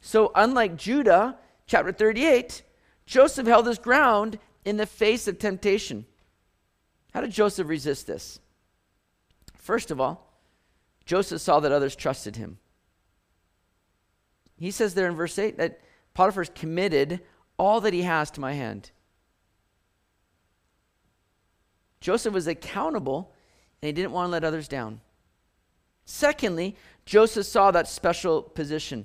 So, 0.00 0.30
unlike 0.36 0.76
Judah, 0.76 1.36
chapter 1.66 1.90
38, 1.90 2.62
Joseph 3.06 3.48
held 3.48 3.66
his 3.66 3.80
ground 3.80 4.38
in 4.64 4.76
the 4.76 4.86
face 4.86 5.26
of 5.26 5.40
temptation. 5.40 6.06
How 7.12 7.22
did 7.22 7.32
Joseph 7.32 7.66
resist 7.66 8.06
this? 8.06 8.38
First 9.68 9.90
of 9.90 10.00
all, 10.00 10.32
Joseph 11.04 11.42
saw 11.42 11.60
that 11.60 11.72
others 11.72 11.94
trusted 11.94 12.36
him. 12.36 12.56
He 14.56 14.70
says 14.70 14.94
there 14.94 15.06
in 15.06 15.14
verse 15.14 15.38
8 15.38 15.58
that 15.58 15.82
Potiphar's 16.14 16.50
committed 16.54 17.20
all 17.58 17.82
that 17.82 17.92
he 17.92 18.00
has 18.00 18.30
to 18.30 18.40
my 18.40 18.54
hand. 18.54 18.92
Joseph 22.00 22.32
was 22.32 22.46
accountable 22.46 23.34
and 23.82 23.88
he 23.88 23.92
didn't 23.92 24.12
want 24.12 24.28
to 24.28 24.30
let 24.30 24.42
others 24.42 24.68
down. 24.68 25.02
Secondly, 26.06 26.74
Joseph 27.04 27.44
saw 27.44 27.70
that 27.70 27.88
special 27.88 28.40
position 28.40 29.04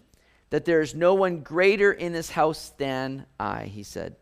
that 0.49 0.63
there 0.63 0.79
is 0.79 0.95
no 0.95 1.13
one 1.13 1.41
greater 1.41 1.91
in 1.91 2.13
this 2.13 2.29
house 2.29 2.71
than 2.77 3.25
I, 3.37 3.65
he 3.65 3.83
said. 3.83 4.15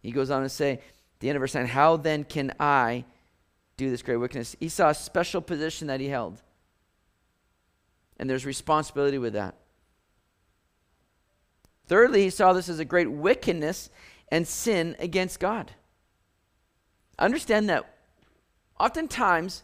He 0.00 0.10
goes 0.10 0.32
on 0.32 0.42
to 0.42 0.48
say, 0.48 0.80
the 1.20 1.28
end 1.28 1.36
of 1.36 1.42
verse 1.42 1.54
9, 1.54 1.64
how 1.66 1.96
then 1.96 2.24
can 2.24 2.52
I 2.58 3.04
do 3.82 3.90
this 3.90 4.02
great 4.02 4.16
wickedness? 4.16 4.56
He 4.60 4.68
saw 4.68 4.90
a 4.90 4.94
special 4.94 5.40
position 5.40 5.88
that 5.88 6.00
he 6.00 6.08
held. 6.08 6.42
And 8.18 8.28
there's 8.28 8.46
responsibility 8.46 9.18
with 9.18 9.32
that. 9.32 9.56
Thirdly, 11.86 12.22
he 12.22 12.30
saw 12.30 12.52
this 12.52 12.68
as 12.68 12.78
a 12.78 12.84
great 12.84 13.10
wickedness 13.10 13.90
and 14.30 14.46
sin 14.46 14.96
against 14.98 15.40
God. 15.40 15.72
Understand 17.18 17.68
that 17.68 17.84
oftentimes 18.78 19.62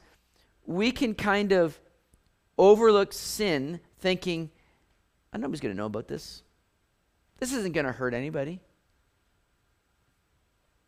we 0.66 0.93
can 0.93 1.14
kind 1.14 1.53
of 1.53 1.81
overlook 2.59 3.12
sin 3.12 3.81
thinking, 4.01 4.51
oh, 5.33 5.39
nobody's 5.39 5.61
going 5.61 5.75
to 5.75 5.79
know 5.79 5.87
about 5.87 6.09
this. 6.09 6.43
This 7.39 7.53
isn't 7.53 7.73
going 7.73 7.87
to 7.87 7.93
hurt 7.93 8.14
anybody. 8.14 8.61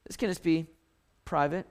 This 0.06 0.16
can 0.16 0.28
just 0.28 0.42
be 0.42 0.66
private. 1.24 1.66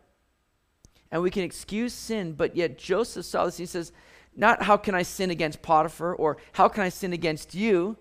And 1.12 1.22
we 1.22 1.32
can 1.32 1.44
excuse 1.44 1.94
sin, 1.94 2.34
but 2.34 2.56
yet 2.56 2.78
Joseph 2.78 3.26
saw 3.26 3.46
this. 3.46 3.58
He 3.58 3.66
says, 3.66 3.92
not 4.36 4.64
how 4.64 4.78
can 4.78 4.96
I 4.96 5.02
sin 5.02 5.32
against 5.32 5.62
Potiphar 5.62 6.14
or 6.14 6.38
how 6.54 6.68
can 6.68 6.84
I 6.84 6.90
sin 6.90 7.14
against 7.14 7.56
you? 7.56 7.98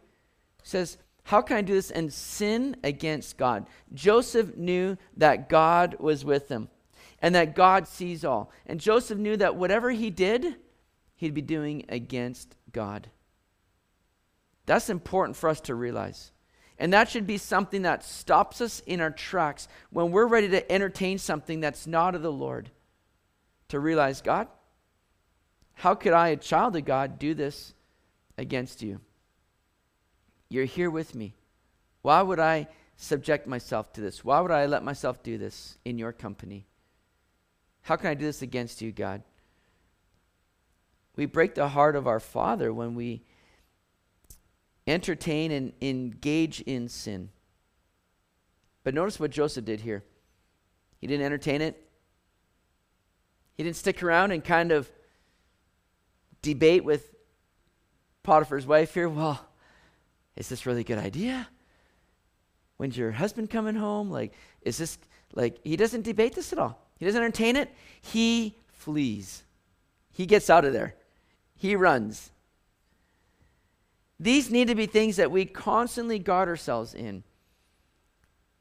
He 0.62 0.68
says, 0.68 0.98
how 1.24 1.42
can 1.42 1.56
I 1.56 1.62
do 1.62 1.74
this 1.74 1.90
and 1.90 2.12
sin 2.12 2.76
against 2.84 3.36
God? 3.36 3.66
Joseph 3.92 4.56
knew 4.56 4.96
that 5.16 5.48
God 5.48 5.96
was 5.98 6.24
with 6.24 6.48
him 6.48 6.68
and 7.20 7.34
that 7.34 7.54
God 7.54 7.88
sees 7.88 8.24
all. 8.24 8.50
And 8.66 8.80
Joseph 8.80 9.18
knew 9.18 9.36
that 9.36 9.56
whatever 9.56 9.90
he 9.90 10.10
did, 10.10 10.56
he'd 11.16 11.34
be 11.34 11.42
doing 11.42 11.84
against 11.88 12.56
God. 12.72 13.10
That's 14.66 14.90
important 14.90 15.36
for 15.36 15.48
us 15.48 15.60
to 15.62 15.74
realize. 15.74 16.32
And 16.78 16.92
that 16.92 17.08
should 17.08 17.26
be 17.26 17.38
something 17.38 17.82
that 17.82 18.04
stops 18.04 18.60
us 18.60 18.80
in 18.86 19.00
our 19.00 19.10
tracks 19.10 19.66
when 19.90 20.12
we're 20.12 20.26
ready 20.26 20.48
to 20.50 20.70
entertain 20.70 21.18
something 21.18 21.60
that's 21.60 21.86
not 21.86 22.14
of 22.14 22.22
the 22.22 22.30
Lord. 22.30 22.70
To 23.68 23.80
realize, 23.80 24.20
God, 24.20 24.48
how 25.74 25.94
could 25.94 26.12
I, 26.12 26.28
a 26.28 26.36
child 26.36 26.76
of 26.76 26.84
God, 26.84 27.18
do 27.18 27.34
this 27.34 27.74
against 28.36 28.82
you? 28.82 29.00
You're 30.48 30.64
here 30.64 30.90
with 30.90 31.14
me. 31.14 31.34
Why 32.02 32.22
would 32.22 32.40
I 32.40 32.68
subject 32.96 33.46
myself 33.46 33.92
to 33.92 34.00
this? 34.00 34.24
Why 34.24 34.40
would 34.40 34.50
I 34.50 34.66
let 34.66 34.82
myself 34.82 35.22
do 35.22 35.38
this 35.38 35.76
in 35.84 35.98
your 35.98 36.12
company? 36.12 36.66
How 37.82 37.96
can 37.96 38.10
I 38.10 38.14
do 38.14 38.24
this 38.24 38.42
against 38.42 38.82
you, 38.82 38.92
God? 38.92 39.22
We 41.16 41.26
break 41.26 41.54
the 41.54 41.68
heart 41.68 41.96
of 41.96 42.06
our 42.06 42.20
Father 42.20 42.72
when 42.72 42.94
we 42.94 43.22
entertain 44.86 45.52
and 45.52 45.72
engage 45.80 46.60
in 46.62 46.88
sin. 46.88 47.28
But 48.84 48.94
notice 48.94 49.20
what 49.20 49.30
Joseph 49.30 49.64
did 49.64 49.80
here. 49.80 50.04
He 51.00 51.06
didn't 51.06 51.26
entertain 51.26 51.60
it. 51.60 51.87
He 53.58 53.64
didn't 53.64 53.76
stick 53.76 54.04
around 54.04 54.30
and 54.30 54.42
kind 54.42 54.70
of 54.70 54.88
debate 56.42 56.84
with 56.84 57.12
Potiphar's 58.22 58.64
wife 58.64 58.94
here. 58.94 59.08
Well, 59.08 59.44
is 60.36 60.48
this 60.48 60.64
really 60.64 60.82
a 60.82 60.84
good 60.84 60.98
idea? 60.98 61.48
When's 62.76 62.96
your 62.96 63.10
husband 63.10 63.50
coming 63.50 63.74
home? 63.74 64.10
Like, 64.10 64.32
is 64.62 64.78
this, 64.78 64.96
like, 65.34 65.58
he 65.64 65.76
doesn't 65.76 66.02
debate 66.02 66.36
this 66.36 66.52
at 66.52 66.60
all. 66.60 66.80
He 67.00 67.04
doesn't 67.04 67.20
entertain 67.20 67.56
it. 67.56 67.74
He 68.00 68.54
flees. 68.68 69.42
He 70.12 70.24
gets 70.24 70.48
out 70.48 70.64
of 70.64 70.72
there. 70.72 70.94
He 71.56 71.74
runs. 71.74 72.30
These 74.20 74.52
need 74.52 74.68
to 74.68 74.76
be 74.76 74.86
things 74.86 75.16
that 75.16 75.32
we 75.32 75.44
constantly 75.44 76.20
guard 76.20 76.48
ourselves 76.48 76.94
in. 76.94 77.24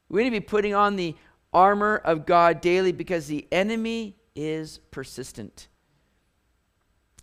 We 0.09 0.23
need 0.23 0.31
to 0.31 0.39
be 0.41 0.45
putting 0.45 0.73
on 0.73 0.95
the 0.95 1.15
armor 1.53 1.97
of 1.97 2.25
God 2.25 2.61
daily 2.61 2.91
because 2.91 3.27
the 3.27 3.47
enemy 3.51 4.15
is 4.37 4.77
persistent. 4.91 5.67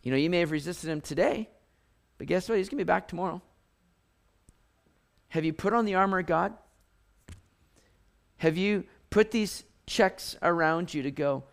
You 0.02 0.10
know, 0.10 0.18
you 0.18 0.28
may 0.28 0.40
have 0.40 0.50
resisted 0.50 0.90
him 0.90 1.00
today, 1.00 1.48
but 2.18 2.26
guess 2.26 2.48
what? 2.48 2.58
He's 2.58 2.68
going 2.68 2.78
to 2.78 2.84
be 2.84 2.86
back 2.86 3.08
tomorrow. 3.08 3.40
Have 5.28 5.46
you 5.46 5.54
put 5.54 5.72
on 5.72 5.86
the 5.86 5.94
armor 5.94 6.18
of 6.18 6.26
God? 6.26 6.52
Have 8.36 8.58
you 8.58 8.84
put 9.08 9.30
these 9.30 9.64
checks 9.86 10.36
around 10.42 10.92
you 10.92 11.02
to 11.04 11.10
go, 11.10 11.44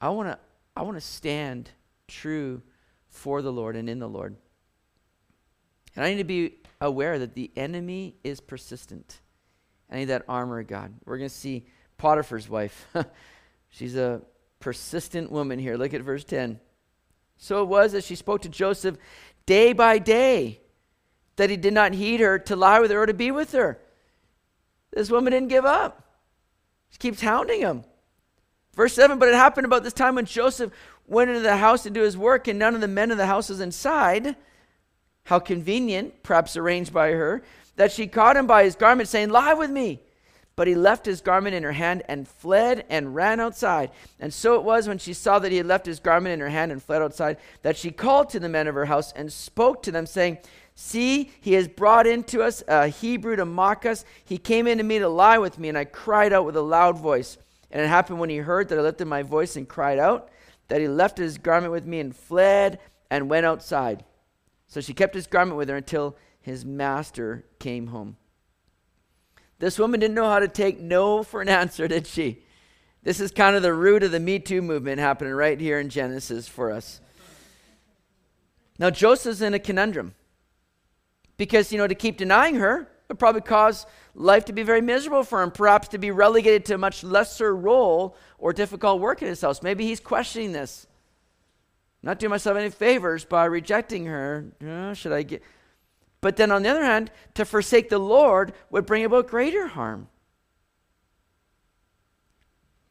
I 0.00 0.10
want 0.10 0.28
to 0.28 0.38
I 0.76 0.82
want 0.82 0.96
to 0.96 1.00
stand 1.00 1.70
true 2.06 2.62
for 3.08 3.40
the 3.40 3.52
Lord 3.52 3.76
and 3.76 3.88
in 3.88 3.98
the 3.98 4.08
Lord. 4.08 4.36
And 5.94 6.04
I 6.04 6.10
need 6.10 6.18
to 6.18 6.24
be 6.24 6.56
aware 6.80 7.18
that 7.18 7.34
the 7.34 7.50
enemy 7.56 8.16
is 8.22 8.40
persistent. 8.40 9.20
I 9.90 9.96
need 9.96 10.04
that 10.06 10.24
armor 10.28 10.58
of 10.58 10.66
God. 10.66 10.92
We're 11.06 11.16
going 11.16 11.30
to 11.30 11.34
see 11.34 11.66
Potiphar's 11.96 12.48
wife. 12.48 12.86
She's 13.76 13.94
a 13.94 14.22
persistent 14.58 15.30
woman 15.30 15.58
here. 15.58 15.76
Look 15.76 15.92
at 15.92 16.00
verse 16.00 16.24
10. 16.24 16.58
So 17.36 17.62
it 17.62 17.66
was 17.66 17.92
as 17.92 18.06
she 18.06 18.14
spoke 18.14 18.40
to 18.42 18.48
Joseph 18.48 18.96
day 19.44 19.74
by 19.74 19.98
day 19.98 20.60
that 21.36 21.50
he 21.50 21.58
did 21.58 21.74
not 21.74 21.92
heed 21.92 22.20
her 22.20 22.38
to 22.38 22.56
lie 22.56 22.80
with 22.80 22.90
her 22.90 23.02
or 23.02 23.06
to 23.06 23.12
be 23.12 23.30
with 23.30 23.52
her. 23.52 23.78
This 24.92 25.10
woman 25.10 25.34
didn't 25.34 25.50
give 25.50 25.66
up. 25.66 26.02
She 26.88 26.96
keeps 26.96 27.20
hounding 27.20 27.60
him. 27.60 27.84
Verse 28.74 28.94
7 28.94 29.18
But 29.18 29.28
it 29.28 29.34
happened 29.34 29.66
about 29.66 29.84
this 29.84 29.92
time 29.92 30.14
when 30.14 30.24
Joseph 30.24 30.72
went 31.06 31.28
into 31.28 31.42
the 31.42 31.58
house 31.58 31.82
to 31.82 31.90
do 31.90 32.00
his 32.00 32.16
work, 32.16 32.48
and 32.48 32.58
none 32.58 32.74
of 32.74 32.80
the 32.80 32.88
men 32.88 33.10
of 33.10 33.18
the 33.18 33.26
house 33.26 33.50
was 33.50 33.60
inside. 33.60 34.36
How 35.24 35.38
convenient, 35.38 36.22
perhaps 36.22 36.56
arranged 36.56 36.94
by 36.94 37.10
her, 37.10 37.42
that 37.74 37.92
she 37.92 38.06
caught 38.06 38.38
him 38.38 38.46
by 38.46 38.64
his 38.64 38.74
garment, 38.74 39.10
saying, 39.10 39.28
Lie 39.28 39.52
with 39.52 39.70
me. 39.70 40.00
But 40.56 40.68
he 40.68 40.74
left 40.74 41.04
his 41.04 41.20
garment 41.20 41.54
in 41.54 41.62
her 41.62 41.72
hand 41.72 42.02
and 42.08 42.26
fled 42.26 42.86
and 42.88 43.14
ran 43.14 43.40
outside. 43.40 43.90
And 44.18 44.32
so 44.32 44.54
it 44.54 44.62
was 44.62 44.88
when 44.88 44.96
she 44.96 45.12
saw 45.12 45.38
that 45.38 45.52
he 45.52 45.58
had 45.58 45.66
left 45.66 45.84
his 45.84 46.00
garment 46.00 46.32
in 46.32 46.40
her 46.40 46.48
hand 46.48 46.72
and 46.72 46.82
fled 46.82 47.02
outside 47.02 47.36
that 47.60 47.76
she 47.76 47.90
called 47.90 48.30
to 48.30 48.40
the 48.40 48.48
men 48.48 48.66
of 48.66 48.74
her 48.74 48.86
house 48.86 49.12
and 49.12 49.30
spoke 49.30 49.82
to 49.82 49.92
them, 49.92 50.06
saying, 50.06 50.38
See, 50.74 51.30
he 51.40 51.52
has 51.54 51.68
brought 51.68 52.06
into 52.06 52.42
us 52.42 52.62
a 52.68 52.88
Hebrew 52.88 53.36
to 53.36 53.44
mock 53.44 53.84
us. 53.84 54.04
He 54.24 54.38
came 54.38 54.66
into 54.66 54.84
me 54.84 54.98
to 54.98 55.08
lie 55.08 55.38
with 55.38 55.58
me, 55.58 55.68
and 55.68 55.76
I 55.76 55.84
cried 55.84 56.32
out 56.32 56.46
with 56.46 56.56
a 56.56 56.62
loud 56.62 56.98
voice. 56.98 57.36
And 57.70 57.82
it 57.82 57.88
happened 57.88 58.20
when 58.20 58.30
he 58.30 58.36
heard 58.38 58.68
that 58.68 58.78
I 58.78 58.82
lifted 58.82 59.06
my 59.06 59.22
voice 59.22 59.56
and 59.56 59.68
cried 59.68 59.98
out, 59.98 60.30
that 60.68 60.80
he 60.80 60.88
left 60.88 61.18
his 61.18 61.38
garment 61.38 61.72
with 61.72 61.86
me 61.86 62.00
and 62.00 62.14
fled 62.14 62.78
and 63.10 63.30
went 63.30 63.46
outside. 63.46 64.04
So 64.68 64.80
she 64.80 64.94
kept 64.94 65.14
his 65.14 65.26
garment 65.26 65.56
with 65.56 65.68
her 65.68 65.76
until 65.76 66.16
his 66.40 66.64
master 66.64 67.44
came 67.58 67.88
home. 67.88 68.16
This 69.58 69.78
woman 69.78 70.00
didn't 70.00 70.14
know 70.14 70.28
how 70.28 70.38
to 70.38 70.48
take 70.48 70.80
no 70.80 71.22
for 71.22 71.40
an 71.40 71.48
answer, 71.62 71.88
did 71.88 72.06
she? 72.06 72.42
This 73.02 73.20
is 73.20 73.30
kind 73.30 73.54
of 73.54 73.62
the 73.62 73.72
root 73.72 74.02
of 74.02 74.10
the 74.10 74.20
Me 74.20 74.38
Too 74.38 74.62
movement 74.62 74.98
happening 74.98 75.32
right 75.32 75.60
here 75.60 75.78
in 75.78 75.88
Genesis 75.88 76.48
for 76.48 76.72
us. 76.72 77.00
Now, 78.78 78.90
Joseph's 78.90 79.40
in 79.40 79.54
a 79.54 79.58
conundrum. 79.58 80.14
Because, 81.36 81.70
you 81.70 81.78
know, 81.78 81.86
to 81.86 81.94
keep 81.94 82.16
denying 82.16 82.56
her 82.56 82.88
would 83.08 83.18
probably 83.18 83.42
cause 83.42 83.86
life 84.14 84.46
to 84.46 84.52
be 84.52 84.62
very 84.62 84.80
miserable 84.80 85.22
for 85.22 85.42
him, 85.42 85.50
perhaps 85.50 85.88
to 85.88 85.98
be 85.98 86.10
relegated 86.10 86.64
to 86.66 86.74
a 86.74 86.78
much 86.78 87.04
lesser 87.04 87.54
role 87.54 88.16
or 88.38 88.52
difficult 88.52 89.00
work 89.00 89.22
in 89.22 89.28
his 89.28 89.40
house. 89.40 89.62
Maybe 89.62 89.84
he's 89.84 90.00
questioning 90.00 90.52
this. 90.52 90.86
not 92.02 92.18
doing 92.18 92.30
myself 92.30 92.56
any 92.56 92.70
favors 92.70 93.24
by 93.24 93.44
rejecting 93.44 94.06
her. 94.06 94.46
Oh, 94.64 94.94
should 94.94 95.12
I 95.12 95.22
get. 95.22 95.42
But 96.26 96.34
then 96.34 96.50
on 96.50 96.64
the 96.64 96.70
other 96.70 96.84
hand, 96.84 97.12
to 97.34 97.44
forsake 97.44 97.88
the 97.88 98.00
Lord 98.00 98.52
would 98.68 98.84
bring 98.84 99.04
about 99.04 99.28
greater 99.28 99.68
harm. 99.68 100.08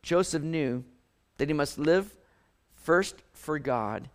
Joseph 0.02 0.42
knew 0.42 0.86
that 1.36 1.50
he 1.50 1.54
must 1.54 1.78
live 1.78 2.16
first 2.76 3.24
for 3.34 3.60
God 3.60 4.10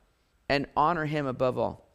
and 0.49 0.65
honor 0.75 1.05
him 1.05 1.27
above 1.27 1.59
all. 1.59 1.87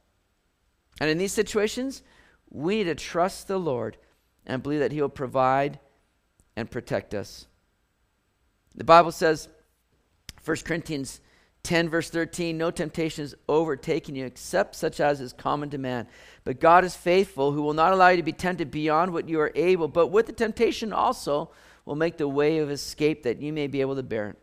And 1.01 1.09
in 1.09 1.17
these 1.17 1.34
situations, 1.34 2.03
we 2.51 2.76
need 2.76 2.84
to 2.84 2.93
trust 2.93 3.47
the 3.47 3.57
Lord 3.57 3.97
and 4.45 4.61
believe 4.61 4.82
that 4.82 4.91
He 4.91 5.01
will 5.01 5.09
provide 5.09 5.80
and 6.55 6.69
protect 6.69 7.15
us. 7.15 7.47
The 8.76 8.84
Bible 8.84 9.11
says, 9.11 9.49
1 10.43 10.57
Corinthians 10.57 11.21
10, 11.66 11.89
verse 11.89 12.09
13, 12.09 12.57
no 12.57 12.72
temptation 12.72 13.26
is 13.26 13.36
overtaken 13.49 14.16
you 14.16 14.26
except 14.26 14.76
such 14.76 14.99
as 14.99 15.20
is 15.20 15.34
common 15.34 15.70
to 15.72 15.78
man. 15.78 16.07
But 16.43 16.59
God 16.59 16.86
is 16.86 16.95
faithful, 16.95 17.51
who 17.51 17.63
will 17.63 17.74
not 17.74 17.91
allow 17.91 18.09
you 18.09 18.18
to 18.18 18.24
be 18.24 18.32
tempted 18.32 18.72
beyond 18.72 19.11
what 19.11 19.28
you 19.28 19.39
are 19.41 19.51
able, 19.55 19.88
but 19.88 20.07
with 20.07 20.28
the 20.28 20.34
temptation 20.34 20.93
also 20.93 21.49
will 21.84 21.95
make 21.95 22.18
the 22.18 22.28
way 22.28 22.59
of 22.59 22.70
escape 22.70 23.24
that 23.24 23.41
you 23.41 23.51
may 23.51 23.68
be 23.68 23.82
able 23.82 23.95
to 23.95 24.03
bear 24.03 24.30
it. 24.30 24.38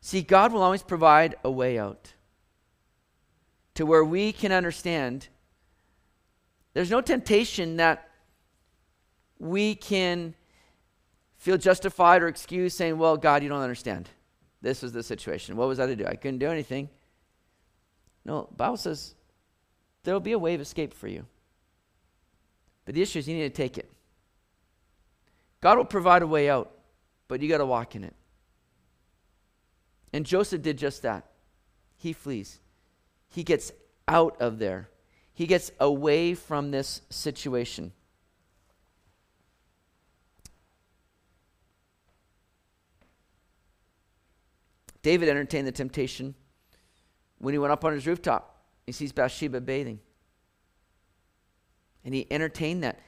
See, 0.00 0.22
God 0.22 0.52
will 0.52 0.62
always 0.62 0.82
provide 0.82 1.36
a 1.44 1.50
way 1.50 1.78
out 1.78 2.14
to 3.74 3.86
where 3.86 4.04
we 4.04 4.32
can 4.32 4.50
understand 4.50 5.28
there's 6.72 6.90
no 6.90 7.00
temptation 7.00 7.76
that 7.76 8.08
we 9.38 9.74
can 9.74 10.34
feel 11.36 11.56
justified 11.56 12.22
or 12.22 12.28
excused 12.28 12.76
saying, 12.76 12.98
Well, 12.98 13.16
God, 13.16 13.42
you 13.42 13.48
don't 13.48 13.60
understand. 13.60 14.10
This 14.64 14.80
was 14.80 14.92
the 14.92 15.02
situation. 15.02 15.56
What 15.56 15.68
was 15.68 15.78
I 15.78 15.84
to 15.84 15.94
do? 15.94 16.06
I 16.06 16.14
couldn't 16.14 16.38
do 16.38 16.48
anything. 16.48 16.88
No, 18.24 18.48
Bible 18.56 18.78
says 18.78 19.14
there'll 20.04 20.20
be 20.20 20.32
a 20.32 20.38
way 20.38 20.54
of 20.54 20.62
escape 20.62 20.94
for 20.94 21.06
you. 21.06 21.26
But 22.86 22.94
the 22.94 23.02
issue 23.02 23.18
is 23.18 23.28
you 23.28 23.36
need 23.36 23.42
to 23.42 23.50
take 23.50 23.76
it. 23.76 23.92
God 25.60 25.76
will 25.76 25.84
provide 25.84 26.22
a 26.22 26.26
way 26.26 26.48
out, 26.48 26.70
but 27.28 27.42
you 27.42 27.48
got 27.50 27.58
to 27.58 27.66
walk 27.66 27.94
in 27.94 28.04
it. 28.04 28.14
And 30.14 30.24
Joseph 30.24 30.62
did 30.62 30.78
just 30.78 31.02
that. 31.02 31.26
He 31.98 32.14
flees, 32.14 32.58
he 33.28 33.44
gets 33.44 33.70
out 34.08 34.40
of 34.40 34.58
there, 34.58 34.88
he 35.34 35.46
gets 35.46 35.72
away 35.78 36.32
from 36.32 36.70
this 36.70 37.02
situation. 37.10 37.92
David 45.04 45.28
entertained 45.28 45.66
the 45.66 45.72
temptation 45.72 46.34
when 47.36 47.52
he 47.52 47.58
went 47.58 47.72
up 47.72 47.84
on 47.84 47.92
his 47.92 48.06
rooftop. 48.06 48.64
He 48.86 48.92
sees 48.92 49.12
Bathsheba 49.12 49.60
bathing. 49.60 50.00
And 52.06 52.14
he 52.14 52.26
entertained 52.30 52.82
that. 52.82 52.98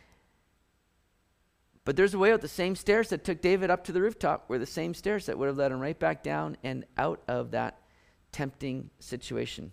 But 1.86 1.96
there's 1.96 2.12
a 2.12 2.18
way 2.18 2.32
out. 2.32 2.42
The 2.42 2.48
same 2.48 2.76
stairs 2.76 3.08
that 3.08 3.24
took 3.24 3.40
David 3.40 3.70
up 3.70 3.82
to 3.84 3.92
the 3.92 4.02
rooftop 4.02 4.44
were 4.48 4.58
the 4.58 4.66
same 4.66 4.92
stairs 4.92 5.24
that 5.24 5.38
would 5.38 5.46
have 5.46 5.56
led 5.56 5.72
him 5.72 5.80
right 5.80 5.98
back 5.98 6.22
down 6.22 6.58
and 6.62 6.84
out 6.98 7.22
of 7.28 7.52
that 7.52 7.80
tempting 8.30 8.90
situation. 8.98 9.72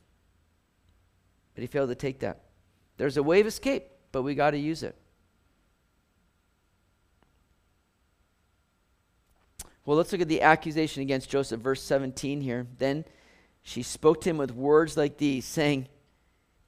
But 1.56 1.62
he 1.62 1.68
failed 1.68 1.90
to 1.90 1.96
take 1.96 2.20
that. 2.22 2.46
There's 2.96 3.18
a 3.18 3.24
way 3.24 3.42
of 3.42 3.48
escape, 3.48 3.90
but 4.14 4.22
we 4.22 4.34
got 4.34 4.52
to 4.52 4.58
use 4.58 4.82
it. 4.82 4.96
Well, 9.86 9.98
let's 9.98 10.12
look 10.12 10.22
at 10.22 10.30
the 10.30 10.42
accusation 10.42 11.02
against 11.02 11.30
Joseph, 11.30 11.60
verse 11.60 11.82
17 11.82 12.42
here. 12.42 12.68
Then 12.78 13.06
she 13.62 13.84
spoke 13.84 14.22
to 14.22 14.30
him 14.30 14.38
with 14.38 14.52
words 14.52 14.96
like 14.96 15.18
these, 15.18 15.46
saying, 15.46 15.88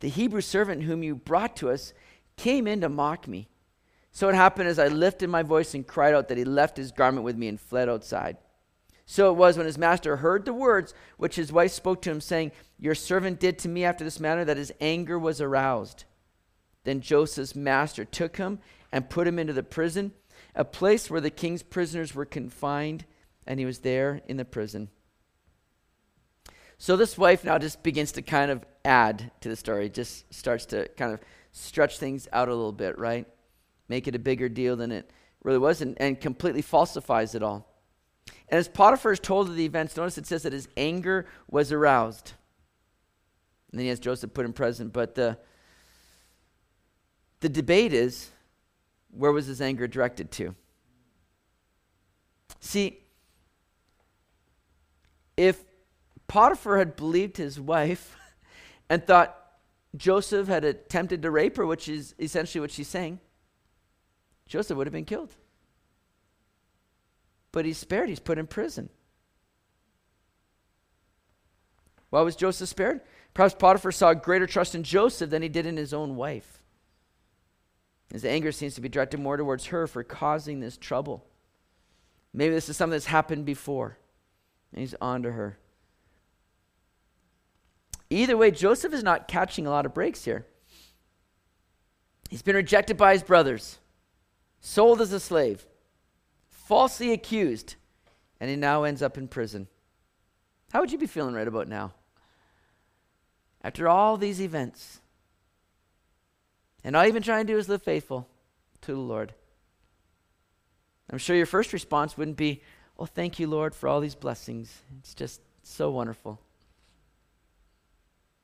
The 0.01 0.09
Hebrew 0.09 0.41
servant 0.41 0.83
whom 0.83 1.03
you 1.03 1.15
brought 1.15 1.55
to 1.57 1.69
us 1.69 1.93
came 2.35 2.67
in 2.67 2.81
to 2.81 2.89
mock 2.89 3.27
me. 3.27 3.47
So 4.11 4.29
it 4.29 4.35
happened 4.35 4.69
as 4.69 4.79
I 4.79 4.87
lifted 4.87 5.29
my 5.29 5.43
voice 5.43 5.73
and 5.73 5.85
cried 5.85 6.13
out 6.13 6.27
that 6.29 6.37
he 6.37 6.45
left 6.45 6.77
his 6.77 6.91
garment 6.91 7.25
with 7.25 7.37
me 7.37 7.47
and 7.47 7.59
fled 7.59 7.89
outside. 7.89 8.37
So 9.05 9.29
it 9.29 9.35
was 9.35 9.57
when 9.57 9.65
his 9.65 9.77
master 9.77 10.17
heard 10.17 10.45
the 10.45 10.53
words 10.53 10.93
which 11.17 11.35
his 11.35 11.51
wife 11.51 11.71
spoke 11.71 12.01
to 12.01 12.11
him, 12.11 12.21
saying, 12.21 12.51
Your 12.79 12.95
servant 12.95 13.39
did 13.39 13.59
to 13.59 13.69
me 13.69 13.85
after 13.85 14.03
this 14.03 14.19
manner, 14.19 14.43
that 14.45 14.57
his 14.57 14.73
anger 14.81 15.19
was 15.19 15.39
aroused. 15.39 16.05
Then 16.85 17.01
Joseph's 17.01 17.55
master 17.55 18.03
took 18.03 18.37
him 18.37 18.59
and 18.91 19.09
put 19.09 19.27
him 19.27 19.37
into 19.37 19.53
the 19.53 19.63
prison 19.63 20.13
a 20.55 20.65
place 20.65 21.09
where 21.09 21.21
the 21.21 21.29
king's 21.29 21.63
prisoners 21.63 22.15
were 22.15 22.25
confined, 22.25 23.05
and 23.45 23.59
he 23.59 23.65
was 23.65 23.79
there 23.79 24.21
in 24.27 24.37
the 24.37 24.45
prison. 24.45 24.89
So 26.77 26.95
this 26.95 27.17
wife 27.17 27.43
now 27.43 27.57
just 27.57 27.83
begins 27.83 28.13
to 28.13 28.21
kind 28.21 28.51
of 28.51 28.65
add 28.83 29.31
to 29.41 29.49
the 29.49 29.55
story, 29.55 29.89
just 29.89 30.33
starts 30.33 30.65
to 30.67 30.87
kind 30.97 31.13
of 31.13 31.19
stretch 31.51 31.99
things 31.99 32.27
out 32.33 32.49
a 32.49 32.55
little 32.55 32.71
bit, 32.71 32.97
right? 32.97 33.27
Make 33.87 34.07
it 34.07 34.15
a 34.15 34.19
bigger 34.19 34.49
deal 34.49 34.75
than 34.75 34.91
it 34.91 35.11
really 35.43 35.57
was, 35.57 35.81
and, 35.81 35.99
and 36.01 36.19
completely 36.19 36.61
falsifies 36.61 37.35
it 37.35 37.43
all. 37.43 37.71
And 38.49 38.59
as 38.59 38.67
Potiphar 38.67 39.11
is 39.11 39.19
told 39.19 39.49
of 39.49 39.55
the 39.55 39.65
events, 39.65 39.95
notice 39.97 40.17
it 40.17 40.27
says 40.27 40.43
that 40.43 40.53
his 40.53 40.67
anger 40.77 41.25
was 41.49 41.71
aroused. 41.71 42.33
And 43.71 43.79
then 43.79 43.85
he 43.85 43.89
has 43.89 43.99
Joseph 43.99 44.33
put 44.33 44.45
in 44.45 44.53
prison. 44.53 44.89
But 44.89 45.15
the, 45.15 45.37
the 47.39 47.49
debate 47.49 47.93
is 47.93 48.29
where 49.15 49.31
was 49.31 49.45
his 49.45 49.61
anger 49.61 49.87
directed 49.87 50.31
to? 50.31 50.55
See, 52.59 52.99
if 55.37 55.63
Potiphar 56.27 56.77
had 56.77 56.95
believed 56.95 57.37
his 57.37 57.59
wife 57.59 58.17
and 58.89 59.05
thought 59.05 59.39
Joseph 59.95 60.47
had 60.47 60.65
attempted 60.65 61.21
to 61.21 61.31
rape 61.31 61.57
her, 61.57 61.65
which 61.65 61.87
is 61.87 62.15
essentially 62.19 62.61
what 62.61 62.71
she's 62.71 62.87
saying, 62.87 63.19
Joseph 64.47 64.77
would 64.77 64.87
have 64.87 64.93
been 64.93 65.05
killed. 65.05 65.31
But 67.51 67.65
he's 67.65 67.77
spared, 67.77 68.09
he's 68.09 68.19
put 68.19 68.37
in 68.37 68.47
prison. 68.47 68.89
Why 72.09 72.21
was 72.21 72.35
Joseph 72.35 72.69
spared? 72.69 73.01
Perhaps 73.33 73.55
Potiphar 73.55 73.91
saw 73.91 74.13
greater 74.13 74.47
trust 74.47 74.75
in 74.75 74.83
Joseph 74.83 75.29
than 75.29 75.41
he 75.41 75.49
did 75.49 75.65
in 75.65 75.77
his 75.77 75.93
own 75.93 76.15
wife. 76.15 76.61
His 78.11 78.25
anger 78.25 78.51
seems 78.51 78.75
to 78.75 78.81
be 78.81 78.89
directed 78.89 79.19
more 79.19 79.37
towards 79.37 79.65
her 79.67 79.87
for 79.87 80.03
causing 80.03 80.59
this 80.59 80.77
trouble. 80.77 81.25
Maybe 82.33 82.53
this 82.53 82.69
is 82.69 82.77
something 82.77 82.91
that's 82.91 83.05
happened 83.05 83.45
before. 83.45 83.97
And 84.71 84.81
he's 84.81 84.95
on 85.01 85.23
to 85.23 85.31
her. 85.31 85.57
Either 88.09 88.37
way, 88.37 88.51
Joseph 88.51 88.93
is 88.93 89.03
not 89.03 89.27
catching 89.27 89.65
a 89.65 89.69
lot 89.69 89.85
of 89.85 89.93
breaks 89.93 90.25
here. 90.25 90.45
He's 92.29 92.41
been 92.41 92.55
rejected 92.55 92.97
by 92.97 93.13
his 93.13 93.23
brothers, 93.23 93.79
sold 94.59 95.01
as 95.01 95.11
a 95.11 95.19
slave, 95.19 95.65
falsely 96.49 97.11
accused, 97.11 97.75
and 98.39 98.49
he 98.49 98.55
now 98.55 98.83
ends 98.83 99.01
up 99.01 99.17
in 99.17 99.27
prison. 99.27 99.67
How 100.71 100.81
would 100.81 100.91
you 100.91 100.97
be 100.97 101.07
feeling 101.07 101.35
right 101.35 101.47
about 101.47 101.67
now? 101.67 101.93
After 103.63 103.87
all 103.87 104.17
these 104.17 104.41
events, 104.41 104.99
and 106.85 106.95
all 106.95 107.03
you've 107.03 107.15
been 107.15 107.23
trying 107.23 107.47
to 107.47 107.53
do 107.53 107.57
is 107.57 107.67
live 107.67 107.81
faithful 107.81 108.29
to 108.81 108.93
the 108.93 108.99
Lord. 108.99 109.33
I'm 111.09 111.17
sure 111.17 111.35
your 111.35 111.47
first 111.47 111.73
response 111.73 112.15
wouldn't 112.15 112.37
be, 112.37 112.61
Oh, 112.97 113.05
thank 113.05 113.39
you, 113.39 113.47
Lord, 113.47 113.75
for 113.75 113.89
all 113.89 113.99
these 113.99 114.15
blessings. 114.15 114.73
It's 114.99 115.15
just 115.15 115.41
so 115.63 115.89
wonderful. 115.91 116.39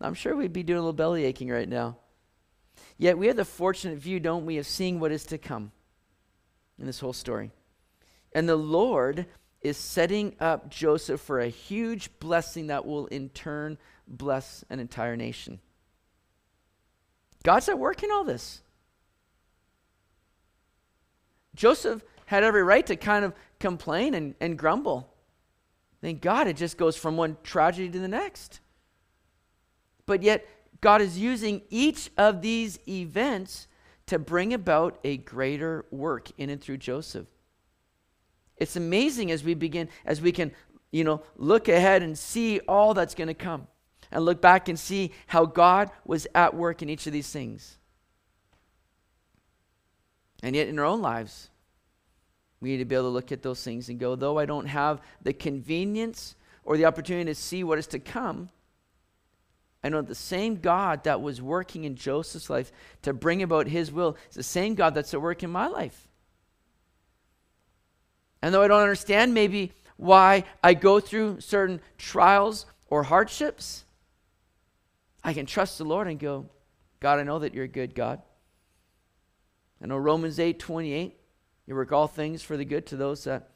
I'm 0.01 0.15
sure 0.15 0.35
we'd 0.35 0.51
be 0.51 0.63
doing 0.63 0.79
a 0.79 0.81
little 0.81 0.91
belly 0.91 1.23
aching 1.23 1.49
right 1.49 1.69
now. 1.69 1.97
Yet 2.97 3.17
we 3.17 3.27
have 3.27 3.37
the 3.37 3.45
fortunate 3.45 3.99
view, 3.99 4.19
don't 4.19 4.45
we, 4.45 4.57
of 4.57 4.65
seeing 4.65 4.99
what 4.99 5.11
is 5.11 5.23
to 5.25 5.37
come 5.37 5.71
in 6.79 6.87
this 6.87 6.99
whole 6.99 7.13
story. 7.13 7.51
And 8.33 8.49
the 8.49 8.55
Lord 8.55 9.27
is 9.61 9.77
setting 9.77 10.35
up 10.39 10.69
Joseph 10.69 11.21
for 11.21 11.39
a 11.39 11.47
huge 11.47 12.09
blessing 12.19 12.67
that 12.67 12.85
will 12.85 13.05
in 13.05 13.29
turn 13.29 13.77
bless 14.07 14.65
an 14.69 14.79
entire 14.79 15.15
nation. 15.15 15.59
God's 17.43 17.69
at 17.69 17.79
work 17.79 18.03
in 18.03 18.11
all 18.11 18.23
this. 18.23 18.61
Joseph 21.55 22.03
had 22.25 22.43
every 22.43 22.63
right 22.63 22.85
to 22.87 22.95
kind 22.95 23.25
of 23.25 23.33
complain 23.59 24.13
and, 24.13 24.35
and 24.39 24.57
grumble. 24.57 25.13
Thank 26.01 26.21
God 26.21 26.47
it 26.47 26.55
just 26.55 26.77
goes 26.77 26.95
from 26.95 27.17
one 27.17 27.37
tragedy 27.43 27.89
to 27.89 27.99
the 27.99 28.07
next. 28.07 28.59
But 30.05 30.23
yet, 30.23 30.47
God 30.81 31.01
is 31.01 31.19
using 31.19 31.61
each 31.69 32.09
of 32.17 32.41
these 32.41 32.79
events 32.87 33.67
to 34.07 34.17
bring 34.17 34.53
about 34.53 34.99
a 35.03 35.17
greater 35.17 35.85
work 35.91 36.29
in 36.37 36.49
and 36.49 36.59
through 36.59 36.77
Joseph. 36.77 37.27
It's 38.57 38.75
amazing 38.75 39.31
as 39.31 39.43
we 39.43 39.53
begin, 39.53 39.89
as 40.05 40.21
we 40.21 40.31
can, 40.31 40.51
you 40.91 41.03
know, 41.03 41.21
look 41.35 41.67
ahead 41.67 42.01
and 42.01 42.17
see 42.17 42.59
all 42.67 42.93
that's 42.93 43.15
going 43.15 43.27
to 43.27 43.33
come 43.33 43.67
and 44.11 44.25
look 44.25 44.41
back 44.41 44.67
and 44.67 44.77
see 44.77 45.11
how 45.27 45.45
God 45.45 45.89
was 46.05 46.27
at 46.35 46.53
work 46.53 46.81
in 46.81 46.89
each 46.89 47.07
of 47.07 47.13
these 47.13 47.29
things. 47.29 47.77
And 50.43 50.55
yet, 50.55 50.67
in 50.67 50.79
our 50.79 50.85
own 50.85 51.01
lives, 51.01 51.49
we 52.59 52.69
need 52.69 52.77
to 52.77 52.85
be 52.85 52.95
able 52.95 53.05
to 53.05 53.09
look 53.09 53.31
at 53.31 53.41
those 53.41 53.63
things 53.63 53.89
and 53.89 53.99
go, 53.99 54.15
though 54.15 54.37
I 54.37 54.45
don't 54.45 54.67
have 54.67 55.01
the 55.21 55.33
convenience 55.33 56.35
or 56.63 56.77
the 56.77 56.85
opportunity 56.85 57.25
to 57.25 57.35
see 57.35 57.63
what 57.63 57.79
is 57.79 57.87
to 57.87 57.99
come, 57.99 58.49
I 59.83 59.89
know 59.89 60.01
the 60.01 60.13
same 60.13 60.57
God 60.57 61.03
that 61.05 61.21
was 61.21 61.41
working 61.41 61.85
in 61.85 61.95
Joseph's 61.95 62.49
life 62.49 62.71
to 63.01 63.13
bring 63.13 63.41
about 63.41 63.67
his 63.67 63.91
will 63.91 64.15
is 64.29 64.35
the 64.35 64.43
same 64.43 64.75
God 64.75 64.93
that's 64.93 65.13
at 65.13 65.21
work 65.21 65.41
in 65.41 65.49
my 65.49 65.67
life. 65.67 66.07
And 68.43 68.53
though 68.53 68.61
I 68.61 68.67
don't 68.67 68.81
understand 68.81 69.33
maybe 69.33 69.71
why 69.97 70.43
I 70.63 70.73
go 70.73 70.99
through 70.99 71.41
certain 71.41 71.81
trials 71.97 72.65
or 72.87 73.03
hardships, 73.03 73.85
I 75.23 75.33
can 75.33 75.45
trust 75.45 75.77
the 75.77 75.85
Lord 75.85 76.07
and 76.07 76.19
go, 76.19 76.47
God, 76.99 77.19
I 77.19 77.23
know 77.23 77.39
that 77.39 77.53
you're 77.53 77.65
a 77.65 77.69
good 77.69 77.95
God. 77.95 78.21
I 79.81 79.87
know 79.87 79.97
Romans 79.97 80.39
8 80.39 80.59
28, 80.59 81.17
you 81.65 81.75
work 81.75 81.91
all 81.91 82.07
things 82.07 82.41
for 82.41 82.57
the 82.57 82.65
good 82.65 82.85
to 82.87 82.95
those 82.95 83.23
that 83.23 83.49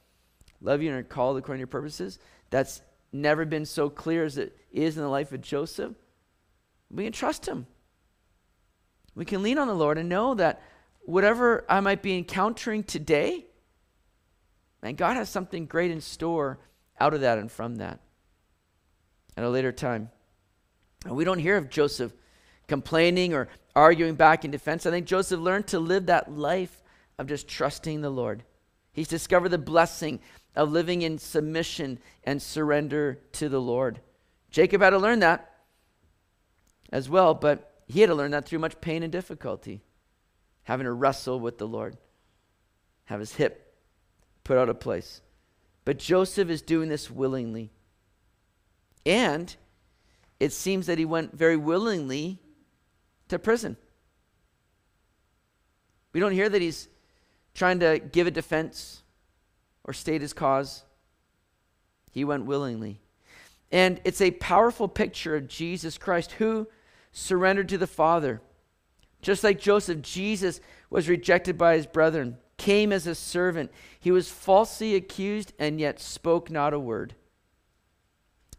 love 0.62 0.82
you 0.82 0.90
and 0.90 1.00
are 1.00 1.04
called 1.04 1.38
according 1.38 1.60
to 1.60 1.62
your 1.62 1.68
purposes. 1.68 2.20
That's 2.50 2.82
never 3.12 3.46
been 3.46 3.66
so 3.66 3.90
clear 3.90 4.26
as 4.26 4.38
it 4.38 4.58
is 4.72 4.98
in 4.98 5.04
the 5.04 5.10
life 5.10 5.32
of 5.32 5.42
Joseph. 5.42 5.94
We 6.90 7.04
can 7.04 7.14
trust 7.14 7.48
him. 7.48 7.68
We 9.14 9.26
can 9.26 9.44
lean 9.44 9.58
on 9.58 9.68
the 9.68 9.76
Lord 9.76 9.98
and 9.98 10.10
know 10.10 10.34
that 10.36 10.62
whatever 11.02 11.66
I 11.70 11.80
might 11.80 12.02
be 12.02 12.18
encountering 12.18 12.84
today, 12.84 13.46
man, 14.82 14.96
God 14.96 15.16
has 15.16 15.30
something 15.30 15.66
great 15.66 15.92
in 15.92 16.02
store 16.02 16.60
out 17.00 17.14
of 17.14 17.22
that 17.22 17.38
and 17.38 17.52
from 17.52 17.76
that 17.78 18.00
at 19.38 19.44
a 19.44 19.50
later 19.50 19.72
time. 19.72 20.10
And 21.06 21.16
we 21.16 21.24
don't 21.24 21.40
hear 21.40 21.58
of 21.58 21.70
Joseph 21.70 22.12
complaining 22.68 23.34
or 23.34 23.48
arguing 23.76 24.16
back 24.16 24.44
in 24.44 24.52
defense. 24.52 24.86
I 24.86 24.92
think 24.92 25.06
Joseph 25.06 25.40
learned 25.40 25.68
to 25.68 25.80
live 25.80 26.08
that 26.08 26.32
life 26.32 26.82
of 27.18 27.28
just 27.28 27.48
trusting 27.48 28.02
the 28.02 28.10
Lord. 28.10 28.44
He's 28.92 29.08
discovered 29.08 29.50
the 29.50 29.58
blessing 29.58 30.20
of 30.56 30.72
living 30.72 31.02
in 31.02 31.18
submission 31.18 32.00
and 32.24 32.42
surrender 32.42 33.20
to 33.34 33.50
the 33.50 33.62
Lord. 33.62 34.00
Jacob 34.50 34.82
had 34.82 34.92
to 34.92 34.98
learn 34.98 35.20
that 35.20 35.54
as 36.92 37.10
well, 37.10 37.34
but 37.34 37.84
he 37.88 38.02
had 38.02 38.08
to 38.08 38.16
learn 38.16 38.32
that 38.32 38.46
through 38.46 38.60
much 38.60 38.80
pain 38.82 39.04
and 39.04 39.12
difficulty, 39.12 39.82
having 40.64 40.86
to 40.86 40.94
wrestle 40.94 41.40
with 41.40 41.58
the 41.58 41.68
Lord, 41.68 41.98
have 43.06 43.20
his 43.20 43.36
hip 43.36 43.76
put 44.44 44.58
out 44.58 44.70
of 44.70 44.80
place. 44.80 45.22
But 45.84 46.00
Joseph 46.00 46.50
is 46.50 46.62
doing 46.62 46.90
this 46.90 47.12
willingly. 47.12 47.72
And 49.06 49.56
it 50.40 50.52
seems 50.52 50.88
that 50.88 50.98
he 50.98 51.06
went 51.06 51.34
very 51.34 51.58
willingly 51.58 52.40
to 53.30 53.40
prison. 53.40 53.78
We 56.14 56.20
don't 56.20 56.32
hear 56.32 56.50
that 56.50 56.62
he's 56.62 56.88
trying 57.54 57.80
to 57.80 58.00
give 58.00 58.28
a 58.28 58.32
defense 58.32 59.02
or 59.84 59.94
state 59.94 60.22
his 60.22 60.34
cause. 60.34 60.84
He 62.12 62.24
went 62.24 62.46
willingly. 62.46 63.02
And 63.72 64.00
it's 64.04 64.22
a 64.22 64.32
powerful 64.32 64.88
picture 64.88 65.36
of 65.36 65.48
Jesus 65.48 65.98
Christ 65.98 66.34
who 66.34 66.68
surrendered 67.12 67.70
to 67.70 67.78
the 67.78 67.88
Father. 67.88 68.42
Just 69.22 69.44
like 69.44 69.60
Joseph, 69.60 70.02
Jesus 70.02 70.62
was 70.90 71.10
rejected 71.10 71.58
by 71.58 71.76
his 71.76 71.86
brethren, 71.86 72.38
came 72.58 72.92
as 72.92 73.08
a 73.08 73.16
servant. 73.16 73.72
He 74.00 74.12
was 74.12 74.30
falsely 74.30 74.96
accused 74.96 75.54
and 75.58 75.80
yet 75.80 76.00
spoke 76.00 76.50
not 76.50 76.74
a 76.74 76.80
word. 76.80 77.16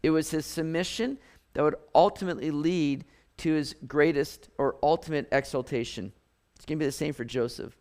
It 0.03 0.11
was 0.11 0.31
his 0.31 0.45
submission 0.45 1.19
that 1.57 1.63
would 1.63 1.77
ultimately 1.95 2.51
lead 2.51 3.07
to 3.39 3.55
his 3.55 3.75
greatest 3.87 4.51
or 4.59 4.77
ultimate 4.83 5.27
exaltation. 5.33 6.13
It's 6.55 6.67
going 6.67 6.79
to 6.79 6.83
be 6.83 6.87
the 6.87 6.93
same 6.93 7.15
for 7.15 7.25
Joseph. 7.25 7.75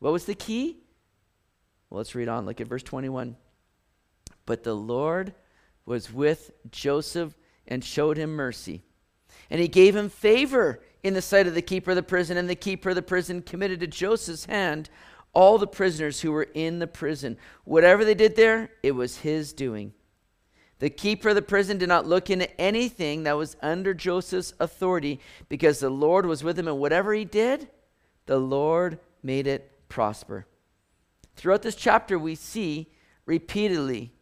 What 0.00 0.12
was 0.12 0.24
the 0.24 0.34
key? 0.34 0.78
Well, 1.88 1.98
let's 1.98 2.16
read 2.16 2.26
on. 2.26 2.44
Look 2.44 2.60
at 2.60 2.66
verse 2.66 2.82
21. 2.82 3.36
But 4.46 4.64
the 4.64 4.74
Lord 4.74 5.32
was 5.86 6.12
with 6.12 6.50
Joseph 6.72 7.36
and 7.68 7.84
showed 7.84 8.16
him 8.16 8.34
mercy. 8.34 8.82
And 9.48 9.60
he 9.60 9.68
gave 9.68 9.94
him 9.94 10.08
favor 10.08 10.82
in 11.04 11.14
the 11.14 11.22
sight 11.22 11.46
of 11.46 11.54
the 11.54 11.62
keeper 11.62 11.92
of 11.92 11.96
the 11.96 12.02
prison, 12.02 12.36
and 12.36 12.50
the 12.50 12.56
keeper 12.56 12.88
of 12.88 12.96
the 12.96 13.02
prison 13.02 13.42
committed 13.42 13.78
to 13.78 13.86
Joseph's 13.86 14.46
hand 14.46 14.90
all 15.34 15.56
the 15.56 15.68
prisoners 15.68 16.20
who 16.20 16.32
were 16.32 16.48
in 16.52 16.80
the 16.80 16.88
prison. 16.88 17.36
Whatever 17.62 18.04
they 18.04 18.14
did 18.14 18.34
there, 18.34 18.70
it 18.82 18.92
was 18.92 19.18
his 19.18 19.52
doing. 19.52 19.92
The 20.80 20.90
keeper 20.90 21.30
of 21.30 21.34
the 21.34 21.42
prison 21.42 21.78
did 21.78 21.88
not 21.88 22.06
look 22.06 22.30
into 22.30 22.60
anything 22.60 23.22
that 23.22 23.36
was 23.36 23.56
under 23.62 23.94
Joseph's 23.94 24.52
authority 24.58 25.20
because 25.48 25.80
the 25.80 25.90
Lord 25.90 26.26
was 26.26 26.42
with 26.42 26.58
him, 26.58 26.68
and 26.68 26.78
whatever 26.78 27.14
he 27.14 27.24
did, 27.24 27.68
the 28.26 28.38
Lord 28.38 28.98
made 29.22 29.46
it 29.46 29.70
prosper. 29.88 30.46
Throughout 31.36 31.62
this 31.62 31.76
chapter, 31.76 32.18
we 32.18 32.34
see 32.34 32.88
repeatedly 33.26 34.12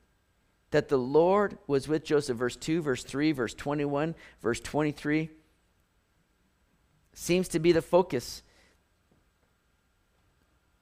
that 0.70 0.88
the 0.88 0.98
Lord 0.98 1.59
was 1.66 1.88
with 1.88 2.05
Joseph. 2.05 2.36
Verse 2.36 2.57
2, 2.57 2.82
verse 2.82 3.05
3, 3.05 3.32
verse 3.32 3.55
21, 3.55 4.14
verse 4.40 4.61
23 4.61 5.30
seems 7.14 7.48
to 7.48 7.59
be 7.59 7.72
the 7.72 7.82
focus 7.82 8.42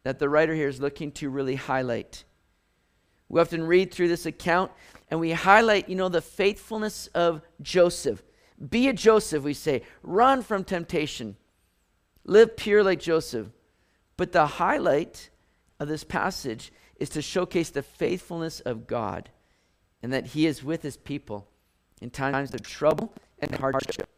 that 0.04 0.18
the 0.18 0.28
writer 0.28 0.54
here 0.54 0.68
is 0.68 0.80
looking 0.80 1.10
to 1.12 1.28
really 1.28 1.56
highlight. 1.56 2.24
We 3.28 3.40
often 3.40 3.64
read 3.64 3.92
through 3.92 4.08
this 4.08 4.26
account 4.26 4.72
and 5.10 5.18
we 5.18 5.32
highlight, 5.32 5.88
you 5.88 5.96
know, 5.96 6.08
the 6.08 6.22
faithfulness 6.22 7.08
of 7.08 7.42
Joseph. 7.60 8.22
Be 8.68 8.88
a 8.88 8.92
Joseph, 8.92 9.42
we 9.42 9.54
say. 9.54 9.82
Run 10.02 10.42
from 10.42 10.62
temptation. 10.62 11.36
Live 12.24 12.56
pure 12.56 12.84
like 12.84 13.00
Joseph. 13.00 13.48
But 14.16 14.32
the 14.32 14.46
highlight 14.46 15.30
of 15.80 15.88
this 15.88 16.04
passage 16.04 16.72
is 16.96 17.08
to 17.10 17.22
showcase 17.22 17.70
the 17.70 17.82
faithfulness 17.82 18.60
of 18.60 18.86
God 18.86 19.30
and 20.02 20.12
that 20.12 20.26
He 20.26 20.46
is 20.46 20.62
with 20.62 20.82
His 20.82 20.96
people 20.96 21.48
in 22.00 22.10
times 22.10 22.54
of 22.54 22.62
trouble 22.62 23.12
and 23.40 23.54
hardship. 23.56 24.08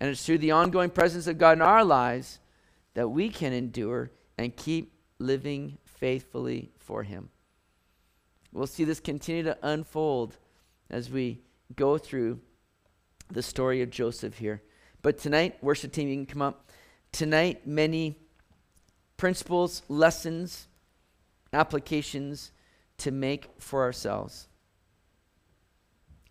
And 0.00 0.10
it's 0.10 0.24
through 0.24 0.38
the 0.38 0.50
ongoing 0.50 0.90
presence 0.90 1.26
of 1.26 1.38
God 1.38 1.58
in 1.58 1.62
our 1.62 1.84
lives 1.84 2.40
that 2.94 3.08
we 3.08 3.28
can 3.28 3.52
endure 3.52 4.10
and 4.38 4.56
keep 4.56 4.92
living 5.18 5.76
faithfully 5.84 6.72
for 6.78 7.02
Him. 7.02 7.28
We'll 8.52 8.66
see 8.66 8.84
this 8.84 9.00
continue 9.00 9.44
to 9.44 9.58
unfold 9.62 10.36
as 10.88 11.10
we 11.10 11.40
go 11.76 11.98
through 11.98 12.40
the 13.30 13.42
story 13.42 13.82
of 13.82 13.90
Joseph 13.90 14.38
here. 14.38 14.62
But 15.02 15.18
tonight, 15.18 15.62
worship 15.62 15.92
team, 15.92 16.08
you 16.08 16.16
can 16.16 16.26
come 16.26 16.42
up. 16.42 16.70
Tonight, 17.12 17.66
many 17.66 18.18
principles, 19.16 19.82
lessons, 19.88 20.66
applications 21.52 22.52
to 22.98 23.10
make 23.10 23.48
for 23.58 23.82
ourselves. 23.82 24.48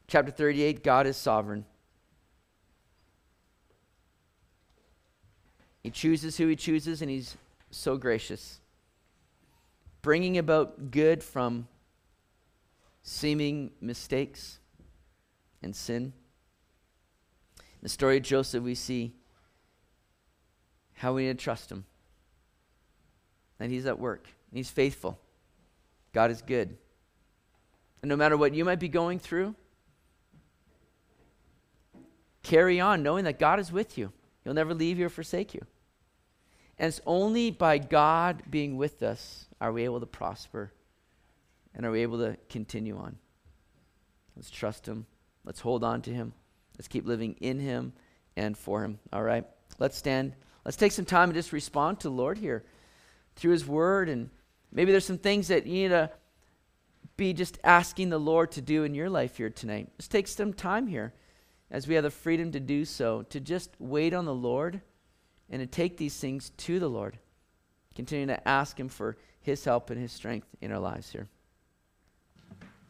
Chapter 0.07 0.31
38 0.31 0.83
God 0.83 1.07
is 1.07 1.17
sovereign. 1.17 1.65
He 5.83 5.89
chooses 5.89 6.37
who 6.37 6.47
he 6.47 6.55
chooses, 6.55 7.01
and 7.01 7.09
he's 7.09 7.37
so 7.71 7.97
gracious. 7.97 8.59
Bringing 10.01 10.37
about 10.37 10.91
good 10.91 11.23
from 11.23 11.67
seeming 13.03 13.71
mistakes 13.81 14.59
and 15.61 15.75
sin. 15.75 16.13
In 17.57 17.83
the 17.83 17.89
story 17.89 18.17
of 18.17 18.23
Joseph, 18.23 18.63
we 18.63 18.75
see 18.75 19.13
how 20.93 21.13
we 21.13 21.25
need 21.25 21.37
to 21.37 21.43
trust 21.43 21.71
him. 21.71 21.85
That 23.57 23.69
he's 23.69 23.85
at 23.85 23.99
work. 23.99 24.27
He's 24.53 24.69
faithful. 24.69 25.19
God 26.13 26.31
is 26.31 26.41
good. 26.41 26.77
And 28.01 28.09
no 28.09 28.15
matter 28.15 28.37
what 28.37 28.53
you 28.53 28.65
might 28.65 28.79
be 28.79 28.87
going 28.87 29.19
through, 29.19 29.55
carry 32.43 32.79
on 32.79 33.03
knowing 33.03 33.25
that 33.25 33.39
God 33.39 33.59
is 33.59 33.71
with 33.71 33.97
you. 33.97 34.11
He'll 34.43 34.53
never 34.53 34.73
leave 34.73 34.97
you 34.97 35.05
or 35.05 35.09
forsake 35.09 35.53
you. 35.53 35.61
And 36.77 36.87
it's 36.87 37.01
only 37.05 37.51
by 37.51 37.77
God 37.77 38.43
being 38.49 38.77
with 38.77 39.03
us 39.03 39.47
are 39.59 39.71
we 39.71 39.83
able 39.83 39.99
to 39.99 40.05
prosper 40.05 40.71
and 41.79 41.85
are 41.85 41.91
we 41.91 42.01
able 42.01 42.17
to 42.17 42.35
continue 42.49 42.97
on. 42.97 43.15
Let's 44.35 44.49
trust 44.49 44.85
Him. 44.85 45.05
Let's 45.45 45.61
hold 45.61 45.81
on 45.81 46.01
to 46.01 46.13
Him. 46.13 46.33
Let's 46.77 46.89
keep 46.89 47.07
living 47.07 47.37
in 47.39 47.57
Him 47.57 47.93
and 48.35 48.57
for 48.57 48.83
Him. 48.83 48.99
All 49.13 49.23
right? 49.23 49.45
Let's 49.77 49.95
stand. 49.95 50.33
Let's 50.65 50.75
take 50.75 50.91
some 50.91 51.05
time 51.05 51.29
and 51.29 51.35
just 51.35 51.53
respond 51.53 52.01
to 52.01 52.09
the 52.09 52.13
Lord 52.13 52.37
here 52.37 52.65
through 53.37 53.53
His 53.53 53.65
Word. 53.65 54.09
And 54.09 54.29
maybe 54.73 54.91
there's 54.91 55.05
some 55.05 55.19
things 55.19 55.47
that 55.47 55.67
you 55.67 55.83
need 55.83 55.87
to 55.87 56.11
be 57.15 57.31
just 57.31 57.57
asking 57.63 58.09
the 58.09 58.19
Lord 58.19 58.51
to 58.51 58.61
do 58.61 58.83
in 58.83 58.93
your 58.93 59.09
life 59.09 59.37
here 59.37 59.49
tonight. 59.49 59.87
Just 59.99 60.11
take 60.11 60.27
some 60.27 60.51
time 60.51 60.85
here 60.85 61.13
as 61.71 61.87
we 61.87 61.95
have 61.95 62.03
the 62.03 62.11
freedom 62.11 62.51
to 62.51 62.59
do 62.59 62.83
so, 62.83 63.21
to 63.29 63.39
just 63.39 63.71
wait 63.79 64.13
on 64.13 64.25
the 64.25 64.35
Lord 64.35 64.81
and 65.49 65.61
to 65.61 65.65
take 65.65 65.95
these 65.95 66.17
things 66.17 66.49
to 66.57 66.77
the 66.77 66.89
Lord. 66.89 67.17
Continue 67.95 68.27
to 68.27 68.45
ask 68.45 68.77
Him 68.77 68.89
for 68.89 69.15
His 69.39 69.63
help 69.63 69.89
and 69.89 70.01
His 70.01 70.11
strength 70.11 70.49
in 70.59 70.73
our 70.73 70.79
lives 70.79 71.09
here. 71.09 71.29